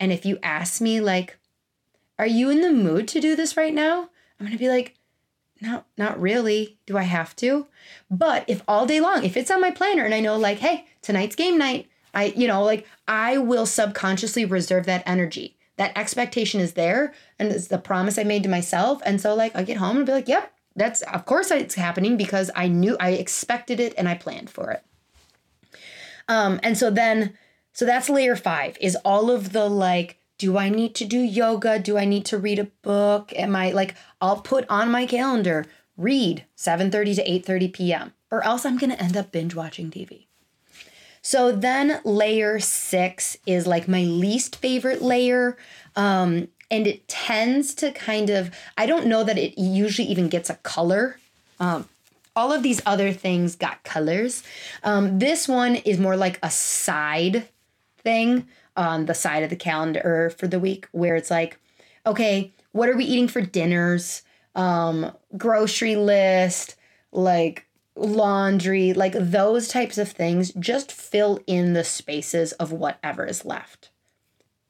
And 0.00 0.12
if 0.12 0.24
you 0.24 0.38
ask 0.42 0.80
me, 0.80 1.00
like, 1.00 1.36
are 2.18 2.26
you 2.26 2.50
in 2.50 2.60
the 2.60 2.72
mood 2.72 3.08
to 3.08 3.20
do 3.20 3.36
this 3.36 3.56
right 3.56 3.74
now? 3.74 4.08
I'm 4.38 4.48
to 4.48 4.58
be 4.58 4.68
like, 4.68 4.96
no, 5.60 5.84
not 5.96 6.20
really. 6.20 6.76
Do 6.86 6.98
I 6.98 7.02
have 7.02 7.36
to? 7.36 7.66
But 8.10 8.44
if 8.48 8.62
all 8.66 8.84
day 8.84 9.00
long, 9.00 9.24
if 9.24 9.36
it's 9.36 9.50
on 9.50 9.60
my 9.60 9.70
planner 9.70 10.04
and 10.04 10.12
I 10.12 10.20
know 10.20 10.36
like, 10.36 10.58
hey, 10.58 10.86
tonight's 11.02 11.36
game 11.36 11.56
night, 11.56 11.88
I, 12.12 12.26
you 12.36 12.48
know, 12.48 12.62
like 12.64 12.86
I 13.06 13.38
will 13.38 13.66
subconsciously 13.66 14.44
reserve 14.44 14.86
that 14.86 15.04
energy. 15.06 15.56
That 15.76 15.96
expectation 15.96 16.60
is 16.60 16.74
there 16.74 17.14
and 17.38 17.50
it's 17.50 17.68
the 17.68 17.78
promise 17.78 18.18
I 18.18 18.24
made 18.24 18.42
to 18.42 18.48
myself. 18.48 19.00
And 19.04 19.20
so 19.20 19.34
like 19.34 19.56
I 19.56 19.62
get 19.62 19.78
home 19.78 19.98
and 19.98 20.06
be 20.06 20.12
like, 20.12 20.28
yep, 20.28 20.52
that's 20.76 21.02
of 21.02 21.24
course 21.24 21.50
it's 21.50 21.74
happening 21.74 22.16
because 22.16 22.50
I 22.54 22.68
knew 22.68 22.96
I 23.00 23.10
expected 23.10 23.80
it 23.80 23.94
and 23.96 24.08
I 24.08 24.14
planned 24.14 24.50
for 24.50 24.70
it. 24.70 24.84
Um, 26.28 26.60
and 26.62 26.76
so 26.76 26.90
then 26.90 27.36
so 27.72 27.84
that's 27.84 28.08
layer 28.08 28.36
five 28.36 28.76
is 28.80 28.96
all 28.96 29.30
of 29.30 29.52
the 29.52 29.68
like, 29.68 30.18
do 30.38 30.58
I 30.58 30.68
need 30.68 30.94
to 30.96 31.04
do 31.04 31.18
yoga? 31.18 31.78
Do 31.78 31.96
I 31.96 32.04
need 32.04 32.24
to 32.26 32.38
read 32.38 32.58
a 32.58 32.64
book? 32.82 33.32
Am 33.36 33.54
I 33.56 33.70
like, 33.70 33.94
I'll 34.20 34.40
put 34.40 34.66
on 34.68 34.90
my 34.90 35.06
calendar, 35.06 35.66
read 35.96 36.44
7:30 36.56 37.16
to 37.16 37.52
8:30 37.52 37.72
p.m. 37.72 38.12
or 38.30 38.44
else 38.44 38.66
I'm 38.66 38.76
gonna 38.76 38.94
end 38.94 39.16
up 39.16 39.32
binge 39.32 39.54
watching 39.54 39.90
TV. 39.90 40.26
So 41.22 41.52
then 41.52 42.00
layer 42.04 42.58
six 42.58 43.36
is 43.46 43.66
like 43.66 43.88
my 43.88 44.02
least 44.04 44.56
favorite 44.56 45.00
layer. 45.00 45.56
Um, 45.94 46.48
and 46.70 46.86
it 46.86 47.06
tends 47.06 47.74
to 47.74 47.92
kind 47.92 48.30
of, 48.30 48.50
I 48.76 48.86
don't 48.86 49.06
know 49.06 49.22
that 49.24 49.38
it 49.38 49.58
usually 49.58 50.08
even 50.08 50.28
gets 50.28 50.50
a 50.50 50.56
color. 50.56 51.18
Um, 51.60 51.88
all 52.34 52.50
of 52.50 52.62
these 52.62 52.80
other 52.86 53.12
things 53.12 53.56
got 53.56 53.84
colors. 53.84 54.42
Um, 54.82 55.18
this 55.18 55.46
one 55.46 55.76
is 55.76 55.98
more 55.98 56.16
like 56.16 56.38
a 56.42 56.50
side 56.50 57.48
thing 57.98 58.48
on 58.76 59.06
the 59.06 59.14
side 59.14 59.42
of 59.42 59.50
the 59.50 59.56
calendar 59.56 60.30
for 60.36 60.48
the 60.48 60.58
week 60.58 60.88
where 60.92 61.14
it's 61.14 61.30
like, 61.30 61.58
okay, 62.06 62.50
what 62.72 62.88
are 62.88 62.96
we 62.96 63.04
eating 63.04 63.28
for 63.28 63.42
dinners? 63.42 64.22
Um, 64.54 65.12
grocery 65.36 65.96
list, 65.96 66.76
like 67.12 67.66
laundry, 67.94 68.92
like 68.92 69.14
those 69.14 69.68
types 69.68 69.98
of 69.98 70.10
things, 70.10 70.52
just 70.52 70.90
fill 70.92 71.40
in 71.46 71.72
the 71.72 71.84
spaces 71.84 72.52
of 72.52 72.72
whatever 72.72 73.26
is 73.26 73.44
left. 73.44 73.90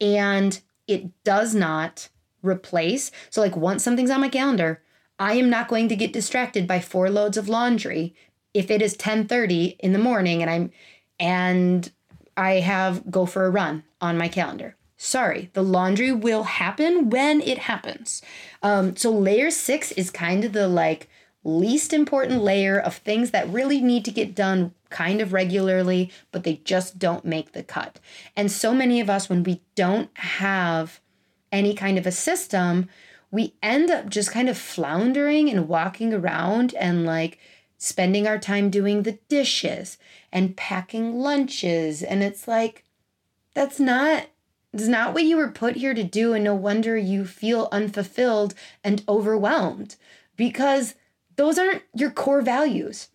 And 0.01 0.61
it 0.89 1.11
does 1.25 1.55
not 1.55 2.09
replace. 2.43 3.11
So, 3.31 3.41
like, 3.41 3.57
once 3.57 3.85
something's 3.85 4.11
on 4.11 4.21
my 4.21 4.29
calendar, 4.29 4.83
I 5.19 5.35
am 5.35 5.49
not 5.49 5.69
going 5.69 5.89
to 5.89 5.97
get 5.97 6.13
distracted 6.13 6.67
by 6.67 6.81
four 6.81 7.09
loads 7.09 7.37
of 7.37 7.49
laundry 7.49 8.15
if 8.55 8.71
it 8.71 8.83
is 8.83 8.97
10:30 8.97 9.77
in 9.79 9.93
the 9.93 9.99
morning 9.99 10.43
and 10.43 10.51
I'm 10.51 10.73
and 11.19 11.91
I 12.37 12.55
have 12.55 13.11
go 13.11 13.27
for 13.27 13.47
a 13.47 13.51
run 13.51 13.85
on 14.01 14.19
my 14.19 14.29
calendar. 14.29 14.77
Sorry, 14.97 15.51
the 15.53 15.63
laundry 15.63 16.13
will 16.13 16.45
happen 16.45 17.11
when 17.11 17.41
it 17.41 17.59
happens. 17.59 18.23
Um, 18.63 18.97
so 18.97 19.11
layer 19.11 19.51
six 19.51 19.93
is 19.93 20.11
kind 20.11 20.45
of 20.45 20.53
the 20.53 20.69
like 20.69 21.09
least 21.45 21.93
important 21.93 22.43
layer 22.43 22.79
of 22.79 22.97
things 22.97 23.31
that 23.31 23.49
really 23.49 23.81
need 23.81 24.05
to 24.05 24.11
get 24.11 24.35
done 24.35 24.73
kind 24.91 25.21
of 25.21 25.33
regularly, 25.33 26.11
but 26.31 26.45
they 26.45 26.61
just 26.65 26.99
don't 26.99 27.25
make 27.25 27.53
the 27.53 27.63
cut. 27.63 27.99
And 28.37 28.51
so 28.51 28.75
many 28.75 29.01
of 29.01 29.11
us, 29.11 29.29
when 29.29 29.43
we 29.43 29.61
don't 29.75 30.11
have 30.19 31.01
any 31.51 31.75
kind 31.75 31.99
of 31.99 32.07
a 32.07 32.13
system, 32.13 32.89
we 33.31 33.55
end 33.63 33.91
up 33.91 34.09
just 34.09 34.31
kind 34.31 34.49
of 34.49 34.59
floundering 34.59 35.49
and 35.49 35.69
walking 35.69 36.13
around 36.13 36.75
and 36.75 37.05
like 37.05 37.39
spending 37.79 38.27
our 38.29 38.39
time 38.39 38.71
doing 38.71 39.03
the 39.03 39.19
dishes 39.29 39.99
and 40.31 40.57
packing 40.57 41.19
lunches. 41.19 42.03
And 42.03 42.23
it's 42.23 42.47
like, 42.47 42.85
that's 43.55 43.81
not. 43.81 44.27
It's 44.75 44.87
not 44.87 45.13
what 45.13 45.25
you 45.25 45.37
were 45.37 45.51
put 45.51 45.77
here 45.77 45.93
to 45.93 46.03
do, 46.03 46.33
and 46.33 46.45
no 46.45 46.55
wonder 46.55 46.97
you 46.97 47.27
feel 47.27 47.69
unfulfilled 47.71 48.55
and 48.83 49.05
overwhelmed 49.07 49.97
because 50.35 50.95
those 51.43 51.59
aren't 51.59 51.83
your 51.93 52.13
core 52.13 52.41
values. 52.41 53.09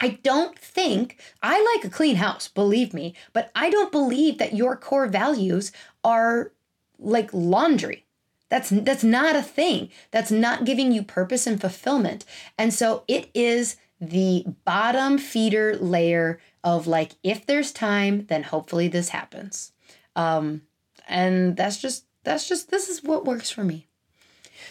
I 0.00 0.18
don't 0.24 0.58
think 0.58 1.20
I 1.40 1.62
like 1.76 1.84
a 1.84 1.94
clean 1.94 2.16
house, 2.16 2.48
believe 2.48 2.92
me, 2.92 3.14
but 3.32 3.52
I 3.54 3.70
don't 3.70 3.92
believe 3.92 4.38
that 4.38 4.56
your 4.56 4.74
core 4.76 5.06
values 5.06 5.70
are 6.02 6.50
like 6.98 7.30
laundry. 7.32 8.06
That's 8.48 8.70
that's 8.70 9.04
not 9.04 9.36
a 9.36 9.42
thing. 9.42 9.90
That's 10.10 10.32
not 10.32 10.64
giving 10.64 10.90
you 10.90 11.04
purpose 11.04 11.46
and 11.46 11.60
fulfillment. 11.60 12.24
And 12.58 12.74
so 12.74 13.04
it 13.06 13.30
is 13.34 13.76
the 14.00 14.44
bottom 14.64 15.16
feeder 15.16 15.76
layer 15.76 16.40
of 16.64 16.88
like 16.88 17.12
if 17.22 17.46
there's 17.46 17.70
time 17.70 18.26
then 18.26 18.42
hopefully 18.42 18.88
this 18.88 19.10
happens 19.10 19.72
um 20.16 20.62
and 21.06 21.54
that's 21.54 21.76
just 21.76 22.06
that's 22.24 22.48
just 22.48 22.70
this 22.70 22.88
is 22.88 23.04
what 23.04 23.26
works 23.26 23.50
for 23.50 23.62
me 23.62 23.86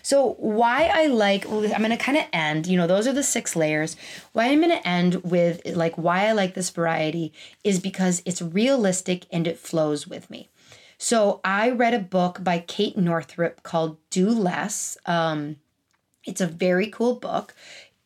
so 0.01 0.33
why 0.39 0.89
i 0.93 1.07
like 1.07 1.45
i'm 1.45 1.59
going 1.59 1.89
to 1.89 1.97
kind 1.97 2.17
of 2.17 2.25
end 2.33 2.67
you 2.67 2.77
know 2.77 2.87
those 2.87 3.07
are 3.07 3.13
the 3.13 3.23
six 3.23 3.55
layers. 3.55 3.95
Why 4.33 4.45
i'm 4.45 4.61
going 4.61 4.71
to 4.71 4.87
end 4.87 5.23
with 5.23 5.61
like 5.75 5.97
why 5.97 6.27
i 6.27 6.31
like 6.31 6.53
this 6.53 6.69
variety 6.69 7.33
is 7.63 7.79
because 7.79 8.21
it's 8.25 8.41
realistic 8.41 9.25
and 9.31 9.47
it 9.47 9.57
flows 9.57 10.07
with 10.07 10.29
me. 10.29 10.49
So 10.97 11.41
i 11.43 11.69
read 11.69 11.93
a 11.93 11.99
book 11.99 12.43
by 12.43 12.59
kate 12.59 12.97
northrup 12.97 13.63
called 13.63 13.97
do 14.09 14.29
less. 14.29 14.97
Um 15.05 15.57
it's 16.25 16.41
a 16.41 16.47
very 16.47 16.87
cool 16.87 17.15
book. 17.15 17.55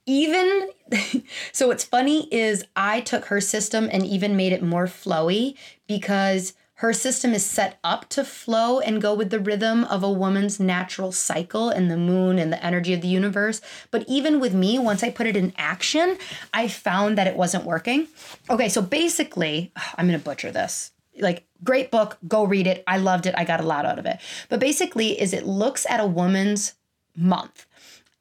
Even 0.06 0.70
so 1.52 1.68
what's 1.68 1.84
funny 1.84 2.28
is 2.34 2.66
I 2.76 3.02
took 3.02 3.26
her 3.26 3.42
system 3.42 3.90
and 3.92 4.06
even 4.06 4.36
made 4.36 4.54
it 4.54 4.64
more 4.64 4.86
flowy 4.86 5.56
because 5.88 6.54
her 6.84 6.92
system 6.92 7.34
is 7.34 7.46
set 7.46 7.80
up 7.82 8.10
to 8.10 8.26
flow 8.26 8.82
and 8.82 9.02
go 9.02 9.14
with 9.14 9.30
the 9.30 9.40
rhythm 9.40 9.86
of 9.86 10.04
a 10.04 10.12
woman's 10.12 10.60
natural 10.60 11.14
cycle 11.14 11.70
and 11.70 11.90
the 11.90 11.96
moon 11.96 12.38
and 12.38 12.52
the 12.52 12.62
energy 12.62 12.94
of 12.94 13.00
the 13.00 13.08
universe. 13.08 13.62
But 13.90 14.04
even 14.06 14.42
with 14.42 14.54
me, 14.54 14.78
once 14.78 15.02
I 15.02 15.10
put 15.10 15.26
it 15.26 15.38
in 15.38 15.54
action, 15.58 16.18
I 16.54 16.68
found 16.68 17.18
that 17.18 17.26
it 17.26 17.38
wasn't 17.38 17.64
working. 17.64 18.10
Okay, 18.50 18.68
so 18.68 18.82
basically, 18.82 19.72
I'm 19.98 20.08
gonna 20.08 20.20
butcher 20.20 20.52
this. 20.52 20.92
Like, 21.18 21.48
great 21.64 21.90
book, 21.90 22.18
go 22.28 22.44
read 22.44 22.68
it. 22.68 22.84
I 22.86 22.98
loved 22.98 23.28
it, 23.28 23.36
I 23.38 23.46
got 23.46 23.62
a 23.62 23.66
lot 23.66 23.86
out 23.86 23.98
of 23.98 24.06
it. 24.06 24.18
But 24.50 24.60
basically, 24.60 25.18
is 25.22 25.32
it 25.32 25.48
looks 25.48 25.86
at 25.90 26.02
a 26.02 26.06
woman's 26.06 26.74
month 27.16 27.66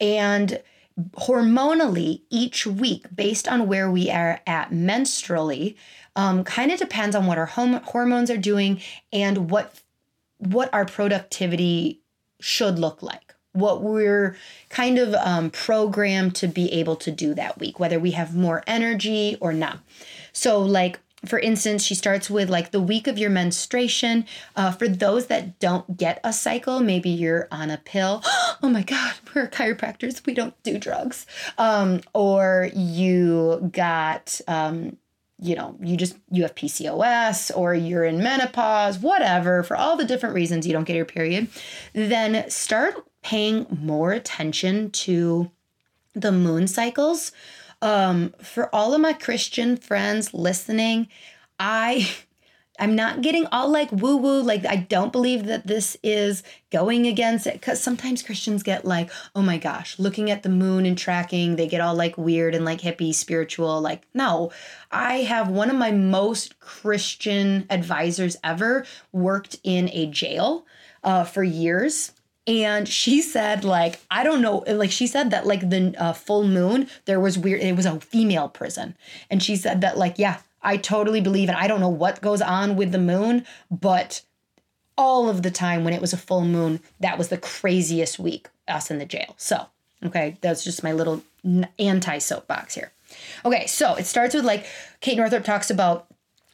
and 0.01 0.63
hormonally 1.13 2.23
each 2.31 2.67
week 2.67 3.07
based 3.15 3.49
on 3.49 3.67
where 3.67 3.91
we 3.91 4.11
are 4.11 4.41
at 4.47 4.71
menstrually 4.71 5.77
um, 6.17 6.45
kind 6.45 6.71
of 6.71 6.79
depends 6.79 7.17
on 7.17 7.27
what 7.27 7.39
our 7.39 7.47
hom- 7.47 7.83
hormones 7.85 8.31
are 8.31 8.37
doing 8.37 8.81
and 9.13 9.51
what 9.51 9.81
what 10.39 10.73
our 10.73 10.85
productivity 10.85 12.01
should 12.41 12.79
look 12.79 13.03
like 13.03 13.35
what 13.53 13.83
we're 13.83 14.37
kind 14.71 14.99
of 14.99 15.15
um, 15.15 15.51
programmed 15.51 16.35
to 16.35 16.49
be 16.49 16.73
able 16.73 16.97
to 16.97 17.11
do 17.11 17.35
that 17.35 17.59
week 17.59 17.81
whether 17.81 17.99
we 17.99 18.11
have 18.11 18.35
more 18.35 18.63
energy 18.67 19.37
or 19.41 19.53
not 19.53 19.79
so 20.33 20.61
like 20.61 20.99
for 21.25 21.39
instance, 21.39 21.85
she 21.85 21.95
starts 21.95 22.29
with 22.29 22.51
like 22.51 22.73
the 22.73 22.81
week 22.81 23.07
of 23.07 23.17
your 23.17 23.31
menstruation. 23.31 24.27
Uh, 24.57 24.73
for 24.73 24.89
those 24.89 25.27
that 25.27 25.59
don't 25.61 25.97
get 25.97 26.21
a 26.25 26.33
cycle, 26.33 26.81
maybe 26.81 27.11
you're 27.11 27.47
on 27.51 27.71
a 27.71 27.79
pill. 27.79 28.23
oh 28.63 28.69
my 28.69 28.83
God, 28.83 29.15
we're 29.35 29.49
chiropractors. 29.49 30.25
We 30.27 30.35
don't 30.35 30.61
do 30.63 30.79
drugs. 30.79 31.27
Um, 31.59 32.01
or 32.15 32.71
you 32.75 33.71
got, 33.73 34.41
um, 34.49 34.97
you 35.39 35.55
know, 35.57 35.77
you 35.81 35.97
just, 35.97 36.17
you 36.31 36.43
have 36.43 36.55
PCOS 36.55 37.51
or 37.57 37.75
you're 37.75 38.05
in 38.05 38.23
menopause, 38.23 38.99
whatever, 38.99 39.63
for 39.63 39.77
all 39.77 39.97
the 39.97 40.05
different 40.05 40.35
reasons 40.35 40.67
you 40.67 40.73
don't 40.73 40.85
get 40.85 40.97
your 40.97 41.05
period, 41.05 41.49
then 41.93 42.49
start 42.49 42.95
paying 43.23 43.67
more 43.71 44.13
attention 44.13 44.91
to 44.91 45.51
the 46.15 46.33
moon 46.33 46.67
cycles 46.67 47.33
um, 47.83 48.33
for 48.41 48.75
all 48.75 48.95
of 48.95 49.01
my 49.01 49.13
Christian 49.13 49.77
friends 49.77 50.33
listening, 50.33 51.09
I 51.59 52.09
I'm 52.83 52.97
not 52.97 53.21
getting 53.21 53.47
all 53.53 53.69
like 53.69 53.93
woo 53.93 54.17
woo. 54.17 54.43
Like, 54.43 54.67
I 54.67 54.75
don't 54.75 55.13
believe 55.13 55.47
that 55.47 55.69
this 55.69 55.97
is 56.03 56.43
going 56.73 57.07
against 57.07 57.47
it. 57.47 57.53
Because 57.53 57.81
sometimes 57.81 58.25
Christians 58.25 58.65
get 58.65 58.85
like, 58.85 59.09
oh 59.37 59.43
my 59.43 59.57
gosh, 59.57 60.01
looking 60.01 60.33
at 60.33 60.43
the 60.43 60.49
moon 60.49 60.85
and 60.85 60.99
tracking, 60.99 61.55
they 61.55 61.69
get 61.69 61.81
all 61.81 61.95
like 61.95 62.19
weird 62.19 62.57
and 62.57 62.65
like 62.65 62.81
hippie 62.81 63.15
spiritual. 63.15 63.81
Like, 63.81 64.03
no, 64.15 64.51
I 64.91 65.19
have 65.19 65.49
one 65.49 65.71
of 65.71 65.77
my 65.77 65.93
most 65.93 66.59
Christian 66.59 67.67
advisors 67.71 68.37
ever 68.43 68.85
worked 69.13 69.61
in 69.63 69.89
a 69.93 70.07
jail 70.07 70.67
uh, 71.05 71.23
for 71.23 71.45
years 71.45 72.11
and 72.49 72.89
she 72.89 73.23
said 73.23 73.63
like 73.63 74.01
i 74.11 74.25
don't 74.25 74.43
know 74.43 74.65
like 74.67 74.91
she 74.91 75.07
said 75.07 75.31
that 75.31 75.47
like 75.47 75.71
the 75.71 75.95
uh, 75.97 76.13
full 76.13 76.43
moon 76.43 76.89
there 77.05 77.21
was 77.21 77.39
weird 77.39 77.61
it 77.61 77.77
was 77.77 77.87
a 77.87 78.01
female 78.01 78.49
prison 78.49 78.97
and 79.31 79.41
she 79.41 79.55
said 79.55 79.81
that 79.81 79.97
like 79.97 80.19
yeah 80.19 80.39
i 80.63 80.77
totally 80.77 81.21
believe 81.21 81.49
and 81.49 81.59
i 81.59 81.67
don't 81.67 81.81
know 81.81 81.89
what 81.89 82.21
goes 82.21 82.41
on 82.41 82.77
with 82.77 82.93
the 82.93 82.99
moon 82.99 83.45
but 83.71 84.23
all 84.97 85.29
of 85.29 85.43
the 85.43 85.51
time 85.51 85.85
when 85.85 85.95
it 85.95 86.01
was 86.01 86.13
a 86.13 86.19
full 86.19 86.45
moon 86.45 86.81
that 87.01 87.19
was 87.19 87.29
the 87.29 87.39
craziest 87.39 88.19
week 88.19 88.49
us 88.69 88.91
in 88.91 88.99
the 88.99 89.07
jail. 89.07 89.35
So 89.37 89.67
okay 90.05 90.37
that's 90.41 90.65
just 90.65 90.83
my 90.83 90.93
little 90.93 91.23
anti 91.79 92.19
soapbox 92.19 92.75
here. 92.75 92.93
Okay 93.45 93.67
so 93.67 93.95
it 93.95 94.07
starts 94.07 94.35
with 94.35 94.45
like 94.45 94.67
kate 95.01 95.17
northrup 95.17 95.45
talks 95.45 95.71
about 95.71 96.07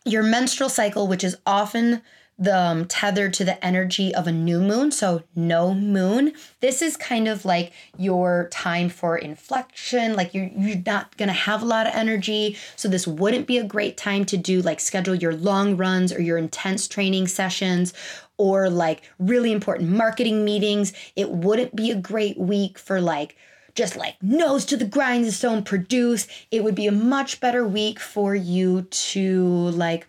your 0.05 0.23
menstrual 0.23 0.69
cycle 0.69 1.07
which 1.07 1.25
is 1.25 1.37
often 1.47 2.03
the 2.39 2.57
um, 2.57 2.87
tethered 2.87 3.35
to 3.35 3.45
the 3.45 3.63
energy 3.65 4.15
of 4.15 4.27
a 4.27 4.33
new 4.33 4.61
moon, 4.61 4.93
so 4.93 5.23
no 5.35 5.75
moon. 5.75 6.33
This 6.61 6.83
is 6.83 6.97
kind 6.97 7.27
of 7.27 7.45
like 7.45 7.73
your 7.97 8.49
time 8.53 8.89
for 8.89 9.17
inflection. 9.17 10.15
Like 10.15 10.35
you're 10.35 10.51
you're 10.57 10.83
not 10.87 11.17
gonna 11.17 11.33
have 11.33 11.63
a 11.63 11.67
lot 11.67 11.87
of 11.87 11.95
energy, 11.95 12.57
so 12.77 12.89
this 12.89 13.07
wouldn't 13.07 13.47
be 13.47 13.59
a 13.59 13.65
great 13.65 13.97
time 13.97 14.25
to 14.27 14.37
do 14.37 14.63
like 14.63 14.79
schedule 14.79 15.17
your 15.17 15.35
long 15.35 15.77
runs 15.77 16.13
or 16.13 16.23
your 16.23 16.39
intense 16.39 16.87
training 16.87 17.27
sessions 17.27 17.93
or 18.37 18.71
like 18.71 19.03
really 19.19 19.51
important 19.51 19.91
marketing 19.91 20.45
meetings. 20.45 20.93
It 21.17 21.31
wouldn't 21.31 21.75
be 21.75 21.91
a 21.91 21.97
great 21.97 22.39
week 22.39 22.79
for 22.79 23.01
like 23.01 23.37
just 23.75 23.97
like 23.97 24.21
nose 24.23 24.65
to 24.67 24.77
the 24.77 24.85
grindstone 24.85 25.63
produce. 25.63 26.27
It 26.51 26.65
would 26.65 26.75
be 26.75 26.87
a 26.87 26.93
much 26.93 27.41
better 27.41 27.67
week 27.67 27.99
for 28.01 28.35
you 28.35 28.83
to 28.83 29.71
like 29.71 30.07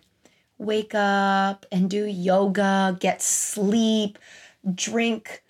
wake 0.60 0.94
up 0.94 1.64
and 1.72 1.88
do 1.88 2.04
yoga, 2.04 2.96
get 3.00 3.22
sleep, 3.22 4.18
drink, 4.74 5.42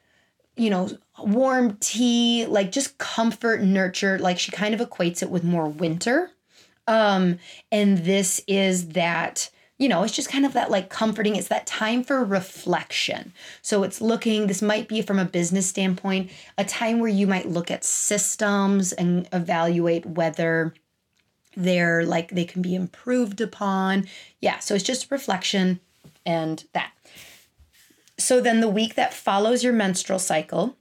you 0.56 0.70
know, 0.70 0.88
warm 1.18 1.76
tea, 1.80 2.46
like 2.46 2.70
just 2.72 2.96
comfort, 2.98 3.60
nurture. 3.62 4.18
Like 4.18 4.38
she 4.38 4.52
kind 4.52 4.72
of 4.72 4.80
equates 4.80 5.22
it 5.22 5.30
with 5.30 5.42
more 5.42 5.68
winter. 5.68 6.30
Um, 6.86 7.38
and 7.72 7.98
this 7.98 8.40
is 8.46 8.90
that, 8.90 9.50
you 9.78 9.88
know, 9.88 10.02
it's 10.02 10.14
just 10.14 10.30
kind 10.30 10.46
of 10.46 10.52
that 10.52 10.70
like 10.70 10.90
comforting. 10.90 11.34
It's 11.34 11.48
that 11.48 11.66
time 11.66 12.04
for 12.04 12.24
reflection. 12.24 13.32
So 13.62 13.82
it's 13.82 14.00
looking, 14.00 14.46
this 14.46 14.62
might 14.62 14.88
be 14.88 15.02
from 15.02 15.18
a 15.18 15.24
business 15.24 15.66
standpoint, 15.66 16.30
a 16.56 16.64
time 16.64 17.00
where 17.00 17.10
you 17.10 17.26
might 17.26 17.48
look 17.48 17.70
at 17.70 17.84
systems 17.84 18.92
and 18.92 19.28
evaluate 19.32 20.06
whether 20.06 20.74
they're 21.56 22.04
like 22.04 22.30
they 22.30 22.44
can 22.44 22.62
be 22.62 22.74
improved 22.74 23.40
upon. 23.40 24.06
Yeah, 24.40 24.58
so 24.58 24.74
it's 24.74 24.84
just 24.84 25.10
reflection 25.10 25.80
and 26.24 26.64
that. 26.72 26.92
So 28.18 28.40
then 28.40 28.60
the 28.60 28.68
week 28.68 28.94
that 28.94 29.14
follows 29.14 29.64
your 29.64 29.72
menstrual 29.72 30.18
cycle, 30.18 30.76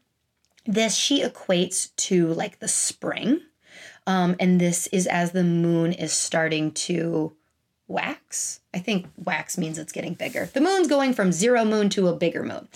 this 0.65 0.95
she 0.95 1.24
equates 1.24 1.95
to 1.95 2.28
like 2.28 2.59
the 2.59 2.67
spring. 2.67 3.41
Um, 4.05 4.36
and 4.39 4.59
this 4.59 4.88
is 4.88 5.07
as 5.07 5.32
the 5.32 5.43
moon 5.43 5.93
is 5.93 6.11
starting 6.11 6.72
to 6.72 7.34
wax. 7.88 8.59
I 8.74 8.80
think 8.80 9.07
wax 9.17 9.57
means 9.57 9.78
it's 9.78 9.91
getting 9.91 10.13
bigger. 10.13 10.49
The 10.53 10.61
moon's 10.61 10.88
going 10.88 11.13
from 11.13 11.32
zero 11.32 11.65
moon 11.65 11.89
to 11.89 12.07
a 12.07 12.15
bigger 12.15 12.43
moon. 12.43 12.67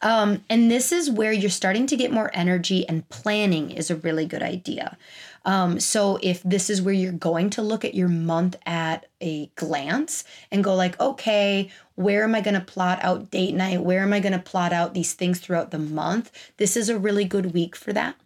Um, 0.00 0.44
and 0.48 0.70
this 0.70 0.92
is 0.92 1.10
where 1.10 1.32
you're 1.32 1.50
starting 1.50 1.86
to 1.88 1.96
get 1.96 2.12
more 2.12 2.30
energy, 2.32 2.88
and 2.88 3.08
planning 3.08 3.70
is 3.70 3.90
a 3.90 3.96
really 3.96 4.24
good 4.24 4.42
idea. 4.42 4.96
Um, 5.44 5.80
so 5.80 6.18
if 6.22 6.42
this 6.42 6.70
is 6.70 6.82
where 6.82 6.94
you're 6.94 7.12
going 7.12 7.50
to 7.50 7.62
look 7.62 7.84
at 7.84 7.94
your 7.94 8.08
month 8.08 8.56
at 8.66 9.06
a 9.20 9.46
glance 9.56 10.24
and 10.50 10.62
go 10.62 10.74
like, 10.74 10.98
okay, 11.00 11.70
where 11.94 12.24
am 12.24 12.34
I 12.34 12.40
going 12.40 12.54
to 12.54 12.60
plot 12.60 12.98
out 13.02 13.30
date 13.30 13.54
night? 13.54 13.82
Where 13.82 14.02
am 14.02 14.12
I 14.12 14.20
going 14.20 14.32
to 14.32 14.38
plot 14.38 14.72
out 14.72 14.94
these 14.94 15.14
things 15.14 15.40
throughout 15.40 15.70
the 15.70 15.78
month? 15.78 16.30
This 16.56 16.76
is 16.76 16.88
a 16.88 16.98
really 16.98 17.24
good 17.24 17.52
week 17.52 17.76
for 17.76 17.92
that. 17.92 18.16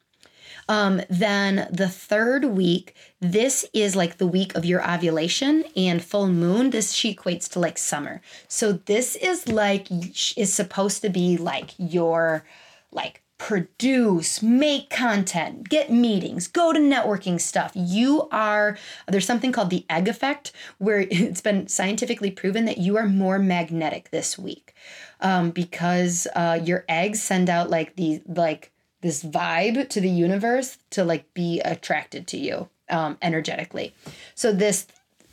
Um, 0.69 1.01
then 1.09 1.69
the 1.71 1.89
third 1.89 2.45
week, 2.45 2.97
this 3.21 3.64
is 3.73 3.95
like 3.95 4.19
the 4.19 4.27
week 4.27 4.55
of 4.57 4.64
your 4.64 4.89
ovulation 4.89 5.64
and 5.77 6.03
full 6.03 6.27
moon. 6.27 6.71
This 6.71 6.93
she 6.93 7.14
equates 7.14 7.49
to 7.51 7.61
like 7.61 7.79
summer. 7.79 8.21
So 8.49 8.73
this 8.73 9.17
is 9.17 9.49
like 9.49 9.89
is 10.37 10.53
supposed 10.53 11.03
to 11.03 11.09
be 11.09 11.37
like 11.37 11.71
your 11.79 12.45
like 12.91 13.23
produce, 13.39 14.43
make 14.43 14.89
content, 14.91 15.68
get 15.68 15.91
meetings, 15.91 16.49
go 16.49 16.72
to 16.72 16.78
networking 16.78 17.41
stuff. 17.41 17.72
You 17.74 18.28
are, 18.32 18.78
there's 19.07 19.26
something 19.26 19.53
called 19.53 19.70
the 19.70 19.84
egg 19.91 20.09
effect, 20.09 20.53
where 20.78 21.01
it's 21.11 21.41
been 21.41 21.68
scientifically 21.68 22.30
proven 22.30 22.64
that 22.64 22.78
you 22.78 22.97
are 22.97 23.07
more 23.07 23.39
magnetic 23.39 24.11
this 24.11 24.39
week 24.39 24.74
um, 25.20 25.51
because 25.51 26.26
uh, 26.34 26.59
your 26.62 26.84
eggs 26.89 27.22
send 27.22 27.51
out 27.51 27.70
like 27.70 27.97
the, 27.97 28.22
like, 28.26 28.72
this 29.03 29.22
vibe 29.22 29.89
to 29.89 30.01
the 30.01 30.09
universe 30.09 30.78
to 30.91 31.05
like 31.05 31.32
be 31.32 31.61
attracted 31.61 32.26
to 32.26 32.37
you 32.37 32.68
um, 32.89 33.16
energetically. 33.22 33.95
So 34.34 34.53
this 34.53 34.87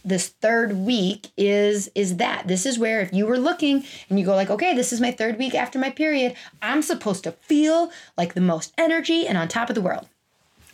this 0.03 0.29
third 0.29 0.75
week 0.77 1.29
is 1.37 1.89
is 1.95 2.17
that 2.17 2.47
this 2.47 2.65
is 2.65 2.77
where 2.77 3.01
if 3.01 3.13
you 3.13 3.25
were 3.25 3.37
looking 3.37 3.83
and 4.09 4.19
you 4.19 4.25
go 4.25 4.35
like 4.35 4.49
okay 4.49 4.75
this 4.75 4.91
is 4.91 5.01
my 5.01 5.11
third 5.11 5.37
week 5.37 5.55
after 5.55 5.79
my 5.79 5.89
period 5.89 6.35
i'm 6.61 6.81
supposed 6.81 7.23
to 7.23 7.31
feel 7.31 7.91
like 8.17 8.33
the 8.33 8.41
most 8.41 8.73
energy 8.77 9.25
and 9.27 9.37
on 9.37 9.47
top 9.47 9.69
of 9.69 9.75
the 9.75 9.81
world 9.81 10.07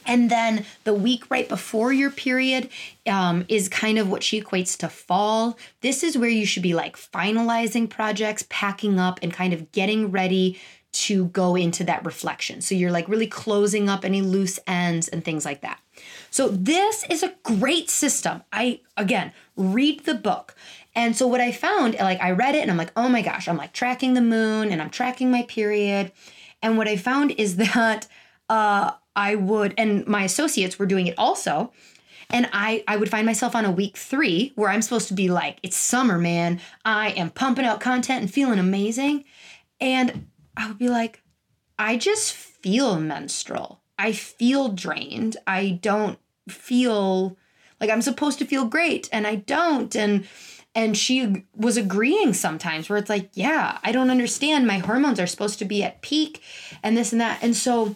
and 0.05 0.31
then 0.31 0.65
the 0.85 0.93
week 0.93 1.29
right 1.29 1.47
before 1.47 1.93
your 1.93 2.09
period 2.09 2.69
um, 3.05 3.45
is 3.47 3.69
kind 3.69 3.99
of 3.99 4.09
what 4.09 4.23
she 4.23 4.41
equates 4.41 4.75
to 4.77 4.89
fall. 4.89 5.55
This 5.81 6.03
is 6.03 6.17
where 6.17 6.29
you 6.29 6.47
should 6.47 6.63
be 6.63 6.73
like 6.73 6.97
finalizing 6.97 7.87
projects, 7.87 8.43
packing 8.49 8.99
up, 8.99 9.19
and 9.21 9.31
kind 9.31 9.53
of 9.53 9.71
getting 9.71 10.09
ready 10.09 10.59
to 10.91 11.25
go 11.25 11.55
into 11.55 11.83
that 11.83 12.03
reflection. 12.03 12.61
So 12.61 12.73
you're 12.73 12.91
like 12.91 13.07
really 13.07 13.27
closing 13.27 13.87
up 13.87 14.03
any 14.03 14.21
loose 14.23 14.59
ends 14.65 15.07
and 15.07 15.23
things 15.23 15.45
like 15.45 15.61
that. 15.61 15.79
So 16.31 16.49
this 16.49 17.03
is 17.09 17.23
a 17.23 17.35
great 17.43 17.89
system. 17.89 18.43
I 18.51 18.81
again 18.97 19.31
read 19.55 20.05
the 20.05 20.15
book. 20.15 20.55
And 20.95 21.15
so 21.15 21.27
what 21.27 21.41
I 21.41 21.51
found, 21.51 21.95
like 21.95 22.21
I 22.21 22.31
read 22.31 22.55
it 22.55 22.61
and 22.61 22.71
I'm 22.71 22.77
like, 22.77 22.91
oh 22.95 23.09
my 23.09 23.21
gosh, 23.21 23.47
I'm 23.47 23.57
like 23.57 23.73
tracking 23.73 24.13
the 24.13 24.21
moon 24.21 24.71
and 24.71 24.81
I'm 24.81 24.89
tracking 24.89 25.31
my 25.31 25.43
period. 25.43 26.11
And 26.61 26.77
what 26.77 26.87
I 26.87 26.97
found 26.97 27.31
is 27.31 27.55
that 27.57 28.07
uh, 28.49 28.91
I 29.15 29.35
would, 29.35 29.73
and 29.77 30.05
my 30.07 30.23
associates 30.23 30.79
were 30.79 30.85
doing 30.85 31.07
it 31.07 31.15
also. 31.17 31.71
And 32.31 32.47
I, 32.53 32.83
I 32.87 32.97
would 32.97 33.09
find 33.09 33.25
myself 33.25 33.55
on 33.55 33.65
a 33.65 33.71
week 33.71 33.97
three 33.97 34.51
where 34.55 34.69
I'm 34.69 34.83
supposed 34.83 35.07
to 35.07 35.15
be 35.15 35.29
like, 35.29 35.57
it's 35.63 35.75
summer, 35.75 36.19
man. 36.19 36.59
I 36.85 37.09
am 37.11 37.31
pumping 37.31 37.65
out 37.65 37.79
content 37.79 38.21
and 38.21 38.31
feeling 38.31 38.59
amazing. 38.59 39.25
And 39.81 40.27
I 40.55 40.67
would 40.67 40.77
be 40.77 40.89
like, 40.89 41.23
I 41.79 41.97
just 41.97 42.33
feel 42.33 42.99
menstrual. 42.99 43.78
I 43.99 44.13
feel 44.13 44.69
drained. 44.69 45.37
I 45.45 45.79
don't 45.81 46.17
feel 46.47 47.37
like 47.79 47.89
I'm 47.89 48.01
supposed 48.01 48.39
to 48.39 48.45
feel 48.45 48.65
great 48.65 49.09
and 49.11 49.27
I 49.27 49.35
don't 49.35 49.95
and 49.95 50.27
and 50.75 50.97
she 50.97 51.45
was 51.55 51.77
agreeing 51.77 52.33
sometimes 52.33 52.89
where 52.89 52.97
it's 52.97 53.09
like, 53.09 53.29
yeah, 53.33 53.79
I 53.83 53.91
don't 53.91 54.11
understand. 54.11 54.67
My 54.67 54.77
hormones 54.77 55.19
are 55.19 55.27
supposed 55.27 55.59
to 55.59 55.65
be 55.65 55.83
at 55.83 56.01
peak 56.01 56.41
and 56.81 56.95
this 56.95 57.11
and 57.11 57.19
that. 57.19 57.39
And 57.41 57.55
so 57.55 57.95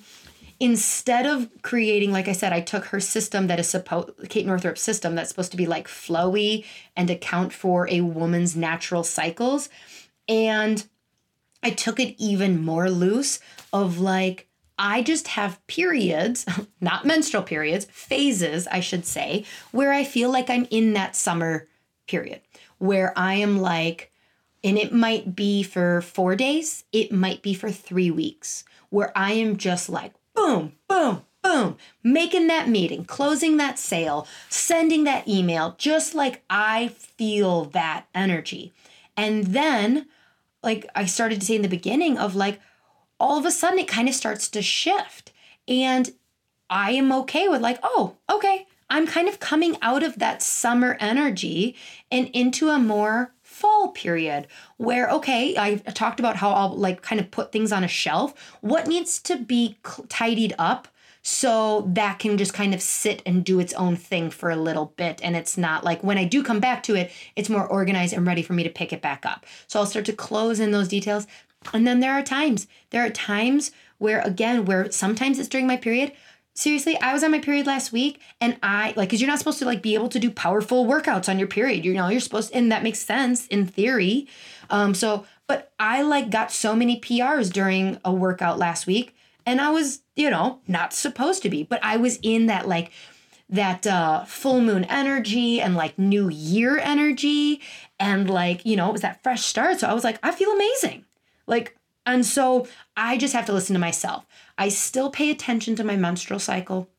instead 0.60 1.26
of 1.26 1.49
creating, 1.62 2.12
like 2.12 2.28
I 2.28 2.32
said, 2.34 2.51
I 2.51 2.62
took 2.62 2.86
her 2.86 2.99
system 2.99 3.45
that 3.47 3.60
is 3.60 3.70
supposed, 3.70 4.10
Kate 4.28 4.47
Northrup's 4.47 4.82
system 4.82 5.14
that's 5.14 5.30
supposed 5.30 5.51
to 5.51 5.58
be 5.58 5.68
like 5.68 5.88
flowy 5.88 6.66
and 6.95 7.10
account 7.10 7.54
for 7.54 7.88
a 7.89 8.01
woman's 8.01 8.56
natural 8.56 9.04
cycles. 9.04 9.70
And 10.28 10.86
I 11.62 11.70
took 11.70 11.99
it 11.99 12.16
even 12.18 12.66
more 12.66 12.89
loose 12.89 13.39
of 13.72 13.99
like, 13.99 14.47
I 14.78 15.01
just 15.01 15.30
have 15.30 15.65
periods, 15.67 16.45
not 16.82 17.05
menstrual 17.05 17.43
periods, 17.43 17.86
phases, 17.91 18.67
I 18.67 18.80
should 18.80 19.05
say, 19.05 19.45
where 19.71 19.93
I 19.93 20.03
feel 20.03 20.32
like 20.32 20.49
I'm 20.49 20.67
in 20.69 20.93
that 20.93 21.15
summer 21.15 21.67
period, 22.07 22.41
where 22.80 23.13
I 23.17 23.36
am 23.36 23.59
like, 23.59 24.11
and 24.63 24.78
it 24.78 24.93
might 24.93 25.36
be 25.36 25.63
for 25.63 26.01
four 26.01 26.36
days, 26.36 26.86
it 26.91 27.11
might 27.11 27.41
be 27.41 27.53
for 27.53 27.71
three 27.71 28.11
weeks, 28.11 28.63
where 28.89 29.11
I 29.15 29.34
am 29.34 29.57
just 29.57 29.89
like, 29.89 30.13
boom, 30.36 30.74
boom, 30.88 31.24
boom, 31.41 31.78
making 32.03 32.47
that 32.47 32.69
meeting, 32.69 33.05
closing 33.05 33.57
that 33.57 33.78
sale, 33.78 34.28
sending 34.49 35.03
that 35.03 35.28
email, 35.28 35.76
just 35.78 36.15
like 36.15 36.43
I 36.49 36.89
feel 36.89 37.65
that 37.65 38.05
energy. 38.15 38.74
And 39.15 39.47
then, 39.47 40.07
like 40.63 40.88
I 40.95 41.05
started 41.05 41.41
to 41.41 41.45
say 41.45 41.55
in 41.55 41.61
the 41.61 41.67
beginning, 41.67 42.17
of 42.17 42.36
like, 42.36 42.59
all 43.24 43.39
of 43.39 43.45
a 43.45 43.51
sudden 43.51 43.80
it 43.80 43.88
kind 43.88 44.09
of 44.09 44.15
starts 44.15 44.49
to 44.49 44.61
shift. 44.61 45.32
And 45.67 46.11
I 46.69 46.91
am 46.91 47.11
okay 47.13 47.47
with, 47.47 47.61
like, 47.61 47.80
oh, 47.82 48.17
okay, 48.30 48.67
I'm 48.89 49.07
kind 49.07 49.30
of 49.30 49.39
coming 49.39 49.78
out 49.82 50.03
of 50.03 50.19
that 50.19 50.43
summer 50.43 50.97
energy 50.99 51.76
and 52.11 52.28
into 52.28 52.69
a 52.69 52.78
more 52.78 53.34
fall 53.41 53.89
period 53.89 54.47
where 54.78 55.07
okay 55.09 55.55
i 55.57 55.76
talked 55.76 56.19
about 56.19 56.36
how 56.36 56.49
i'll 56.51 56.76
like 56.76 57.03
kind 57.03 57.21
of 57.21 57.30
put 57.30 57.51
things 57.51 57.71
on 57.71 57.84
a 57.84 57.88
shelf. 57.88 58.34
What 58.61 58.88
needs 58.88 59.21
to 59.21 59.38
be 59.38 59.78
tidied 60.09 60.55
up 60.57 60.88
so 61.21 61.88
that 61.93 62.19
can 62.19 62.38
just 62.38 62.53
kind 62.53 62.74
of 62.74 62.82
sit 62.82 63.21
and 63.26 63.45
do 63.45 63.59
its 63.59 63.74
own 63.74 63.95
thing 63.95 64.32
for 64.32 64.49
a 64.49 64.55
little 64.55 64.93
bit? 64.97 65.21
And 65.24 65.36
it's 65.36 65.55
not 65.57 65.84
like 65.84 66.03
when 66.03 66.17
i 66.17 66.26
do 66.26 66.43
come 66.43 66.59
back 66.59 66.84
to 66.84 66.95
it 66.95 67.11
it's 67.36 67.49
more 67.49 67.67
organized 67.67 68.13
and 68.13 68.26
ready 68.28 68.41
for 68.41 68.53
me 68.53 68.63
to 68.63 68.69
pick 68.69 68.91
it 68.91 69.01
back 69.01 69.26
up. 69.26 69.45
So 69.67 69.80
i'll 69.80 69.86
start 69.86 70.05
to 70.05 70.13
close 70.13 70.59
in 70.59 70.71
those 70.71 70.88
details 70.88 71.28
and 71.74 71.86
then 71.88 71.99
there 71.99 72.14
are 72.14 72.24
times, 72.24 72.68
there 72.89 73.05
are 73.05 73.09
times 73.09 73.72
where, 73.97 74.22
again, 74.22 74.66
where 74.66 74.91
sometimes 74.91 75.39
it's 75.39 75.47
during 75.47 75.68
my 75.68 75.78
period. 75.78 76.11
Seriously, 76.55 76.99
I 76.99 77.14
was 77.14 77.24
on 77.24 77.32
my 77.32 77.39
period 77.39 77.66
last 77.66 77.91
week 77.91 78.20
and 78.39 78.57
I 78.61 78.93
like, 78.95 79.09
cause 79.09 79.20
you're 79.20 79.30
not 79.30 79.39
supposed 79.39 79.59
to 79.59 79.66
like 79.66 79.82
be 79.82 79.95
able 79.95 80.09
to 80.09 80.20
do 80.20 80.30
powerful 80.30 80.86
workouts 80.86 81.28
on 81.28 81.39
your 81.39 81.47
period. 81.47 81.84
You 81.84 81.93
know, 81.93 82.09
you're 82.09 82.20
supposed, 82.20 82.51
and 82.53 82.72
that 82.72 82.84
makes 82.84 82.99
sense 82.99 83.47
in 83.47 83.66
theory. 83.66 84.28
Um, 84.70 84.93
so, 84.93 85.26
but 85.47 85.74
I 85.80 86.03
like 86.03 86.30
got 86.30 86.51
so 86.51 86.76
many 86.76 86.99
PRs 86.99 87.51
during 87.51 87.99
a 88.05 88.14
workout 88.14 88.59
last 88.59 88.86
week 88.86 89.16
and 89.45 89.59
I 89.59 89.72
was, 89.72 90.01
you 90.16 90.30
know, 90.30 90.59
not 90.68 90.93
supposed 90.93 91.41
to 91.43 91.49
be, 91.49 91.64
but 91.64 91.84
I 91.84 91.97
was 91.97 92.20
in 92.22 92.45
that 92.47 92.68
like, 92.68 92.91
that 93.49 93.86
uh, 93.86 94.24
full 94.26 94.61
moon 94.61 94.84
energy 94.86 95.61
and 95.61 95.76
like 95.76 95.97
new 95.99 96.30
year 96.30 96.78
energy 96.80 97.61
and 97.99 98.30
like 98.30 98.66
you 98.66 98.76
know 98.76 98.89
it 98.89 98.93
was 98.93 99.01
that 99.01 99.22
fresh 99.22 99.43
start 99.43 99.80
so 99.80 99.88
i 99.88 99.93
was 99.93 100.03
like 100.03 100.18
i 100.24 100.32
feel 100.32 100.49
amazing 100.49 101.05
like 101.48 101.78
and 102.06 102.26
so 102.26 102.68
i 102.98 103.18
just 103.18 103.34
have 103.34 103.46
to 103.46 103.54
listen 103.54 103.74
to 103.74 103.80
myself. 103.80 104.26
I 104.58 104.70
still 104.70 105.10
pay 105.10 105.32
attention 105.32 105.76
to 105.78 105.84
my 105.84 105.96
menstrual 105.96 106.39
cycle. 106.39 106.89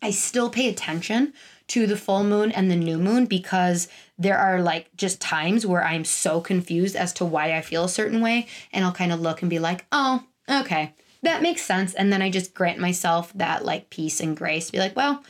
I 0.00 0.10
still 0.10 0.48
pay 0.48 0.68
attention 0.68 1.34
to 1.68 1.86
the 1.86 1.96
full 1.96 2.24
moon 2.24 2.50
and 2.52 2.70
the 2.70 2.76
new 2.76 2.98
moon 2.98 3.26
because 3.26 3.88
there 4.18 4.38
are 4.38 4.60
like 4.60 4.88
just 4.96 5.20
times 5.20 5.64
where 5.64 5.84
i'm 5.84 6.04
so 6.04 6.40
confused 6.40 6.96
as 6.96 7.12
to 7.12 7.24
why 7.24 7.56
i 7.56 7.60
feel 7.60 7.84
a 7.84 7.88
certain 7.88 8.20
way 8.20 8.48
and 8.72 8.84
i'll 8.84 8.92
kind 8.92 9.12
of 9.12 9.20
look 9.20 9.40
and 9.40 9.50
be 9.50 9.60
like 9.60 9.86
oh 9.92 10.24
okay 10.50 10.94
that 11.22 11.42
makes 11.42 11.62
sense. 11.62 11.94
And 11.94 12.12
then 12.12 12.22
i 12.22 12.30
just 12.30 12.54
grant 12.54 12.78
myself 12.78 13.32
that 13.34 13.64
like 13.64 13.90
peace 13.90 14.20
and 14.20 14.36
grace 14.36 14.70
be 14.70 14.78
like 14.78 14.96
well 14.96 15.22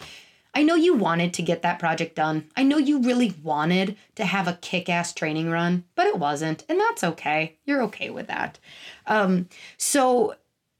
I 0.54 0.62
know 0.62 0.74
you 0.74 0.94
wanted 0.94 1.32
to 1.34 1.42
get 1.42 1.62
that 1.62 1.78
project 1.78 2.16
done. 2.16 2.46
I 2.56 2.62
know 2.62 2.78
you 2.78 3.00
really 3.00 3.34
wanted 3.42 3.96
to 4.16 4.24
have 4.24 4.48
a 4.48 4.58
kick 4.60 4.88
ass 4.88 5.12
training 5.12 5.50
run, 5.50 5.84
but 5.94 6.06
it 6.06 6.18
wasn't. 6.18 6.64
And 6.68 6.80
that's 6.80 7.04
okay. 7.04 7.56
You're 7.64 7.82
okay 7.84 8.10
with 8.10 8.26
that. 8.26 8.58
Um, 9.06 9.48
so, 9.76 10.34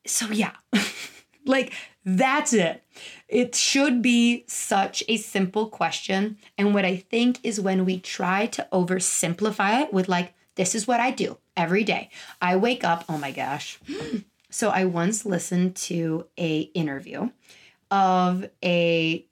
so 0.07 0.27
yeah, 0.27 0.55
like 1.47 1.73
that's 2.05 2.53
it. 2.53 2.83
It 3.29 3.55
should 3.55 4.03
be 4.03 4.45
such 4.49 5.05
a 5.09 5.17
simple 5.17 5.69
question. 5.69 6.39
And 6.59 6.75
what 6.75 6.85
I 6.85 6.97
think 6.97 7.39
is 7.43 7.61
when 7.61 7.85
we 7.85 8.01
try 8.01 8.47
to 8.47 8.67
oversimplify 8.73 9.83
it 9.83 9.93
with, 9.93 10.09
like, 10.09 10.35
this 10.57 10.75
is 10.75 10.89
what 10.89 11.01
I 11.01 11.11
do 11.11 11.39
every 11.57 11.85
day. 11.85 12.11
I 12.43 12.57
wake 12.57 12.85
up, 12.85 13.05
oh 13.09 13.19
my 13.19 13.33
gosh. 13.33 13.79
So 14.53 14.71
I 14.71 14.85
once 14.85 15.25
listened 15.25 15.77
to 15.77 16.27
a 16.37 16.63
interview 16.75 17.31
of 17.89 18.51
a 18.65 19.25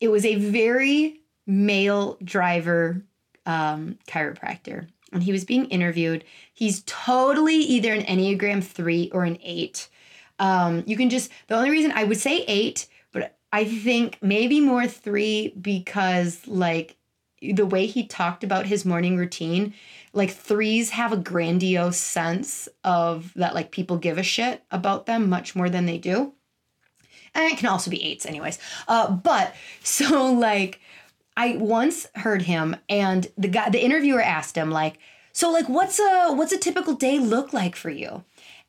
it 0.00 0.08
was 0.08 0.24
a 0.24 0.36
very 0.36 1.20
male 1.46 2.18
driver 2.24 3.02
um, 3.46 3.98
chiropractor. 4.08 4.88
And 5.12 5.22
he 5.22 5.32
was 5.32 5.44
being 5.44 5.66
interviewed. 5.66 6.24
He's 6.54 6.82
totally 6.86 7.56
either 7.56 7.92
an 7.92 8.02
enneagram 8.02 8.62
3 8.62 9.10
or 9.12 9.24
an 9.24 9.38
8 9.42 9.88
um, 10.40 10.82
you 10.86 10.96
can 10.96 11.10
just 11.10 11.30
the 11.46 11.54
only 11.54 11.70
reason 11.70 11.92
i 11.92 12.02
would 12.02 12.18
say 12.18 12.44
8 12.48 12.88
but 13.12 13.36
i 13.52 13.64
think 13.64 14.18
maybe 14.20 14.60
more 14.60 14.88
3 14.88 15.54
because 15.60 16.44
like 16.48 16.96
the 17.40 17.66
way 17.66 17.86
he 17.86 18.06
talked 18.06 18.42
about 18.42 18.66
his 18.66 18.84
morning 18.84 19.16
routine 19.16 19.72
like 20.12 20.30
threes 20.30 20.90
have 20.90 21.12
a 21.12 21.16
grandiose 21.16 21.98
sense 21.98 22.68
of 22.82 23.32
that 23.36 23.54
like 23.54 23.70
people 23.70 23.96
give 23.96 24.18
a 24.18 24.22
shit 24.22 24.64
about 24.70 25.06
them 25.06 25.28
much 25.28 25.54
more 25.54 25.70
than 25.70 25.86
they 25.86 25.98
do 25.98 26.32
and 27.34 27.52
it 27.52 27.58
can 27.58 27.68
also 27.68 27.90
be 27.90 28.02
eights 28.02 28.26
anyways 28.26 28.58
uh, 28.88 29.10
but 29.10 29.54
so 29.82 30.32
like 30.32 30.80
i 31.36 31.56
once 31.56 32.06
heard 32.16 32.42
him 32.42 32.76
and 32.88 33.28
the 33.36 33.48
guy 33.48 33.68
the 33.70 33.82
interviewer 33.82 34.22
asked 34.22 34.56
him 34.56 34.70
like 34.70 34.98
so 35.32 35.50
like 35.50 35.68
what's 35.68 35.98
a 35.98 36.32
what's 36.32 36.52
a 36.52 36.58
typical 36.58 36.94
day 36.94 37.18
look 37.18 37.52
like 37.52 37.76
for 37.76 37.90
you 37.90 38.24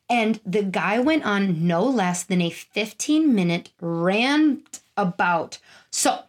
and 0.08 0.40
the 0.44 0.62
guy 0.62 0.98
went 0.98 1.24
on 1.24 1.66
no 1.66 1.84
less 1.84 2.22
than 2.22 2.40
a 2.40 2.50
15 2.50 3.34
minute 3.34 3.70
rant 3.80 4.80
about 4.96 5.58
so 5.90 6.20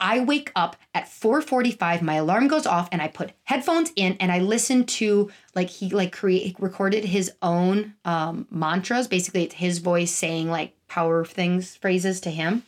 I 0.00 0.20
wake 0.20 0.50
up 0.56 0.76
at 0.94 1.06
4:45, 1.06 2.02
my 2.02 2.16
alarm 2.16 2.48
goes 2.48 2.66
off 2.66 2.88
and 2.90 3.00
I 3.00 3.08
put 3.08 3.32
headphones 3.44 3.92
in 3.96 4.16
and 4.20 4.32
I 4.32 4.40
listen 4.40 4.84
to 4.84 5.30
like 5.54 5.70
he 5.70 5.88
like 5.88 6.12
create 6.12 6.56
recorded 6.58 7.04
his 7.04 7.32
own 7.42 7.94
um 8.04 8.46
mantras. 8.50 9.08
Basically 9.08 9.44
it's 9.44 9.54
his 9.54 9.78
voice 9.78 10.10
saying 10.10 10.50
like 10.50 10.76
power 10.96 11.24
things 11.38 11.76
phrases 11.82 12.16
to 12.26 12.30
him. 12.40 12.62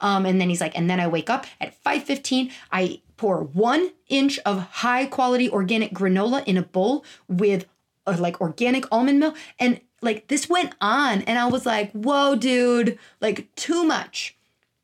Um 0.00 0.26
and 0.28 0.36
then 0.40 0.48
he's 0.50 0.62
like 0.66 0.76
and 0.78 0.88
then 0.90 1.00
I 1.04 1.08
wake 1.16 1.30
up 1.34 1.46
at 1.60 1.70
5:15, 1.84 2.50
I 2.80 3.00
pour 3.16 3.36
1 3.42 3.90
inch 4.08 4.34
of 4.50 4.56
high 4.84 5.04
quality 5.16 5.48
organic 5.58 5.90
granola 5.92 6.40
in 6.50 6.56
a 6.56 6.66
bowl 6.76 7.04
with 7.42 7.62
uh, 8.06 8.16
like 8.26 8.40
organic 8.40 8.84
almond 8.90 9.18
milk 9.20 9.36
and 9.58 9.80
like 10.00 10.28
this 10.28 10.48
went 10.48 10.72
on 10.80 11.22
and 11.22 11.38
I 11.38 11.46
was 11.54 11.66
like, 11.66 11.90
"Whoa, 11.92 12.36
dude, 12.36 12.98
like 13.20 13.38
too 13.56 13.84
much." 13.84 14.34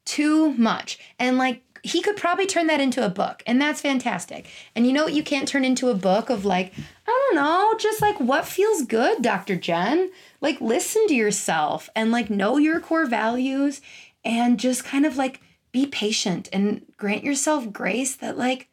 Too 0.05 0.53
much. 0.71 0.99
And 1.19 1.39
like 1.39 1.64
he 1.85 2.01
could 2.01 2.17
probably 2.17 2.47
turn 2.47 2.67
that 2.69 2.81
into 2.81 3.05
a 3.05 3.11
book 3.11 3.43
and 3.47 3.61
that's 3.61 3.83
fantastic. 3.83 4.47
And 4.75 4.87
you 4.87 4.93
know 4.95 5.05
what 5.05 5.13
you 5.13 5.23
can't 5.23 5.47
turn 5.47 5.67
into 5.67 5.91
a 5.91 5.95
book 5.95 6.31
of 6.31 6.47
like 6.47 6.73
i 7.07 7.29
don't 7.31 7.37
know 7.37 7.75
just 7.79 8.01
like 8.01 8.19
what 8.19 8.47
feels 8.47 8.83
good 8.83 9.21
dr 9.21 9.55
jen? 9.57 10.11
Like 10.41 10.63
listen 10.63 11.07
to 11.09 11.15
yourself 11.15 11.91
and 11.95 12.11
like 12.11 12.31
know 12.31 12.57
your 12.57 12.81
core 12.81 13.05
values 13.05 13.83
and 14.25 14.59
just 14.59 14.83
kind 14.83 15.05
of 15.05 15.19
like 15.19 15.43
be 15.73 15.85
patient 15.85 16.49
and 16.55 16.87
grant 16.97 17.23
yourself 17.23 17.71
grace 17.71 18.17
that 18.17 18.39
like 18.39 18.69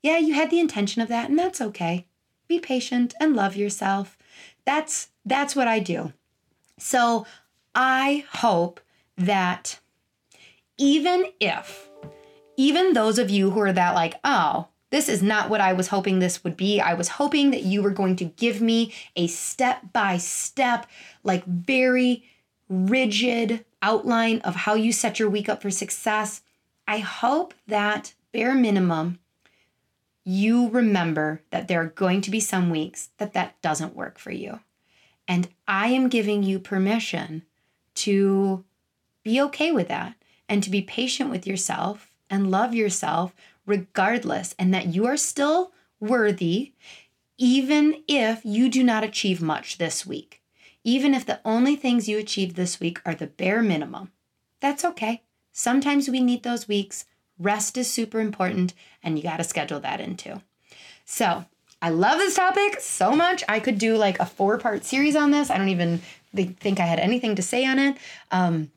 yeah 0.00 0.18
you 0.18 0.34
had 0.34 0.48
the 0.50 0.60
intention 0.60 1.02
of 1.02 1.08
that 1.08 1.28
and 1.28 1.38
that's 1.38 1.60
okay. 1.60 2.06
Be 2.46 2.60
patient 2.60 3.12
and 3.18 3.34
love 3.34 3.56
yourself. 3.56 4.16
That's 4.64 5.08
that's 5.26 5.56
what 5.56 5.66
i 5.66 5.80
do. 5.80 6.12
So 6.78 7.26
i 7.74 8.24
hope 8.30 8.80
that 9.16 9.80
even 10.78 11.26
if 11.40 11.88
even 12.56 12.92
those 12.92 13.18
of 13.18 13.30
you 13.30 13.50
who 13.50 13.60
are 13.60 13.72
that 13.72 13.94
like, 13.94 14.14
oh, 14.24 14.68
this 14.90 15.08
is 15.08 15.22
not 15.22 15.48
what 15.48 15.62
I 15.62 15.72
was 15.72 15.88
hoping 15.88 16.18
this 16.18 16.44
would 16.44 16.56
be. 16.56 16.80
I 16.80 16.92
was 16.94 17.08
hoping 17.08 17.50
that 17.50 17.62
you 17.62 17.82
were 17.82 17.90
going 17.90 18.14
to 18.16 18.26
give 18.26 18.60
me 18.60 18.92
a 19.16 19.26
step 19.26 19.92
by 19.92 20.18
step, 20.18 20.86
like 21.24 21.44
very 21.46 22.24
rigid 22.68 23.64
outline 23.80 24.40
of 24.40 24.54
how 24.54 24.74
you 24.74 24.92
set 24.92 25.18
your 25.18 25.30
week 25.30 25.48
up 25.48 25.62
for 25.62 25.70
success. 25.70 26.42
I 26.86 26.98
hope 26.98 27.54
that 27.66 28.12
bare 28.32 28.54
minimum, 28.54 29.18
you 30.24 30.68
remember 30.68 31.40
that 31.50 31.68
there 31.68 31.80
are 31.80 31.86
going 31.86 32.20
to 32.20 32.30
be 32.30 32.40
some 32.40 32.68
weeks 32.68 33.08
that 33.16 33.32
that 33.32 33.60
doesn't 33.62 33.96
work 33.96 34.18
for 34.18 34.30
you. 34.30 34.60
And 35.26 35.48
I 35.66 35.88
am 35.88 36.10
giving 36.10 36.42
you 36.42 36.58
permission 36.58 37.44
to 37.94 38.64
be 39.22 39.40
okay 39.40 39.72
with 39.72 39.88
that 39.88 40.16
and 40.48 40.62
to 40.62 40.70
be 40.70 40.82
patient 40.82 41.30
with 41.30 41.46
yourself 41.46 42.11
and 42.32 42.50
love 42.50 42.74
yourself 42.74 43.32
regardless, 43.66 44.56
and 44.58 44.74
that 44.74 44.88
you 44.88 45.06
are 45.06 45.16
still 45.16 45.70
worthy, 46.00 46.72
even 47.38 48.02
if 48.08 48.40
you 48.44 48.68
do 48.68 48.82
not 48.82 49.04
achieve 49.04 49.40
much 49.40 49.78
this 49.78 50.04
week. 50.04 50.42
Even 50.82 51.14
if 51.14 51.24
the 51.24 51.40
only 51.44 51.76
things 51.76 52.08
you 52.08 52.18
achieve 52.18 52.54
this 52.54 52.80
week 52.80 53.00
are 53.06 53.14
the 53.14 53.28
bare 53.28 53.62
minimum. 53.62 54.10
That's 54.58 54.84
okay. 54.84 55.22
Sometimes 55.52 56.08
we 56.08 56.20
need 56.20 56.42
those 56.42 56.66
weeks. 56.66 57.04
Rest 57.38 57.76
is 57.76 57.88
super 57.88 58.18
important, 58.18 58.74
and 59.02 59.16
you 59.16 59.22
got 59.22 59.36
to 59.36 59.44
schedule 59.44 59.78
that 59.80 60.00
into. 60.00 60.42
So, 61.04 61.44
I 61.80 61.90
love 61.90 62.18
this 62.18 62.34
topic 62.34 62.80
so 62.80 63.14
much. 63.14 63.42
I 63.48 63.60
could 63.60 63.78
do 63.78 63.96
like 63.96 64.18
a 64.20 64.26
four 64.26 64.56
part 64.58 64.84
series 64.84 65.16
on 65.16 65.32
this. 65.32 65.50
I 65.50 65.58
don't 65.58 65.68
even 65.68 66.00
think 66.34 66.80
I 66.80 66.86
had 66.86 67.00
anything 67.00 67.34
to 67.36 67.42
say 67.42 67.66
on 67.66 67.78
it. 67.78 67.96
Um, 68.30 68.70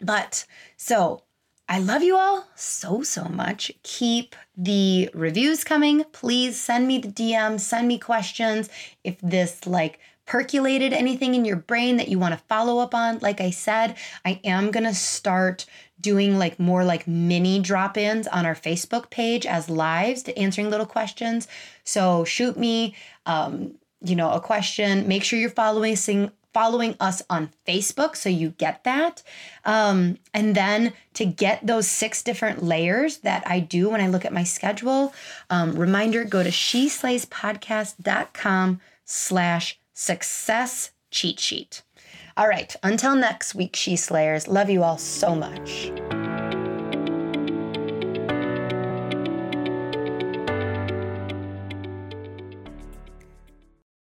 but 0.00 0.46
so 0.76 1.22
I 1.68 1.78
love 1.78 2.02
you 2.02 2.16
all 2.16 2.46
so, 2.54 3.02
so 3.02 3.24
much. 3.24 3.72
Keep 3.82 4.36
the 4.56 5.10
reviews 5.14 5.64
coming. 5.64 6.04
Please 6.12 6.60
send 6.60 6.86
me 6.86 6.98
the 6.98 7.08
DM, 7.08 7.58
send 7.58 7.88
me 7.88 7.98
questions. 7.98 8.68
If 9.02 9.18
this 9.20 9.66
like 9.66 9.98
percolated 10.26 10.92
anything 10.92 11.34
in 11.34 11.44
your 11.44 11.56
brain 11.56 11.96
that 11.96 12.08
you 12.08 12.18
want 12.18 12.34
to 12.34 12.44
follow 12.48 12.78
up 12.80 12.94
on, 12.94 13.18
like 13.20 13.40
I 13.40 13.50
said, 13.50 13.96
I 14.24 14.40
am 14.44 14.70
going 14.70 14.84
to 14.84 14.94
start 14.94 15.66
doing 16.00 16.38
like 16.38 16.60
more 16.60 16.84
like 16.84 17.08
mini 17.08 17.60
drop 17.60 17.96
ins 17.96 18.26
on 18.26 18.44
our 18.44 18.54
Facebook 18.54 19.08
page 19.08 19.46
as 19.46 19.70
lives 19.70 20.22
to 20.24 20.38
answering 20.38 20.70
little 20.70 20.86
questions. 20.86 21.48
So 21.84 22.24
shoot 22.24 22.58
me, 22.58 22.94
um, 23.24 23.74
you 24.02 24.16
know, 24.16 24.30
a 24.32 24.40
question. 24.40 25.08
Make 25.08 25.24
sure 25.24 25.38
you're 25.38 25.48
following 25.48 25.96
following 26.54 26.96
us 27.00 27.20
on 27.28 27.50
Facebook 27.66 28.16
so 28.16 28.30
you 28.30 28.50
get 28.50 28.84
that. 28.84 29.24
Um, 29.64 30.18
and 30.32 30.54
then 30.54 30.92
to 31.14 31.26
get 31.26 31.66
those 31.66 31.88
six 31.88 32.22
different 32.22 32.62
layers 32.62 33.16
that 33.18 33.42
I 33.46 33.58
do 33.60 33.90
when 33.90 34.00
I 34.00 34.06
look 34.06 34.24
at 34.24 34.32
my 34.32 34.44
schedule, 34.44 35.12
um, 35.50 35.76
reminder 35.76 36.24
go 36.24 36.42
to 36.42 36.50
sheslayspodcast.com 36.50 38.80
slash 39.04 39.78
success 39.92 40.92
cheat 41.10 41.38
sheet. 41.38 41.82
All 42.36 42.48
right, 42.48 42.74
until 42.82 43.14
next 43.14 43.54
week, 43.54 43.76
She 43.76 43.94
Slayers, 43.96 44.48
love 44.48 44.68
you 44.68 44.82
all 44.82 44.98
so 44.98 45.36
much. 45.36 45.92